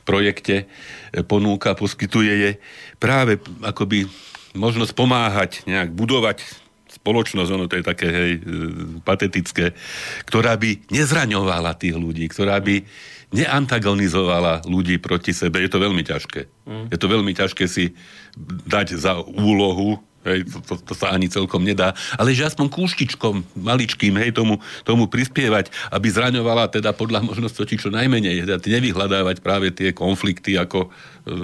projekte 0.03 0.67
e, 1.15 1.23
ponúka, 1.23 1.79
poskytuje, 1.79 2.33
je 2.35 2.51
práve 2.99 3.39
akoby 3.63 4.11
možnosť 4.51 4.91
pomáhať, 4.95 5.51
nejak 5.63 5.95
budovať 5.95 6.64
spoločnosť, 7.05 7.49
ono 7.53 7.69
to 7.69 7.77
je 7.77 7.85
také 7.85 8.09
hej, 8.09 8.31
e, 8.33 8.39
patetické, 9.05 9.77
ktorá 10.25 10.57
by 10.57 10.89
nezraňovala 10.89 11.77
tých 11.77 11.93
ľudí, 11.93 12.25
ktorá 12.25 12.57
by 12.57 12.81
neantagonizovala 13.29 14.65
ľudí 14.65 14.97
proti 14.97 15.29
sebe. 15.29 15.61
Je 15.61 15.69
to 15.69 15.77
veľmi 15.77 16.01
ťažké. 16.01 16.65
Mm. 16.65 16.89
Je 16.89 16.97
to 16.97 17.05
veľmi 17.05 17.29
ťažké 17.37 17.69
si 17.69 17.93
dať 18.65 18.97
za 18.97 19.21
úlohu 19.21 20.01
Hej, 20.25 20.49
to, 20.49 20.57
to, 20.65 20.73
to 20.81 20.93
sa 20.97 21.13
ani 21.13 21.29
celkom 21.29 21.61
nedá. 21.61 21.93
Ale 22.17 22.33
že 22.33 22.49
aspoň 22.49 22.65
kúštičkom, 22.73 23.61
maličkým, 23.61 24.17
hej, 24.17 24.33
tomu, 24.33 24.57
tomu 24.81 25.05
prispievať, 25.05 25.69
aby 25.93 26.07
zraňovala 26.09 26.73
teda 26.73 26.97
podľa 26.97 27.21
možnosti 27.21 27.61
čo 27.61 27.93
najmenej. 27.93 28.49
Teda 28.49 28.57
nevyhľadávať 28.57 29.45
práve 29.45 29.69
tie 29.69 29.93
konflikty, 29.93 30.57
ako, 30.57 30.89
e, 31.29 31.35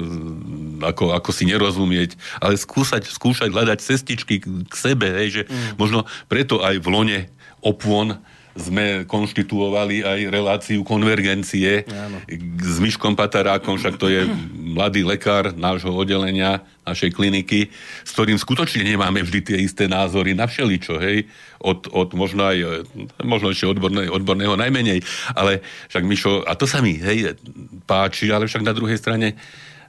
ako, 0.81 1.13
ako 1.13 1.29
si 1.29 1.45
nerozumieť, 1.45 2.17
ale 2.41 2.57
skúšať, 2.57 3.05
skúšať 3.05 3.53
hľadať 3.53 3.77
cestičky 3.85 4.41
k 4.41 4.73
sebe, 4.73 5.13
hej, 5.13 5.29
že 5.29 5.43
mm. 5.45 5.77
možno 5.77 6.09
preto 6.25 6.65
aj 6.65 6.81
v 6.81 6.87
lone 6.89 7.19
opvon 7.61 8.17
sme 8.55 9.07
konštituovali 9.07 10.03
aj 10.03 10.19
reláciu 10.27 10.83
konvergencie 10.83 11.87
Áno. 11.87 12.19
s 12.59 12.77
Myškom 12.83 13.15
Patarákom, 13.15 13.79
však 13.79 13.95
to 13.95 14.11
je 14.11 14.27
mladý 14.51 15.07
lekár 15.07 15.55
nášho 15.55 15.91
oddelenia, 15.91 16.63
našej 16.81 17.13
kliniky, 17.13 17.69
s 18.03 18.09
ktorým 18.11 18.35
skutočne 18.41 18.81
nemáme 18.81 19.21
vždy 19.21 19.39
tie 19.45 19.57
isté 19.61 19.85
názory 19.85 20.33
na 20.33 20.49
všeličo, 20.49 20.97
hej, 20.97 21.29
od, 21.61 21.85
od 21.93 22.11
možno 22.17 22.43
aj, 22.49 22.87
možno 23.21 23.53
ešte 23.53 23.69
odborné, 23.69 24.09
odborného 24.09 24.57
najmenej, 24.57 24.99
ale 25.37 25.61
však 25.93 26.03
Mišo, 26.03 26.41
a 26.43 26.57
to 26.57 26.65
sa 26.65 26.81
mi, 26.81 26.97
hej, 26.97 27.37
páči, 27.85 28.33
ale 28.33 28.49
však 28.49 28.65
na 28.65 28.73
druhej 28.73 28.97
strane 28.97 29.37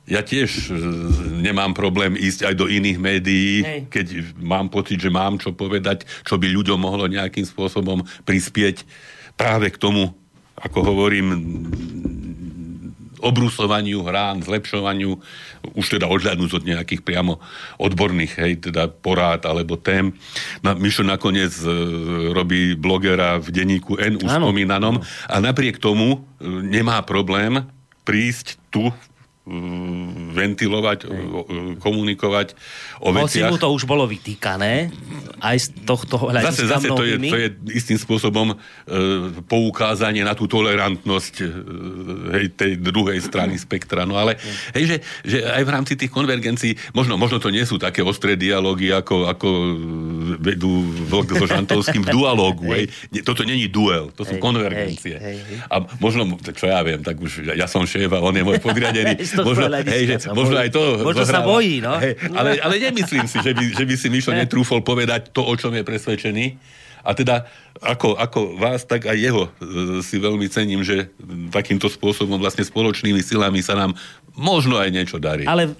ja 0.07 0.21
tiež 0.23 0.71
e, 0.71 0.75
nemám 1.47 1.73
problém 1.79 2.19
ísť 2.19 2.51
aj 2.51 2.55
do 2.59 2.67
iných 2.67 2.99
médií, 2.99 3.63
Hej. 3.63 3.81
keď 3.87 4.07
mám 4.43 4.67
pocit, 4.67 4.99
že 4.99 5.15
mám 5.15 5.39
čo 5.39 5.55
povedať, 5.55 6.03
čo 6.27 6.39
by 6.39 6.51
ľuďom 6.51 6.79
mohlo 6.79 7.07
nejakým 7.07 7.47
spôsobom 7.47 8.03
prispieť 8.27 8.83
práve 9.39 9.71
k 9.71 9.79
tomu, 9.79 10.11
ako 10.59 10.79
hovorím, 10.83 11.29
obrusovaniu 13.23 14.03
hrán, 14.03 14.43
zlepšovaniu, 14.43 15.15
už 15.79 15.87
teda 15.87 16.11
odhľadnúť 16.11 16.51
od 16.59 16.65
nejakých 16.67 17.07
priamo 17.07 17.39
odborných, 17.79 18.35
hej, 18.43 18.53
teda 18.59 18.91
porád 18.91 19.47
alebo 19.47 19.79
tém. 19.79 20.11
Na, 20.61 20.75
Mišo 20.75 21.07
nakoniec 21.07 21.55
e, 21.63 21.71
robí 22.35 22.75
blogera 22.75 23.39
v 23.39 23.55
denníku 23.55 23.95
N 24.03 24.19
už 24.19 24.27
spomínanom 24.27 24.99
a 25.31 25.37
napriek 25.39 25.79
tomu 25.79 26.19
e, 26.19 26.47
nemá 26.51 26.99
problém 27.07 27.63
prísť 28.03 28.59
tu 28.75 28.91
ventilovať, 30.33 31.11
komunikovať 31.83 32.55
o 33.03 33.11
veciach. 33.11 33.51
Hoci 33.51 33.51
mu 33.51 33.59
to 33.59 33.75
už 33.75 33.91
bolo 33.91 34.07
vytýkané, 34.07 34.95
aj 35.43 35.57
z 35.59 35.67
tohto 35.83 36.31
hľadiska 36.31 36.63
Zase, 36.63 36.71
zase 36.71 36.89
to, 36.95 37.03
je, 37.03 37.19
to 37.19 37.39
je 37.43 37.49
istým 37.75 37.99
spôsobom 37.99 38.55
e, 38.55 38.57
poukázanie 39.51 40.23
na 40.23 40.39
tú 40.39 40.47
tolerantnosť 40.47 41.35
e, 41.43 41.47
hej, 42.39 42.47
tej 42.55 42.73
druhej 42.79 43.19
strany 43.19 43.59
spektra. 43.59 44.07
No 44.07 44.15
ale 44.15 44.39
hej, 44.79 44.85
že, 44.87 44.97
že 45.27 45.39
aj 45.43 45.63
v 45.67 45.71
rámci 45.75 45.93
tých 45.99 46.15
konvergencií, 46.15 46.79
možno, 46.95 47.19
možno 47.19 47.43
to 47.43 47.51
nie 47.51 47.67
sú 47.67 47.83
také 47.83 47.99
ostré 48.07 48.39
dialógy, 48.39 48.95
ako, 48.95 49.27
ako 49.27 49.49
vedú 50.39 50.87
so 51.11 51.47
Žantovským 51.51 52.07
v 52.07 52.15
dualógu. 52.17 52.71
Hej. 52.79 52.95
Hej. 53.11 53.27
Toto 53.27 53.43
není 53.43 53.67
duel, 53.67 54.15
to 54.15 54.23
sú 54.23 54.39
hej, 54.39 54.43
konvergencie. 54.43 55.19
Hej, 55.19 55.39
hej. 55.43 55.57
A 55.67 55.83
možno, 55.99 56.39
čo 56.39 56.71
ja 56.71 56.79
viem, 56.87 57.03
tak 57.03 57.19
už 57.19 57.43
ja 57.59 57.67
som 57.67 57.83
šéf 57.83 58.15
a 58.15 58.23
on 58.23 58.39
je 58.39 58.47
môj 58.47 58.63
podriadený. 58.67 59.32
Možno, 59.41 59.65
hej, 59.73 60.05
že, 60.05 60.17
možno 60.37 60.57
aj 60.61 60.69
to 60.69 60.83
Možno 61.01 61.25
zohráva. 61.25 61.45
sa 61.45 61.49
bojí, 61.49 61.81
no. 61.81 61.97
Hej, 61.97 62.21
ale, 62.37 62.61
ale 62.61 62.75
nemyslím 62.77 63.25
si, 63.25 63.41
že 63.41 63.57
by, 63.57 63.65
že 63.73 63.85
by 63.89 63.95
si 63.97 64.09
Mišo 64.13 64.37
netrúfol 64.37 64.85
povedať 64.85 65.33
to, 65.33 65.41
o 65.41 65.55
čom 65.57 65.73
je 65.73 65.81
presvedčený. 65.81 66.47
A 67.03 67.19
teda 67.19 67.51
ako, 67.83 68.15
ako 68.15 68.63
vás, 68.63 68.87
tak 68.87 69.11
aj 69.11 69.19
jeho 69.19 69.51
e, 69.51 69.51
si 70.07 70.23
veľmi 70.23 70.47
cením, 70.47 70.87
že 70.87 71.11
takýmto 71.51 71.91
spôsobom 71.91 72.39
vlastne 72.39 72.63
spoločnými 72.63 73.19
silami 73.19 73.59
sa 73.59 73.75
nám 73.75 73.99
možno 74.39 74.79
aj 74.79 74.95
niečo 74.95 75.19
darí. 75.19 75.43
Ale 75.43 75.75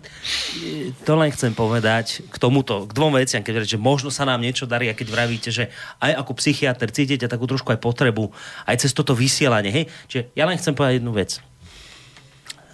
e, 0.59 0.91
to 1.07 1.15
len 1.15 1.31
chcem 1.31 1.55
povedať 1.55 2.27
k 2.27 2.37
tomuto, 2.43 2.91
k 2.91 2.93
dvom 2.93 3.15
veciam, 3.15 3.39
keď 3.39 3.63
že 3.63 3.79
možno 3.79 4.11
sa 4.11 4.27
nám 4.27 4.43
niečo 4.43 4.67
darí 4.67 4.91
a 4.91 4.99
keď 4.99 5.15
vravíte, 5.15 5.55
že 5.55 5.71
aj 6.03 6.27
ako 6.27 6.43
psychiatr 6.43 6.91
cítite 6.91 7.31
takú 7.31 7.47
trošku 7.47 7.71
aj 7.71 7.79
potrebu, 7.79 8.35
aj 8.67 8.83
cez 8.83 8.91
toto 8.91 9.15
vysielanie, 9.15 9.71
hej? 9.71 9.85
Čiže 10.11 10.23
ja 10.35 10.43
len 10.43 10.59
chcem 10.59 10.75
povedať 10.75 10.99
jednu 10.99 11.15
vec 11.15 11.39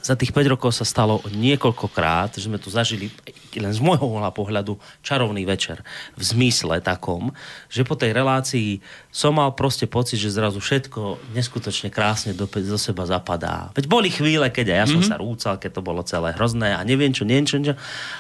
za 0.09 0.17
tých 0.17 0.33
5 0.33 0.57
rokov 0.57 0.73
sa 0.73 0.89
stalo 0.89 1.21
niekoľkokrát, 1.29 2.41
že 2.41 2.49
sme 2.49 2.57
tu 2.57 2.73
zažili 2.73 3.13
len 3.61 3.69
z 3.69 3.85
môjho 3.85 4.09
uhla 4.09 4.33
pohľadu 4.33 4.81
čarovný 5.05 5.45
večer. 5.45 5.85
V 6.17 6.23
zmysle 6.25 6.81
takom, 6.81 7.37
že 7.69 7.85
po 7.85 7.93
tej 7.93 8.17
relácii 8.17 8.81
som 9.13 9.37
mal 9.37 9.53
proste 9.53 9.85
pocit, 9.85 10.17
že 10.17 10.33
zrazu 10.33 10.65
všetko 10.65 11.21
neskutočne 11.37 11.93
krásne 11.93 12.33
do, 12.33 12.49
do 12.49 12.79
seba 12.81 13.05
zapadá. 13.05 13.69
Veď 13.77 13.85
boli 13.85 14.09
chvíle, 14.09 14.49
keď 14.49 14.73
aj 14.73 14.79
ja 14.81 14.87
som 14.89 15.05
mm-hmm. 15.05 15.13
sa 15.13 15.21
rúcal, 15.21 15.55
keď 15.61 15.71
to 15.77 15.83
bolo 15.85 16.01
celé 16.09 16.33
hrozné 16.33 16.73
a 16.73 16.81
neviem 16.89 17.13
čo, 17.13 17.29
neviem 17.29 17.45
čo, 17.45 17.61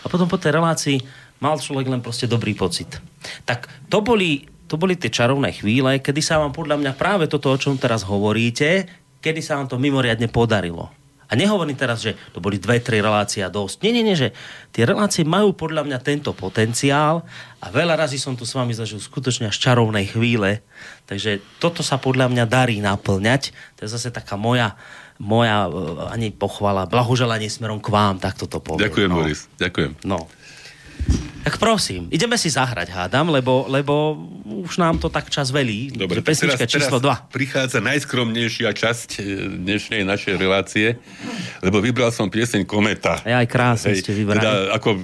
A 0.04 0.06
potom 0.12 0.28
po 0.28 0.36
tej 0.36 0.60
relácii 0.60 1.00
mal 1.40 1.56
človek 1.56 1.88
len 1.88 2.04
proste 2.04 2.28
dobrý 2.28 2.52
pocit. 2.52 3.00
Tak 3.48 3.88
to 3.88 4.04
boli, 4.04 4.44
to 4.68 4.76
boli 4.76 4.92
tie 5.00 5.08
čarovné 5.08 5.56
chvíle, 5.56 6.04
kedy 6.04 6.20
sa 6.20 6.36
vám 6.36 6.52
podľa 6.52 6.76
mňa 6.84 6.92
práve 7.00 7.24
toto, 7.32 7.48
o 7.48 7.56
čom 7.56 7.80
teraz 7.80 8.04
hovoríte, 8.04 8.84
kedy 9.24 9.40
sa 9.40 9.56
vám 9.56 9.72
to 9.72 9.80
mimoriadne 9.80 10.28
podarilo. 10.28 10.97
A 11.28 11.36
nehovorím 11.36 11.76
teraz, 11.76 12.00
že 12.00 12.16
to 12.32 12.40
boli 12.40 12.56
dve, 12.56 12.80
tri 12.80 13.04
relácie 13.04 13.44
a 13.44 13.52
dosť. 13.52 13.84
Nie, 13.84 13.92
nie, 13.92 14.04
nie, 14.04 14.16
že 14.16 14.32
tie 14.72 14.88
relácie 14.88 15.28
majú 15.28 15.52
podľa 15.52 15.84
mňa 15.84 15.98
tento 16.00 16.32
potenciál 16.32 17.20
a 17.60 17.68
veľa 17.68 18.00
razy 18.00 18.16
som 18.16 18.32
tu 18.32 18.48
s 18.48 18.56
vami 18.56 18.72
zažil 18.72 18.96
skutočne 18.96 19.52
až 19.52 19.60
čarovnej 19.60 20.08
chvíle. 20.08 20.64
Takže 21.04 21.44
toto 21.60 21.84
sa 21.84 22.00
podľa 22.00 22.32
mňa 22.32 22.44
darí 22.48 22.80
naplňať. 22.80 23.52
To 23.76 23.84
je 23.84 23.92
zase 23.92 24.08
taká 24.08 24.40
moja, 24.40 24.80
moja 25.20 25.68
eh, 25.68 26.16
ani 26.16 26.32
pochvala, 26.32 26.88
blahoželanie 26.88 27.52
smerom 27.52 27.84
k 27.84 27.92
vám, 27.92 28.16
tak 28.16 28.40
toto 28.40 28.64
poviem. 28.64 28.88
Ďakujem, 28.88 29.08
no. 29.12 29.16
Boris, 29.20 29.40
ďakujem. 29.60 29.92
No. 30.08 30.24
Tak 31.48 31.56
prosím, 31.56 32.12
ideme 32.12 32.36
si 32.36 32.52
zahrať, 32.52 32.92
hádam, 32.92 33.32
lebo, 33.32 33.64
lebo 33.72 34.20
už 34.44 34.76
nám 34.76 35.00
to 35.00 35.08
tak 35.08 35.32
čas 35.32 35.48
velí. 35.48 35.88
Dobre, 35.88 36.20
pesnička 36.20 36.68
teraz, 36.68 36.76
číslo 36.76 37.00
2. 37.00 37.32
prichádza 37.32 37.80
najskromnejšia 37.80 38.68
časť 38.76 39.08
e, 39.16 39.48
dnešnej 39.56 40.04
našej 40.04 40.36
relácie, 40.36 41.00
lebo 41.64 41.80
vybral 41.80 42.12
som 42.12 42.28
pieseň 42.28 42.68
Kometa. 42.68 43.24
Ja 43.24 43.40
aj 43.40 43.48
krásne 43.48 43.96
Hej, 43.96 44.04
ste 44.04 44.12
vybrali. 44.12 44.44
Teda 44.44 44.76
ako 44.76 45.00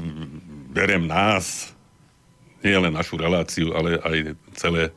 berem 0.69 1.09
nás, 1.09 1.73
nie 2.61 2.77
len 2.77 2.93
našu 2.93 3.17
reláciu, 3.17 3.73
ale 3.73 3.97
aj 4.05 4.37
celé 4.53 4.93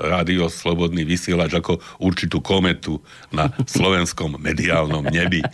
rádio 0.00 0.48
Slobodný 0.48 1.04
vysielač 1.04 1.52
ako 1.60 1.76
určitú 2.00 2.40
kometu 2.40 3.04
na 3.28 3.52
slovenskom 3.76 4.40
mediálnom 4.40 5.04
nebi. 5.04 5.44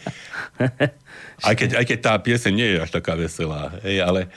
Aj 1.45 1.53
keď, 1.53 1.77
aj 1.77 1.85
keď 1.85 1.99
tá 2.01 2.17
pieseň 2.17 2.53
nie 2.57 2.69
je 2.73 2.79
až 2.81 2.97
taká 2.97 3.13
veselá, 3.13 3.69
hej, 3.85 4.01
ale, 4.01 4.33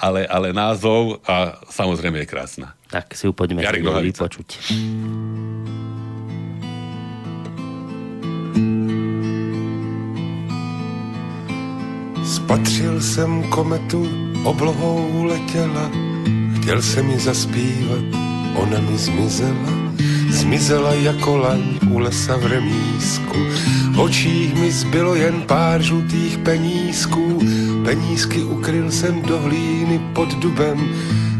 ale, 0.00 0.24
ale 0.26 0.56
názov 0.56 1.20
a 1.28 1.60
samozrejme 1.68 2.24
je 2.24 2.26
krásna. 2.26 2.72
Tak 2.88 3.12
si 3.12 3.28
ju 3.28 3.32
poďme 3.36 3.62
Jarek 3.62 3.84
vypočuť. 3.84 4.48
Spatřil 12.24 13.00
jsem 13.00 13.42
kometu, 13.50 14.08
oblohou 14.44 15.24
letěla, 15.24 15.90
chtěl 16.60 16.82
jsem 16.82 17.06
mi 17.06 17.18
zaspívat, 17.18 18.04
ona 18.56 18.80
mi 18.80 18.98
zmizela. 18.98 19.72
Zmizela 20.40 20.94
jako 20.94 21.36
laň 21.36 21.62
u 21.90 21.98
lesa 21.98 22.36
v 22.36 22.46
remísku, 22.46 23.38
v 23.92 24.00
očích 24.00 24.54
mi 24.54 24.72
zbylo 24.72 25.14
jen 25.14 25.42
pár 25.42 25.82
žlutých 25.82 26.38
penízků, 26.38 27.42
penízky 27.84 28.42
ukryl 28.42 28.90
jsem 28.90 29.22
do 29.22 29.40
hlíny 29.40 30.00
pod 30.12 30.34
dubem, 30.34 30.88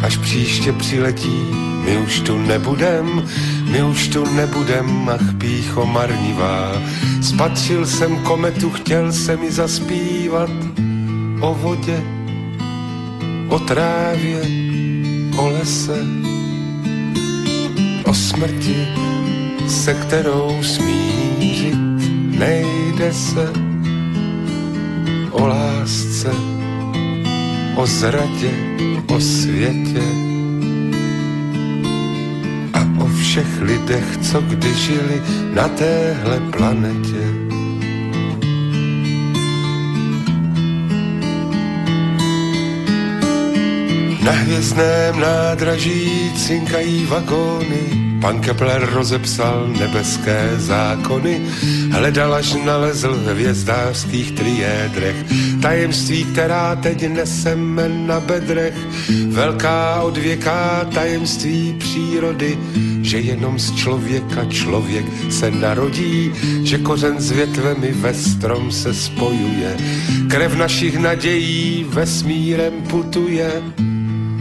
až 0.03 0.17
příště 0.17 0.73
přiletí, 0.73 1.41
my 1.85 1.99
už 1.99 2.21
tu 2.21 2.39
nebudem, 2.39 3.29
my 3.71 3.83
už 3.83 4.09
tu 4.09 4.35
nebudem, 4.35 5.09
ach 5.09 5.35
pícho 5.39 5.87
marnivá. 5.87 6.73
Spatřil 7.23 7.87
jsem 7.87 8.17
kometu, 8.17 8.71
chtěl 8.71 9.13
se 9.13 9.37
mi 9.37 9.51
zaspívat 9.51 10.51
o 11.41 11.55
vodě, 11.55 12.03
o 13.49 13.59
trávě, 13.59 14.41
o 15.37 15.49
lese, 15.49 16.05
o 18.05 18.15
smrti, 18.15 18.89
se 19.69 19.95
kterou 19.95 20.63
smířit 20.63 21.79
nejde 22.39 23.13
se, 23.13 23.53
o 25.31 25.47
lásce, 25.47 26.31
o 27.77 27.87
zradě, 27.87 28.51
o 29.07 29.21
světě 29.21 30.03
a 32.73 33.05
o 33.05 33.07
všech 33.07 33.61
lidech, 33.61 34.17
co 34.31 34.41
kdy 34.41 34.75
žili 34.75 35.23
na 35.55 35.69
téhle 35.69 36.41
planetě. 36.51 37.40
Na 44.25 44.33
hvězdném 44.33 45.21
nádraží 45.21 46.33
cinkají 46.37 47.07
vagóny, 47.07 48.11
Pan 48.21 48.41
Kepler 48.41 48.89
rozepsal 48.93 49.69
nebeské 49.79 50.51
zákony, 50.57 51.41
hledal 51.91 52.35
až 52.35 52.55
nalezl 52.65 53.15
v 53.15 53.27
hvězdářských 53.27 54.33
triédrech. 54.33 55.17
Tajemství, 55.63 56.25
která 56.25 56.77
teď 56.77 57.09
neseme 57.09 57.89
na 57.89 58.21
bedrech, 58.21 58.75
velká 59.29 60.03
odvěká 60.03 60.87
tajemství 60.95 61.77
přírody, 61.79 62.59
že 63.03 63.19
jenom 63.19 63.59
z 63.59 63.77
člověka 63.77 64.45
člověk 64.45 65.07
se 65.31 65.51
narodí, 65.51 66.33
že 66.63 66.79
kořen 66.79 67.21
s 67.21 67.31
větvemi 67.31 67.93
ve 67.93 68.15
strom 68.15 68.73
se 68.73 68.95
spojuje, 68.95 69.77
krev 70.31 70.55
našich 70.55 70.99
nadějí 70.99 71.87
vesmírem 71.89 72.73
putuje. 72.83 73.63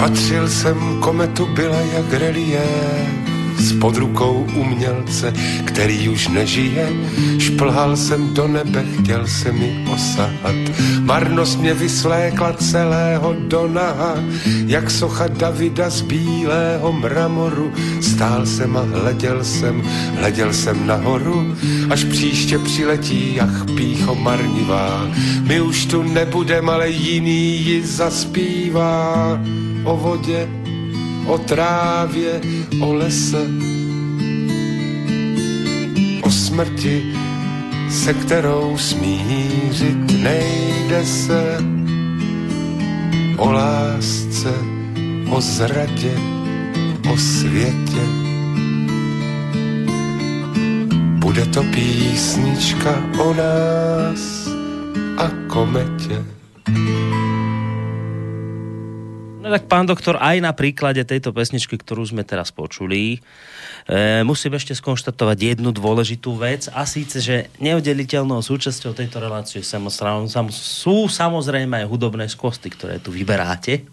Patřil 0.00 0.48
jsem 0.48 1.00
kometu, 1.00 1.46
byla 1.46 1.80
jak 1.80 2.12
relief 2.12 3.29
s 3.60 3.72
pod 3.72 3.96
rukou 3.96 4.46
umělce, 4.54 5.32
který 5.64 6.08
už 6.08 6.28
nežije. 6.28 6.88
Šplhal 7.38 7.96
jsem 7.96 8.34
do 8.34 8.48
nebe, 8.48 8.84
chtěl 8.98 9.26
se 9.26 9.52
mi 9.52 9.84
osahat. 9.92 10.54
Marnost 11.00 11.60
mě 11.60 11.74
vyslékla 11.74 12.52
celého 12.52 13.34
do 13.48 13.68
naha, 13.68 14.14
jak 14.66 14.90
socha 14.90 15.26
Davida 15.26 15.90
z 15.90 16.02
bílého 16.02 16.92
mramoru. 16.92 17.72
Stál 18.00 18.46
jsem 18.46 18.76
a 18.76 18.80
hleděl 18.80 19.44
jsem, 19.44 19.82
hleděl 20.18 20.52
jsem 20.52 20.86
nahoru, 20.86 21.56
až 21.90 22.04
příště 22.04 22.58
přiletí, 22.58 23.40
ach 23.40 23.64
pícho 23.76 24.14
marnivá. 24.14 25.06
My 25.46 25.60
už 25.60 25.86
tu 25.86 26.02
nebudem, 26.02 26.68
ale 26.68 26.90
jiný 26.90 27.64
ji 27.64 27.86
zaspívá 27.86 29.38
o 29.84 29.96
vodě, 29.96 30.48
o 31.26 31.38
trávě, 31.38 32.40
o 32.80 32.92
lese, 32.92 33.46
o 36.22 36.30
smrti, 36.30 37.14
se 37.90 38.14
kterou 38.14 38.78
smířit 38.78 40.22
nejde 40.22 41.04
se, 41.04 41.58
o 43.36 43.52
lásce, 43.52 44.54
o 45.30 45.40
zradě, 45.40 46.14
o 47.12 47.16
světě. 47.16 48.04
Bude 51.18 51.46
to 51.46 51.62
písnička 51.62 53.02
o 53.18 53.34
nás 53.34 54.48
a 55.16 55.30
kometě. 55.46 56.24
Tak 59.48 59.64
pán 59.72 59.88
doktor, 59.88 60.20
aj 60.20 60.36
na 60.44 60.52
príklade 60.52 61.00
tejto 61.00 61.32
pesničky, 61.32 61.80
ktorú 61.80 62.04
sme 62.04 62.28
teraz 62.28 62.52
počuli, 62.52 63.16
e, 63.88 64.20
musím 64.20 64.60
ešte 64.60 64.76
skonštatovať 64.76 65.56
jednu 65.56 65.72
dôležitú 65.72 66.36
vec 66.36 66.68
a 66.68 66.84
síce, 66.84 67.24
že 67.24 67.48
neoddeliteľnou 67.56 68.44
súčasťou 68.44 68.92
tejto 68.92 69.16
relácie 69.16 69.64
sú 69.64 70.98
samozrejme 71.08 71.80
aj 71.80 71.86
hudobné 71.88 72.28
skosty, 72.28 72.68
ktoré 72.68 73.00
tu 73.00 73.08
vyberáte 73.08 73.88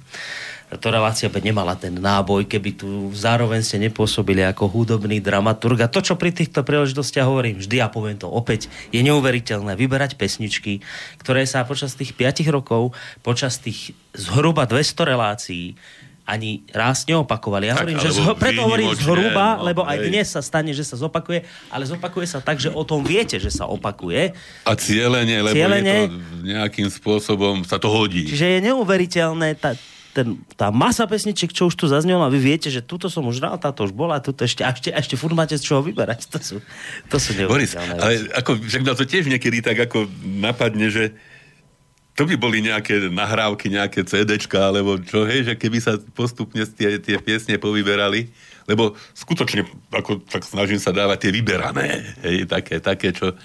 táto 0.67 0.91
relácia 0.91 1.31
by 1.31 1.39
nemala 1.39 1.79
ten 1.79 1.95
náboj, 1.95 2.43
keby 2.43 2.75
tu 2.75 3.07
zároveň 3.15 3.63
ste 3.63 3.79
nepôsobili 3.79 4.43
ako 4.43 4.67
hudobný 4.67 5.23
dramaturg. 5.23 5.79
A 5.79 5.87
to, 5.87 6.03
čo 6.03 6.19
pri 6.19 6.35
týchto 6.35 6.59
príležitostiach 6.67 7.23
hovorím, 7.23 7.63
vždy 7.63 7.79
ja 7.79 7.87
poviem 7.87 8.19
to 8.19 8.27
opäť, 8.27 8.67
je 8.91 8.99
neuveriteľné 8.99 9.79
vyberať 9.79 10.19
pesničky, 10.19 10.83
ktoré 11.23 11.47
sa 11.47 11.63
počas 11.63 11.95
tých 11.95 12.11
5 12.11 12.43
rokov, 12.51 12.91
počas 13.23 13.63
tých 13.63 13.95
zhruba 14.11 14.67
200 14.67 15.07
relácií 15.07 15.79
ani 16.27 16.67
raz 16.75 17.07
neopakovali. 17.07 17.71
Ja 17.71 17.79
tak, 17.79 17.87
hovorím, 17.87 18.03
že 18.03 18.11
zho, 18.11 18.35
preto 18.35 18.59
hovorím 18.67 18.91
zhruba, 18.99 19.55
no, 19.55 19.71
lebo 19.71 19.87
aj 19.87 20.11
dnes 20.11 20.27
sa 20.27 20.43
stane, 20.43 20.75
že 20.75 20.83
sa 20.83 20.99
zopakuje, 20.99 21.47
ale 21.71 21.87
zopakuje 21.87 22.27
sa 22.27 22.43
tak, 22.43 22.59
že 22.59 22.67
o 22.67 22.83
tom 22.83 23.07
viete, 23.07 23.39
že 23.39 23.47
sa 23.47 23.63
opakuje. 23.71 24.35
A 24.67 24.75
cieľenie, 24.75 25.39
lebo 25.39 25.55
cieľenie, 25.55 25.95
je 25.95 26.11
to 26.11 26.19
nejakým 26.43 26.89
spôsobom 26.91 27.63
sa 27.63 27.79
to 27.79 27.87
hodí. 27.87 28.27
Čiže 28.27 28.59
je 28.59 28.67
neuveriteľné 28.67 29.55
tá, 29.55 29.79
ten, 30.17 30.41
tá 30.57 30.73
masa 30.73 31.05
pesničiek, 31.05 31.53
čo 31.53 31.69
už 31.69 31.77
tu 31.77 31.85
zaznelo 31.85 32.25
a 32.25 32.33
vy 32.33 32.41
viete, 32.41 32.73
že 32.73 32.81
tuto 32.81 33.05
som 33.05 33.21
už 33.29 33.37
dal, 33.37 33.53
táto 33.61 33.85
už 33.85 33.93
bola, 33.93 34.17
tuto 34.17 34.41
ešte, 34.41 34.65
a 34.65 34.73
ešte, 34.73 34.89
ešte 34.89 35.13
furt 35.13 35.37
máte 35.37 35.53
z 35.53 35.61
čoho 35.61 35.85
vyberať. 35.85 36.25
To 36.33 36.39
sú, 36.41 36.57
to 37.05 37.21
sú 37.21 37.37
Boris, 37.45 37.77
ale 37.77 38.25
ako, 38.33 38.57
však 38.57 38.81
to 38.97 39.05
tiež 39.05 39.29
niekedy 39.29 39.61
tak 39.61 39.77
ako 39.77 40.09
napadne, 40.25 40.89
že 40.89 41.13
to 42.17 42.25
by 42.25 42.33
boli 42.33 42.65
nejaké 42.65 43.13
nahrávky, 43.13 43.69
nejaké 43.69 44.01
CDčka, 44.01 44.73
alebo 44.73 44.97
čo, 44.97 45.21
hej, 45.29 45.45
že 45.45 45.53
keby 45.53 45.77
sa 45.77 46.01
postupne 46.17 46.65
tie, 46.65 46.97
tie 46.97 47.21
piesne 47.21 47.61
povyberali, 47.61 48.33
lebo 48.65 48.97
skutočne, 49.13 49.69
ako 49.93 50.25
tak 50.25 50.41
snažím 50.41 50.81
sa 50.81 50.89
dávať 50.89 51.29
tie 51.29 51.31
vyberané, 51.37 52.17
hej, 52.25 52.49
také, 52.49 52.81
také, 52.81 53.13
čo 53.13 53.37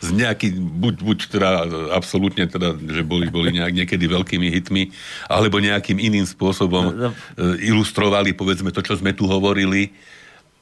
z 0.00 0.08
nejaký, 0.16 0.56
buď, 0.56 0.94
buď 1.04 1.18
teda 1.28 1.48
absolútne 1.92 2.48
teda, 2.48 2.72
že 2.72 3.04
boli, 3.04 3.28
boli 3.28 3.52
nejak, 3.52 3.84
niekedy 3.84 4.04
veľkými 4.08 4.48
hitmi, 4.48 4.88
alebo 5.28 5.60
nejakým 5.60 6.00
iným 6.00 6.24
spôsobom 6.24 6.84
no, 6.88 7.08
no. 7.08 7.10
E, 7.36 7.68
ilustrovali, 7.68 8.32
povedzme, 8.32 8.72
to, 8.72 8.80
čo 8.80 8.96
sme 8.96 9.12
tu 9.12 9.28
hovorili. 9.28 9.92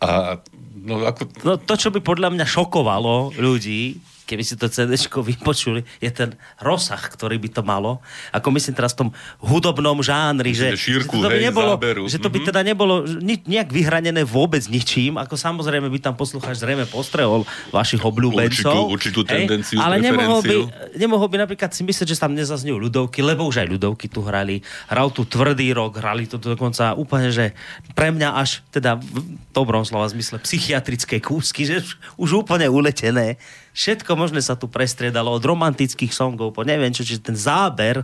A, 0.03 0.43
no, 0.83 1.07
ako... 1.07 1.31
no 1.47 1.55
to, 1.55 1.75
čo 1.79 1.95
by 1.95 2.03
podľa 2.03 2.35
mňa 2.35 2.47
šokovalo 2.51 3.39
ľudí, 3.39 4.03
keby 4.29 4.45
si 4.45 4.61
to 4.61 4.69
CD 4.69 4.93
vypočuli, 5.01 5.89
je 6.05 6.13
ten 6.13 6.37
rozsah, 6.61 7.01
ktorý 7.01 7.41
by 7.41 7.49
to 7.49 7.63
malo. 7.65 8.05
Ako 8.37 8.53
myslím 8.53 8.77
teraz 8.77 8.93
v 8.93 9.09
tom 9.09 9.11
hudobnom 9.41 10.05
žánri, 10.05 10.53
že, 10.53 10.77
šírku, 10.77 11.17
že 11.17 11.25
to 11.25 11.29
by 11.33 11.41
hej, 11.41 11.47
nebolo, 11.49 11.73
záberu. 11.81 12.03
že 12.05 12.21
to 12.21 12.29
by 12.29 12.39
mhm. 12.45 12.47
teda 12.53 12.61
nebolo 12.61 12.95
ni, 13.09 13.41
nejak 13.41 13.73
vyhranené 13.73 14.29
vôbec 14.29 14.61
ničím, 14.69 15.17
ako 15.17 15.41
samozrejme 15.41 15.89
by 15.89 15.99
tam 16.05 16.15
poslucháč 16.21 16.61
zrejme 16.61 16.85
postrehol 16.93 17.49
vašich 17.73 18.05
obľúbencov. 18.05 18.93
Určitú, 18.93 18.93
určitú 18.93 19.21
tendenciu, 19.25 19.81
ale 19.81 19.97
nemohol 20.05 20.45
by, 20.45 20.57
nemohol 21.01 21.29
by 21.33 21.49
napríklad 21.49 21.73
si 21.73 21.81
myslieť, 21.89 22.13
že 22.13 22.21
tam 22.21 22.37
nezaznejú 22.37 22.77
ľudovky, 22.77 23.25
lebo 23.25 23.49
už 23.49 23.65
aj 23.65 23.69
ľudovky 23.73 24.13
tu 24.13 24.21
hrali. 24.21 24.61
Hral 24.93 25.09
tu 25.09 25.25
tvrdý 25.25 25.73
rok, 25.73 25.97
hrali 25.97 26.29
to 26.29 26.37
dokonca 26.37 26.93
úplne, 26.99 27.33
že 27.33 27.57
pre 27.97 28.13
mňa 28.13 28.29
až 28.37 28.61
teda 28.75 29.01
v 29.01 29.39
dobrom 29.55 29.87
slova 29.87 30.11
zmysle 30.11 30.43
psychiatrické 30.43 31.23
kúsky, 31.23 31.65
že 31.65 31.81
už 32.19 32.45
úplne 32.45 32.67
uletené 32.67 33.39
Všetko 33.79 34.19
možné 34.19 34.43
sa 34.43 34.59
tu 34.59 34.67
prestriedalo 34.67 35.31
od 35.31 35.45
romantických 35.47 36.11
songov 36.11 36.51
po 36.51 36.67
neviem 36.67 36.91
čo, 36.91 37.07
čiže 37.07 37.31
ten 37.31 37.39
záber 37.39 38.03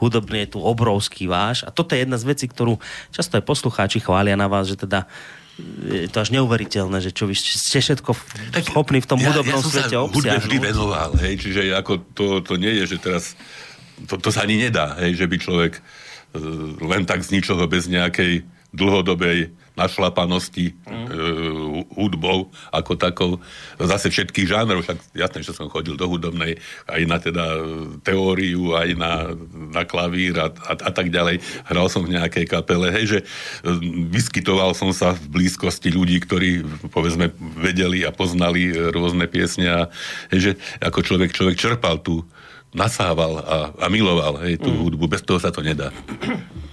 hudobný 0.00 0.48
je 0.48 0.56
tu 0.56 0.58
obrovský 0.64 1.28
váš 1.28 1.68
a 1.68 1.72
toto 1.72 1.92
je 1.92 2.08
jedna 2.08 2.16
z 2.16 2.24
vecí, 2.24 2.48
ktorú 2.48 2.80
často 3.12 3.36
aj 3.36 3.44
poslucháči 3.44 4.00
chvália 4.00 4.40
na 4.40 4.48
vás, 4.48 4.72
že 4.72 4.80
teda 4.80 5.04
je 5.88 6.08
to 6.08 6.20
až 6.20 6.32
neuveriteľné, 6.36 7.00
že 7.00 7.12
čo 7.12 7.24
vy 7.28 7.36
ste 7.36 7.80
všetko 7.80 8.12
tak 8.52 8.64
schopní 8.68 9.00
v 9.00 9.08
tom 9.08 9.20
ja, 9.20 9.32
hudobnom 9.32 9.60
ja 9.60 9.64
svete 9.64 9.96
obsiahnuť. 9.96 10.32
Ja 10.32 10.40
vždy 10.40 10.56
venoval, 10.60 11.10
hej, 11.20 11.34
čiže 11.40 11.60
ako 11.72 11.92
to, 12.12 12.26
to 12.44 12.60
nie 12.60 12.72
je, 12.84 12.96
že 12.96 12.98
teraz 13.00 13.36
to, 14.04 14.20
to 14.20 14.28
sa 14.28 14.44
ani 14.44 14.60
nedá, 14.60 14.96
hej, 15.00 15.16
že 15.16 15.24
by 15.24 15.36
človek 15.40 15.72
e, 15.76 15.80
len 16.84 17.08
tak 17.08 17.24
z 17.24 17.36
ničoho 17.40 17.64
bez 17.64 17.88
nejakej 17.88 18.44
dlhodobej 18.76 19.52
našlapanosti 19.76 20.72
mm. 20.72 20.88
e, 20.88 21.08
hudbou 21.92 22.48
ako 22.72 22.92
takou. 22.96 23.30
Zase 23.76 24.08
všetkých 24.08 24.48
žánrov, 24.48 24.82
však 24.82 24.98
jasné, 25.12 25.44
že 25.44 25.52
som 25.52 25.68
chodil 25.68 25.94
do 25.94 26.08
hudobnej, 26.08 26.56
aj 26.88 27.02
na 27.04 27.16
teda 27.20 27.44
teóriu, 28.00 28.72
aj 28.72 28.88
na, 28.96 29.36
na 29.52 29.84
klavír 29.84 30.40
a, 30.40 30.48
a, 30.48 30.72
a 30.72 30.90
tak 30.90 31.12
ďalej. 31.12 31.44
Hral 31.68 31.86
som 31.92 32.02
v 32.08 32.16
nejakej 32.16 32.48
kapele, 32.48 32.88
hej, 32.90 33.04
že 33.06 33.18
e, 33.20 33.24
vyskytoval 34.10 34.72
som 34.72 34.90
sa 34.96 35.12
v 35.12 35.44
blízkosti 35.44 35.92
ľudí, 35.92 36.18
ktorí 36.24 36.64
povedzme 36.90 37.30
vedeli 37.60 38.02
a 38.02 38.10
poznali 38.10 38.72
rôzne 38.72 39.28
piesne 39.28 39.68
a 39.68 39.80
hej, 40.32 40.40
že 40.40 40.52
ako 40.80 41.04
človek, 41.04 41.30
človek 41.36 41.56
čerpal 41.60 42.00
tu 42.00 42.24
nasával 42.72 43.40
a, 43.44 43.56
a 43.76 43.86
miloval 43.92 44.40
hej, 44.44 44.56
tú 44.56 44.72
mm. 44.72 44.80
hudbu. 44.88 45.04
Bez 45.06 45.22
toho 45.22 45.36
sa 45.36 45.52
to 45.52 45.60
nedá 45.60 45.92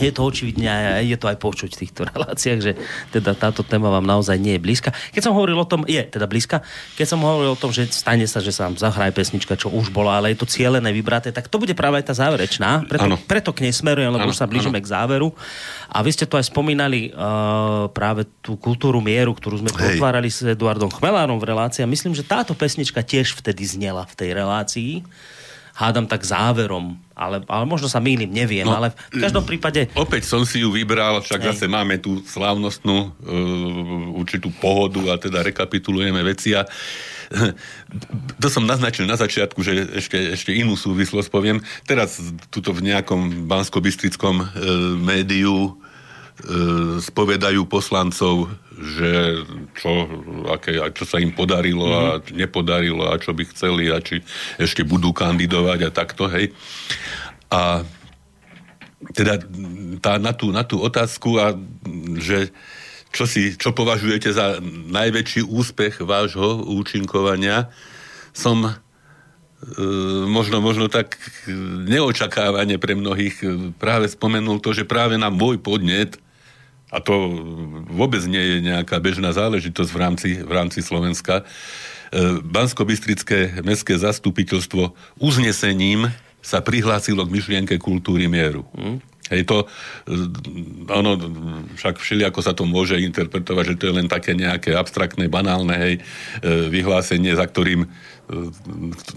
je 0.00 0.12
to 0.12 0.20
očividne 0.20 0.68
a 0.68 0.78
je 1.00 1.16
to 1.16 1.26
aj 1.26 1.38
počuť 1.40 1.70
v 1.76 1.80
týchto 1.86 2.00
reláciách, 2.12 2.60
že 2.60 2.72
teda 3.10 3.32
táto 3.32 3.64
téma 3.64 3.88
vám 3.88 4.04
naozaj 4.04 4.36
nie 4.36 4.56
je 4.56 4.62
blízka. 4.62 4.90
Keď 5.12 5.22
som 5.30 5.32
hovoril 5.32 5.56
o 5.56 5.66
tom, 5.66 5.88
je 5.88 6.00
teda 6.04 6.28
blízka, 6.28 6.60
keď 6.96 7.06
som 7.06 7.20
hovoril 7.24 7.56
o 7.56 7.58
tom, 7.58 7.72
že 7.72 7.88
stane 7.88 8.24
sa, 8.28 8.44
že 8.44 8.52
sa 8.52 8.68
vám 8.68 8.76
zahraje 8.76 9.12
pesnička, 9.16 9.56
čo 9.56 9.72
už 9.72 9.90
bola, 9.90 10.20
ale 10.20 10.32
je 10.32 10.40
to 10.40 10.46
cieľené, 10.48 10.92
vybraté, 10.92 11.32
tak 11.32 11.48
to 11.48 11.56
bude 11.56 11.72
práve 11.72 12.00
aj 12.00 12.12
tá 12.12 12.14
záverečná. 12.16 12.84
Preto, 12.86 13.16
preto 13.24 13.50
k 13.56 13.68
nej 13.68 13.74
smerujem, 13.74 14.12
lebo 14.12 14.28
ano, 14.28 14.32
už 14.32 14.38
sa 14.38 14.50
blížime 14.50 14.78
ano. 14.78 14.84
k 14.84 14.92
záveru. 14.92 15.28
A 15.90 16.04
vy 16.04 16.10
ste 16.14 16.28
to 16.28 16.38
aj 16.38 16.46
spomínali 16.52 17.10
uh, 17.10 17.90
práve 17.90 18.28
tú 18.44 18.54
kultúru 18.60 19.02
mieru, 19.02 19.34
ktorú 19.34 19.64
sme 19.64 19.70
tu 19.72 19.80
otvárali 19.80 20.30
s 20.30 20.44
Eduardom 20.46 20.92
Chmelárom 20.92 21.40
v 21.42 21.48
relácii. 21.50 21.82
A 21.82 21.90
myslím, 21.90 22.14
že 22.14 22.22
táto 22.22 22.54
pesnička 22.54 23.02
tiež 23.02 23.34
vtedy 23.34 23.66
znela 23.66 24.06
v 24.06 24.14
tej 24.14 24.30
relácii 24.36 24.92
hádam 25.80 26.04
tak 26.04 26.20
záverom, 26.20 26.92
ale, 27.16 27.40
ale 27.48 27.64
možno 27.64 27.88
sa 27.88 28.04
mýlim, 28.04 28.28
neviem, 28.28 28.68
no, 28.68 28.76
ale 28.76 28.92
v 29.08 29.24
každom 29.24 29.48
prípade... 29.48 29.88
Opäť 29.96 30.28
som 30.28 30.44
si 30.44 30.60
ju 30.60 30.68
vybral, 30.68 31.24
však 31.24 31.40
Hej. 31.40 31.48
zase 31.56 31.64
máme 31.72 31.96
tú 31.96 32.20
slávnostnú 32.20 33.08
uh, 33.08 34.20
určitú 34.20 34.52
pohodu 34.60 35.00
a 35.08 35.16
teda 35.16 35.40
rekapitulujeme 35.40 36.20
veci 36.20 36.52
a 36.52 36.68
to 38.42 38.52
som 38.52 38.68
naznačil 38.68 39.08
na 39.08 39.16
začiatku, 39.16 39.64
že 39.64 39.88
ešte, 39.96 40.36
ešte 40.36 40.52
inú 40.52 40.76
súvislosť 40.76 41.32
poviem. 41.32 41.64
Teraz 41.88 42.20
tuto 42.52 42.76
v 42.76 42.92
nejakom 42.92 43.48
bansko-bystrickom 43.48 44.36
uh, 44.36 44.46
médiu 45.00 45.80
E, 46.40 47.00
spovedajú 47.04 47.68
poslancov, 47.68 48.48
že 48.80 49.44
čo, 49.76 50.08
aké, 50.48 50.80
čo 50.96 51.04
sa 51.04 51.20
im 51.20 51.36
podarilo 51.36 51.84
mm-hmm. 51.84 52.00
a 52.00 52.12
mhm. 52.16 52.32
nepodarilo 52.32 53.04
a 53.12 53.20
čo 53.20 53.36
by 53.36 53.44
chceli 53.52 53.92
a 53.92 54.00
či 54.00 54.24
ešte 54.56 54.82
budú 54.82 55.12
kandidovať 55.12 55.78
a 55.84 55.90
takto, 55.92 56.26
hej. 56.32 56.56
A 57.52 57.84
teda 59.12 59.40
tá, 60.00 60.20
na, 60.20 60.32
tú, 60.32 60.52
na 60.52 60.64
tú 60.64 60.80
otázku 60.80 61.40
a 61.40 61.56
že 62.20 62.52
čo, 63.10 63.24
si, 63.26 63.58
čo 63.58 63.74
považujete 63.74 64.30
za 64.30 64.62
najväčší 64.92 65.42
úspech 65.48 66.04
vášho 66.04 66.62
účinkovania, 66.68 67.72
som 68.30 68.62
e, 68.62 68.72
možno, 70.30 70.62
možno 70.62 70.86
tak 70.86 71.18
neočakávane 71.90 72.78
pre 72.78 72.94
mnohých 72.94 73.36
e, 73.42 73.46
práve 73.74 74.06
spomenul 74.06 74.62
to, 74.62 74.70
že 74.76 74.86
práve 74.86 75.18
na 75.18 75.32
môj 75.32 75.58
podnet 75.58 76.20
a 76.90 76.98
to 76.98 77.14
vôbec 77.86 78.20
nie 78.26 78.42
je 78.42 78.56
nejaká 78.66 78.98
bežná 78.98 79.30
záležitosť 79.30 79.90
v 79.94 79.98
rámci, 79.98 80.28
v 80.42 80.52
rámci 80.52 80.82
Slovenska, 80.82 81.46
e, 82.10 82.42
Bansko-Bystrické 82.42 83.62
mestské 83.62 83.94
zastupiteľstvo 83.94 84.90
uznesením 85.22 86.10
sa 86.42 86.58
prihlásilo 86.58 87.22
k 87.22 87.34
myšlienke 87.38 87.78
kultúry 87.78 88.26
mieru. 88.26 88.66
Hmm. 88.74 88.98
Hej, 89.30 89.46
to, 89.46 89.70
e, 90.10 90.18
ono, 90.90 91.14
však 91.78 92.02
všelijako 92.02 92.40
sa 92.42 92.58
to 92.58 92.66
môže 92.66 92.98
interpretovať, 92.98 93.64
že 93.70 93.78
to 93.78 93.84
je 93.86 93.94
len 93.94 94.10
také 94.10 94.34
nejaké 94.34 94.74
abstraktné, 94.74 95.30
banálne 95.30 95.78
hej, 95.78 95.94
e, 95.94 96.00
vyhlásenie, 96.74 97.38
za 97.38 97.46
ktorým 97.46 97.86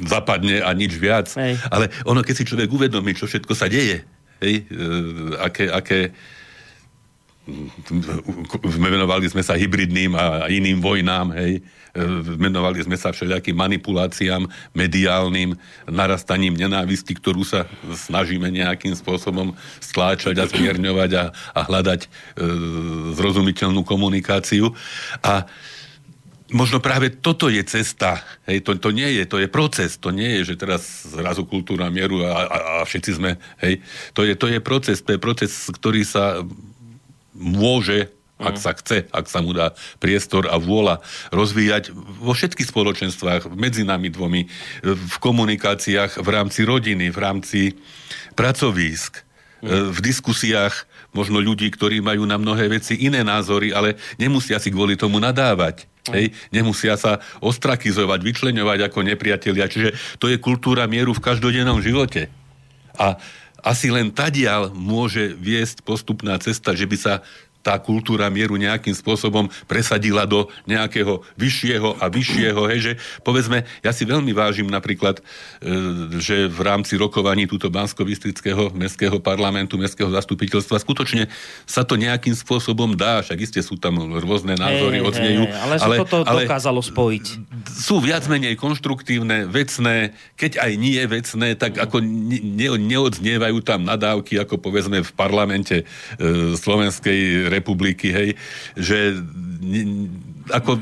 zapadne 0.09 0.65
a 0.65 0.73
nič 0.73 0.97
viac. 0.97 1.29
Hej. 1.37 1.57
Ale 1.69 1.93
ono, 2.05 2.25
keď 2.25 2.33
si 2.33 2.49
človek 2.49 2.69
uvedomí, 2.69 3.13
čo 3.13 3.29
všetko 3.29 3.53
sa 3.53 3.69
deje, 3.69 4.01
hej, 4.41 4.65
aké, 5.37 5.69
aké 5.69 5.99
menovali 8.79 9.27
sme 9.27 9.43
sa 9.43 9.59
hybridným 9.59 10.15
a 10.15 10.47
iným 10.47 10.79
vojnám, 10.79 11.35
hej. 11.35 11.59
Menovali 12.39 12.81
sme 12.81 12.95
sa 12.97 13.11
všelijakým 13.13 13.53
manipuláciám 13.53 14.47
mediálnym, 14.73 15.53
narastaním 15.85 16.55
nenávisti, 16.55 17.13
ktorú 17.13 17.43
sa 17.43 17.67
snažíme 17.85 18.47
nejakým 18.49 18.95
spôsobom 18.95 19.53
stláčať 19.83 20.39
a 20.39 20.49
zmierňovať 20.49 21.11
a, 21.19 21.23
a 21.53 21.61
hľadať 21.67 22.01
e, 22.01 22.07
zrozumiteľnú 23.13 23.85
komunikáciu. 23.85 24.73
A 25.21 25.45
možno 26.49 26.79
práve 26.79 27.13
toto 27.13 27.51
je 27.51 27.61
cesta. 27.61 28.23
Hej, 28.47 28.65
to, 28.65 28.79
to 28.79 28.89
nie 28.95 29.19
je, 29.19 29.23
to 29.27 29.37
je 29.37 29.51
proces. 29.51 29.99
To 29.99 30.15
nie 30.15 30.41
je, 30.41 30.55
že 30.55 30.63
teraz 30.63 31.05
zrazu 31.11 31.43
kultúra 31.43 31.91
mieru 31.93 32.23
a, 32.23 32.31
a, 32.31 32.45
a 32.47 32.73
všetci 32.87 33.11
sme, 33.19 33.37
hej. 33.61 33.83
To 34.15 34.23
je, 34.23 34.33
to 34.33 34.47
je 34.47 34.63
proces, 34.63 34.97
to 35.03 35.13
je 35.13 35.19
proces, 35.19 35.51
ktorý 35.69 36.01
sa 36.07 36.41
môže 37.33 38.09
ak 38.43 38.59
sa 38.59 38.75
chce, 38.75 39.07
ak 39.13 39.25
sa 39.31 39.39
mu 39.39 39.55
dá 39.55 39.71
priestor 40.03 40.51
a 40.51 40.59
vôľa 40.59 40.99
rozvíjať 41.31 41.95
vo 41.95 42.35
všetkých 42.35 42.69
spoločenstvách, 42.75 43.47
medzi 43.55 43.87
nami 43.87 44.11
dvomi, 44.11 44.49
v 44.83 45.15
komunikáciách, 45.23 46.19
v 46.19 46.29
rámci 46.29 46.67
rodiny, 46.67 47.07
v 47.13 47.19
rámci 47.23 47.61
pracovísk, 48.35 49.23
v 49.63 49.99
diskusiách 50.03 50.75
možno 51.15 51.39
ľudí, 51.39 51.71
ktorí 51.71 52.03
majú 52.03 52.27
na 52.27 52.35
mnohé 52.35 52.67
veci 52.67 52.99
iné 52.99 53.23
názory, 53.23 53.71
ale 53.71 53.95
nemusia 54.19 54.59
si 54.59 54.73
kvôli 54.73 54.99
tomu 54.99 55.23
nadávať. 55.23 55.87
Hej, 56.11 56.35
nemusia 56.51 56.99
sa 56.99 57.23
ostrakizovať, 57.39 58.19
vyčleňovať 58.27 58.91
ako 58.91 59.07
nepriatelia. 59.07 59.71
Čiže 59.71 60.19
to 60.19 60.27
je 60.27 60.35
kultúra 60.35 60.83
mieru 60.83 61.15
v 61.15 61.23
každodennom 61.23 61.79
živote. 61.79 62.27
A 62.99 63.15
asi 63.63 63.87
len 63.87 64.11
tadiaľ 64.11 64.75
môže 64.75 65.33
viesť 65.39 65.87
postupná 65.87 66.35
cesta, 66.37 66.75
že 66.75 66.83
by 66.83 66.97
sa 66.99 67.13
tá 67.63 67.79
kultúra 67.79 68.27
mieru 68.27 68.59
nejakým 68.59 68.91
spôsobom 68.91 69.47
presadila 69.65 70.27
do 70.27 70.51
nejakého 70.67 71.23
vyššieho 71.39 71.95
a 72.03 72.11
vyššieho, 72.11 72.61
hej, 72.67 72.79
že 72.83 72.93
povedzme, 73.23 73.63
ja 73.79 73.95
si 73.95 74.03
veľmi 74.03 74.35
vážim 74.35 74.67
napríklad, 74.67 75.23
e, 75.63 76.19
že 76.19 76.51
v 76.51 76.59
rámci 76.59 76.99
rokovaní 76.99 77.47
túto 77.47 77.71
bansko 77.71 78.03
mestského 78.75 79.17
parlamentu, 79.23 79.79
mestského 79.79 80.11
zastupiteľstva 80.11 80.75
skutočne 80.83 81.31
sa 81.63 81.87
to 81.87 81.95
nejakým 81.95 82.35
spôsobom 82.35 82.99
dá, 82.99 83.23
však 83.23 83.39
iste 83.39 83.61
sú 83.63 83.79
tam 83.79 83.95
rôzne 84.19 84.59
názory, 84.59 84.99
hey, 84.99 85.07
odznejú. 85.07 85.43
Hey, 85.47 85.63
ale, 85.63 85.75
ale 85.79 85.95
toto 86.03 86.27
ale 86.27 86.43
dokázalo 86.43 86.83
spojiť. 86.83 87.25
Sú 87.71 88.03
viac 88.03 88.27
menej 88.27 88.59
konštruktívne, 88.59 89.47
vecné, 89.47 90.11
keď 90.35 90.59
aj 90.59 90.71
nie 90.75 90.99
vecné, 91.07 91.55
tak 91.55 91.79
ako 91.79 92.03
ne, 92.03 92.75
neodznievajú 92.75 93.63
tam 93.63 93.87
nadávky, 93.87 94.35
ako 94.43 94.59
povedzme 94.59 94.99
v 94.99 95.11
parlamente 95.15 95.87
e, 96.19 96.53
Slovenskej 96.59 97.52
republiky, 97.53 98.09
hej, 98.09 98.29
že 98.73 99.13
ako 100.49 100.81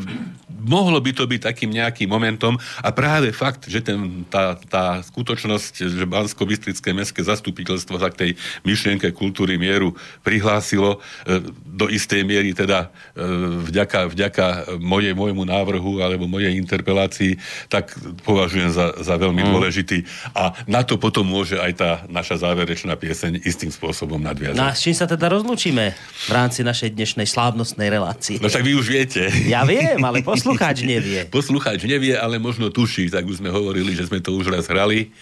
mohlo 0.64 0.97
by 1.01 1.12
to 1.14 1.26
byť 1.26 1.41
takým 1.41 1.72
nejakým 1.74 2.09
momentom 2.09 2.57
a 2.82 2.89
práve 2.93 3.34
fakt, 3.34 3.68
že 3.68 3.82
ten, 3.82 4.26
tá, 4.30 4.57
tá 4.70 5.01
skutočnosť, 5.01 5.74
že 5.89 6.05
bansko 6.05 6.43
bystrické 6.45 6.93
mestské 6.93 7.22
zastupiteľstvo 7.26 7.95
sa 7.97 8.09
k 8.09 8.20
tej 8.20 8.32
myšlienke 8.66 9.14
kultúry 9.14 9.57
mieru 9.57 9.93
prihlásilo 10.22 10.97
e, 11.26 11.41
do 11.66 11.89
istej 11.89 12.22
miery 12.26 12.53
teda 12.53 12.89
e, 13.14 13.28
vďaka, 13.70 13.99
vďaka 14.12 14.45
moje, 14.82 15.12
môjmu 15.14 15.43
návrhu 15.47 16.01
alebo 16.01 16.26
mojej 16.30 16.53
interpelácii, 16.57 17.38
tak 17.68 17.93
považujem 18.24 18.72
za, 18.72 18.97
za 19.01 19.16
veľmi 19.18 19.41
mm. 19.45 19.49
dôležitý 19.49 19.97
a 20.36 20.53
na 20.66 20.82
to 20.86 20.97
potom 20.97 21.26
môže 21.26 21.57
aj 21.57 21.72
tá 21.78 21.91
naša 22.09 22.41
záverečná 22.43 22.97
pieseň 22.97 23.43
istým 23.45 23.72
spôsobom 23.72 24.20
nadviazať. 24.20 24.57
No 24.57 24.68
a 24.68 24.76
s 24.76 24.84
čím 24.84 24.95
sa 24.95 25.07
teda 25.07 25.32
rozlúčime 25.32 25.95
v 26.28 26.32
rámci 26.32 26.62
našej 26.62 26.93
dnešnej 26.93 27.28
slávnostnej 27.28 27.88
relácie? 27.88 28.38
No 28.41 28.51
však 28.51 28.66
vy 28.66 28.74
už 28.76 28.88
viete. 28.91 29.24
Ja 29.47 29.64
viem, 29.64 29.99
ale 30.03 30.20
posluch 30.26 30.51
Poslucháč 30.52 30.78
nevie. 30.93 31.20
Poslucháč 31.32 31.80
nevie, 31.88 32.14
ale 32.16 32.38
možno 32.38 32.68
tuší, 32.70 33.08
tak 33.08 33.24
už 33.24 33.39
sme 33.39 33.49
hovorili, 33.49 33.95
že 33.95 34.08
sme 34.08 34.20
to 34.20 34.36
už 34.36 34.52
raz 34.52 34.68
hrali. 34.68 35.16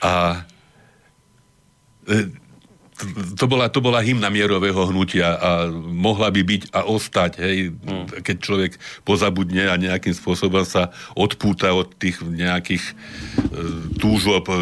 A 0.00 0.44
e, 2.08 2.28
to 3.36 3.44
bola, 3.44 3.68
to 3.68 3.84
bola 3.84 4.00
hymna 4.00 4.32
mierového 4.32 4.88
hnutia 4.88 5.36
a 5.36 5.68
mohla 5.76 6.32
by 6.32 6.40
byť 6.40 6.62
a 6.72 6.88
ostať, 6.88 7.32
hej, 7.44 7.56
mm. 7.76 8.24
keď 8.24 8.36
človek 8.40 8.72
pozabudne 9.04 9.68
a 9.68 9.76
nejakým 9.76 10.16
spôsobom 10.16 10.64
sa 10.64 10.88
odpúta 11.12 11.76
od 11.76 11.92
tých 12.00 12.24
nejakých 12.24 12.80
e, 12.80 12.92
túžob, 14.00 14.48
e, 14.48 14.56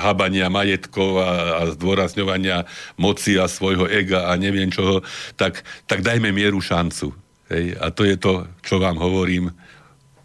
habania 0.00 0.48
majetkov 0.48 1.20
a, 1.20 1.28
a 1.28 1.62
zdôrazňovania 1.76 2.64
moci 2.96 3.36
a 3.36 3.44
svojho 3.44 3.84
ega 3.92 4.32
a 4.32 4.40
neviem 4.40 4.72
čoho, 4.72 5.04
tak, 5.36 5.60
tak 5.84 6.00
dajme 6.00 6.32
mieru 6.32 6.64
šancu. 6.64 7.12
Hej, 7.50 7.74
a 7.82 7.90
to 7.90 8.06
je 8.06 8.14
to, 8.14 8.46
čo 8.62 8.78
vám 8.78 9.02
hovorím, 9.02 9.50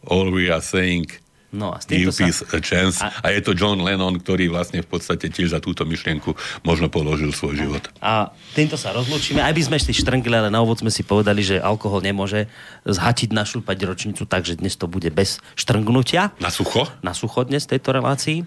all 0.05 0.30
we 0.30 0.47
are 0.53 0.61
saying– 0.61 1.09
No 1.54 1.72
a 1.72 1.80
s 1.80 1.86
týmto 1.88 2.12
sa... 2.12 2.26
a 2.26 2.60
chance. 2.60 3.00
A... 3.00 3.12
a 3.22 3.28
je 3.32 3.41
to 3.46 3.54
John 3.54 3.80
Lennon, 3.80 4.18
ktorý 4.18 4.50
vlastne 4.50 4.82
v 4.82 4.89
podstate 4.89 5.30
tiež 5.30 5.54
za 5.56 5.60
túto 5.62 5.86
myšlienku 5.88 6.34
možno 6.66 6.91
položil 6.91 7.32
svoj 7.32 7.56
život. 7.56 7.84
A 8.02 8.34
týmto 8.58 8.76
sa 8.76 8.91
rozlúčime. 8.91 9.39
Aj 9.39 9.56
by 9.56 9.62
sme 9.64 9.78
šli 9.80 9.93
štrngli, 9.96 10.36
ale 10.36 10.50
na 10.52 10.60
úvod 10.60 10.82
sme 10.82 10.91
si 10.91 11.06
povedali, 11.06 11.46
že 11.46 11.62
alkohol 11.62 12.04
nemôže 12.04 12.50
zhatiť 12.84 13.32
našu 13.32 13.62
ročnicu, 13.66 14.26
takže 14.26 14.60
dnes 14.60 14.76
to 14.76 14.89
bude 14.89 15.08
bez 15.14 15.39
štrngnutia. 15.56 16.36
Na 16.41 16.52
sucho? 16.52 16.89
Na 17.06 17.14
sucho 17.14 17.46
dnes 17.46 17.70
tejto 17.70 17.96
relácii. 17.96 18.43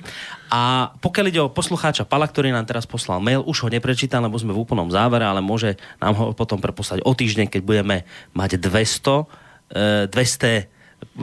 A 0.49 0.92
pokiaľ 1.05 1.26
ide 1.28 1.40
o 1.44 1.53
poslucháča 1.53 2.09
Pala, 2.09 2.24
ktorý 2.24 2.53
nám 2.53 2.64
teraz 2.64 2.88
poslal 2.88 3.20
mail, 3.20 3.44
už 3.44 3.64
ho 3.64 3.68
neprečítam, 3.68 4.24
lebo 4.24 4.40
sme 4.40 4.57
v 4.57 4.61
úplnom 4.64 4.88
závere, 4.88 5.28
ale 5.28 5.44
môže 5.44 5.76
nám 6.01 6.16
ho 6.16 6.24
potom 6.32 6.57
preposlať 6.61 7.05
o 7.05 7.12
týždeň, 7.12 7.53
keď 7.53 7.61
budeme 7.64 7.96
mať 8.32 8.57
200, 8.57 10.09
200 10.09 10.77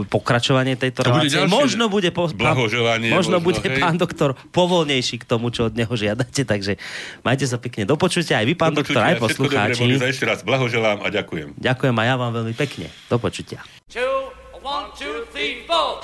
pokračovanie 0.08 0.76
tejto 0.76 1.04
to 1.04 1.08
relácie. 1.08 1.40
Bude 1.40 1.52
možno 1.52 1.88
bude, 1.88 2.10
po, 2.12 2.28
pán, 2.32 2.56
možno, 2.56 2.84
možno 3.12 3.38
bude 3.40 3.64
hej. 3.64 3.80
pán 3.80 3.96
doktor 3.96 4.36
povolnejší 4.52 5.24
k 5.24 5.26
tomu, 5.28 5.52
čo 5.52 5.72
od 5.72 5.74
neho 5.76 5.92
žiadate, 5.92 6.44
takže 6.44 6.76
majte 7.24 7.48
sa 7.48 7.56
pekne 7.56 7.88
do 7.88 7.96
počutia 7.96 8.44
aj 8.44 8.46
vy, 8.48 8.54
pán 8.56 8.76
do 8.76 8.84
doktor, 8.84 9.04
aj 9.04 9.20
poslucháči. 9.24 9.88
Dobre, 9.88 10.12
ešte 10.12 10.26
raz 10.28 10.44
blahoželám 10.44 11.04
a 11.04 11.08
ďakujem. 11.08 11.56
Ďakujem 11.60 11.96
a 11.96 12.04
ja 12.04 12.16
vám 12.20 12.32
veľmi 12.36 12.56
pekne. 12.56 12.92
Do 13.08 13.20
počutia. 13.20 13.64
Two, 13.88 14.32
one, 14.60 14.92
two, 15.00 15.24
three, 15.32 15.64
four. 15.64 16.04